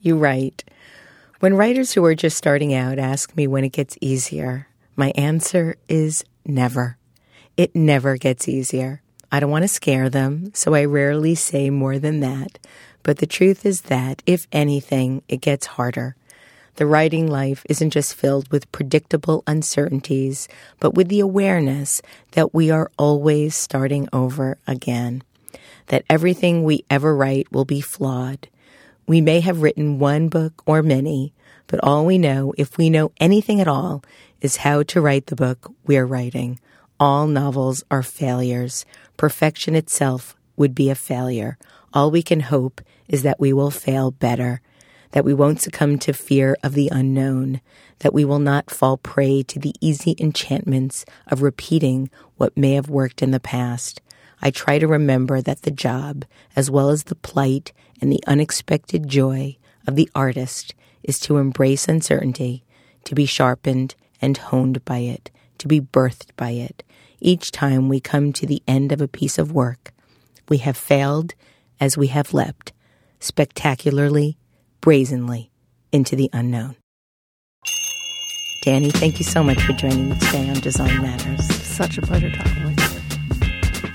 You 0.00 0.16
write 0.16 0.64
When 1.40 1.54
writers 1.54 1.92
who 1.92 2.04
are 2.04 2.14
just 2.14 2.36
starting 2.36 2.74
out 2.74 2.98
ask 2.98 3.36
me 3.36 3.46
when 3.46 3.64
it 3.64 3.72
gets 3.72 3.96
easier, 4.00 4.68
my 4.96 5.12
answer 5.16 5.76
is 5.88 6.24
never. 6.44 6.98
It 7.56 7.74
never 7.74 8.16
gets 8.16 8.48
easier. 8.48 9.00
I 9.30 9.40
don't 9.40 9.50
want 9.50 9.62
to 9.62 9.68
scare 9.68 10.08
them, 10.08 10.52
so 10.54 10.74
I 10.74 10.84
rarely 10.84 11.34
say 11.34 11.70
more 11.70 11.98
than 11.98 12.20
that. 12.20 12.58
But 13.02 13.18
the 13.18 13.26
truth 13.26 13.66
is 13.66 13.82
that, 13.82 14.22
if 14.26 14.46
anything, 14.52 15.22
it 15.28 15.40
gets 15.40 15.66
harder. 15.66 16.16
The 16.76 16.86
writing 16.86 17.28
life 17.28 17.64
isn't 17.68 17.90
just 17.90 18.14
filled 18.14 18.50
with 18.50 18.70
predictable 18.72 19.44
uncertainties, 19.46 20.48
but 20.80 20.94
with 20.94 21.08
the 21.08 21.20
awareness 21.20 22.02
that 22.32 22.52
we 22.52 22.70
are 22.70 22.90
always 22.98 23.54
starting 23.54 24.08
over 24.12 24.58
again. 24.66 25.22
That 25.86 26.04
everything 26.10 26.64
we 26.64 26.84
ever 26.90 27.14
write 27.14 27.52
will 27.52 27.64
be 27.64 27.80
flawed. 27.80 28.48
We 29.06 29.20
may 29.20 29.40
have 29.40 29.62
written 29.62 30.00
one 30.00 30.28
book 30.28 30.62
or 30.66 30.82
many, 30.82 31.32
but 31.68 31.78
all 31.84 32.04
we 32.04 32.18
know, 32.18 32.52
if 32.58 32.76
we 32.76 32.90
know 32.90 33.12
anything 33.20 33.60
at 33.60 33.68
all, 33.68 34.02
is 34.40 34.56
how 34.58 34.82
to 34.82 35.00
write 35.00 35.26
the 35.26 35.36
book 35.36 35.72
we're 35.86 36.06
writing. 36.06 36.58
All 36.98 37.28
novels 37.28 37.84
are 37.90 38.02
failures. 38.02 38.84
Perfection 39.16 39.76
itself 39.76 40.34
would 40.56 40.74
be 40.74 40.90
a 40.90 40.94
failure. 40.94 41.56
All 41.92 42.10
we 42.10 42.22
can 42.22 42.40
hope 42.40 42.80
is 43.06 43.22
that 43.22 43.38
we 43.38 43.52
will 43.52 43.70
fail 43.70 44.10
better 44.10 44.60
that 45.14 45.24
we 45.24 45.32
won't 45.32 45.60
succumb 45.60 45.96
to 45.96 46.12
fear 46.12 46.56
of 46.64 46.74
the 46.74 46.88
unknown, 46.90 47.60
that 48.00 48.12
we 48.12 48.24
will 48.24 48.40
not 48.40 48.68
fall 48.68 48.96
prey 48.96 49.44
to 49.44 49.60
the 49.60 49.72
easy 49.80 50.16
enchantments 50.18 51.04
of 51.28 51.40
repeating 51.40 52.10
what 52.36 52.56
may 52.56 52.72
have 52.72 52.90
worked 52.90 53.22
in 53.22 53.30
the 53.30 53.38
past. 53.38 54.02
I 54.42 54.50
try 54.50 54.80
to 54.80 54.88
remember 54.88 55.40
that 55.40 55.62
the 55.62 55.70
job, 55.70 56.24
as 56.56 56.68
well 56.68 56.90
as 56.90 57.04
the 57.04 57.14
plight 57.14 57.72
and 58.00 58.10
the 58.10 58.24
unexpected 58.26 59.06
joy 59.06 59.56
of 59.86 59.94
the 59.94 60.10
artist, 60.16 60.74
is 61.04 61.20
to 61.20 61.36
embrace 61.36 61.86
uncertainty, 61.86 62.64
to 63.04 63.14
be 63.14 63.24
sharpened 63.24 63.94
and 64.20 64.36
honed 64.36 64.84
by 64.84 64.98
it, 64.98 65.30
to 65.58 65.68
be 65.68 65.80
birthed 65.80 66.34
by 66.34 66.50
it. 66.50 66.82
Each 67.20 67.52
time 67.52 67.88
we 67.88 68.00
come 68.00 68.32
to 68.32 68.46
the 68.46 68.64
end 68.66 68.90
of 68.90 69.00
a 69.00 69.06
piece 69.06 69.38
of 69.38 69.52
work, 69.52 69.92
we 70.48 70.58
have 70.58 70.76
failed 70.76 71.34
as 71.78 71.96
we 71.96 72.08
have 72.08 72.34
leapt, 72.34 72.72
spectacularly 73.20 74.36
brazenly 74.84 75.50
into 75.92 76.14
the 76.14 76.28
unknown. 76.34 76.76
Dani, 78.66 78.92
thank 78.92 79.18
you 79.18 79.24
so 79.24 79.42
much 79.42 79.62
for 79.62 79.72
joining 79.72 80.10
me 80.10 80.18
today 80.18 80.50
on 80.50 80.60
Design 80.60 81.00
Matters. 81.00 81.46
Such 81.54 81.96
a 81.96 82.02
pleasure 82.02 82.30
talking 82.30 82.64
with 82.64 82.78
you. 82.78 83.00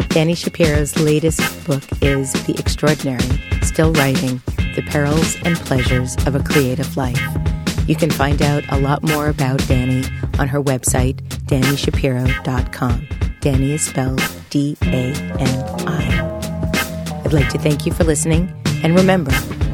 Dani 0.07 0.35
Shapiro's 0.35 0.99
latest 0.99 1.41
book 1.67 1.83
is 2.01 2.33
The 2.47 2.55
Extraordinary 2.57 3.21
Still 3.61 3.93
Writing 3.93 4.41
The 4.75 4.83
Perils 4.89 5.37
and 5.43 5.55
Pleasures 5.57 6.15
of 6.25 6.33
a 6.33 6.41
Creative 6.41 6.97
Life. 6.97 7.21
You 7.87 7.95
can 7.95 8.09
find 8.09 8.41
out 8.41 8.63
a 8.69 8.79
lot 8.79 9.03
more 9.03 9.29
about 9.29 9.59
Dani 9.59 10.09
on 10.39 10.47
her 10.47 10.61
website, 10.61 11.17
DaniShapiro.com. 11.45 13.01
Dani 13.41 13.69
is 13.73 13.85
spelled 13.85 14.23
D 14.49 14.75
A 14.81 15.13
N 15.13 15.63
I. 15.87 17.21
I'd 17.23 17.33
like 17.33 17.49
to 17.49 17.59
thank 17.59 17.85
you 17.85 17.93
for 17.93 18.05
listening, 18.05 18.51
and 18.83 18.95
remember, 18.95 19.31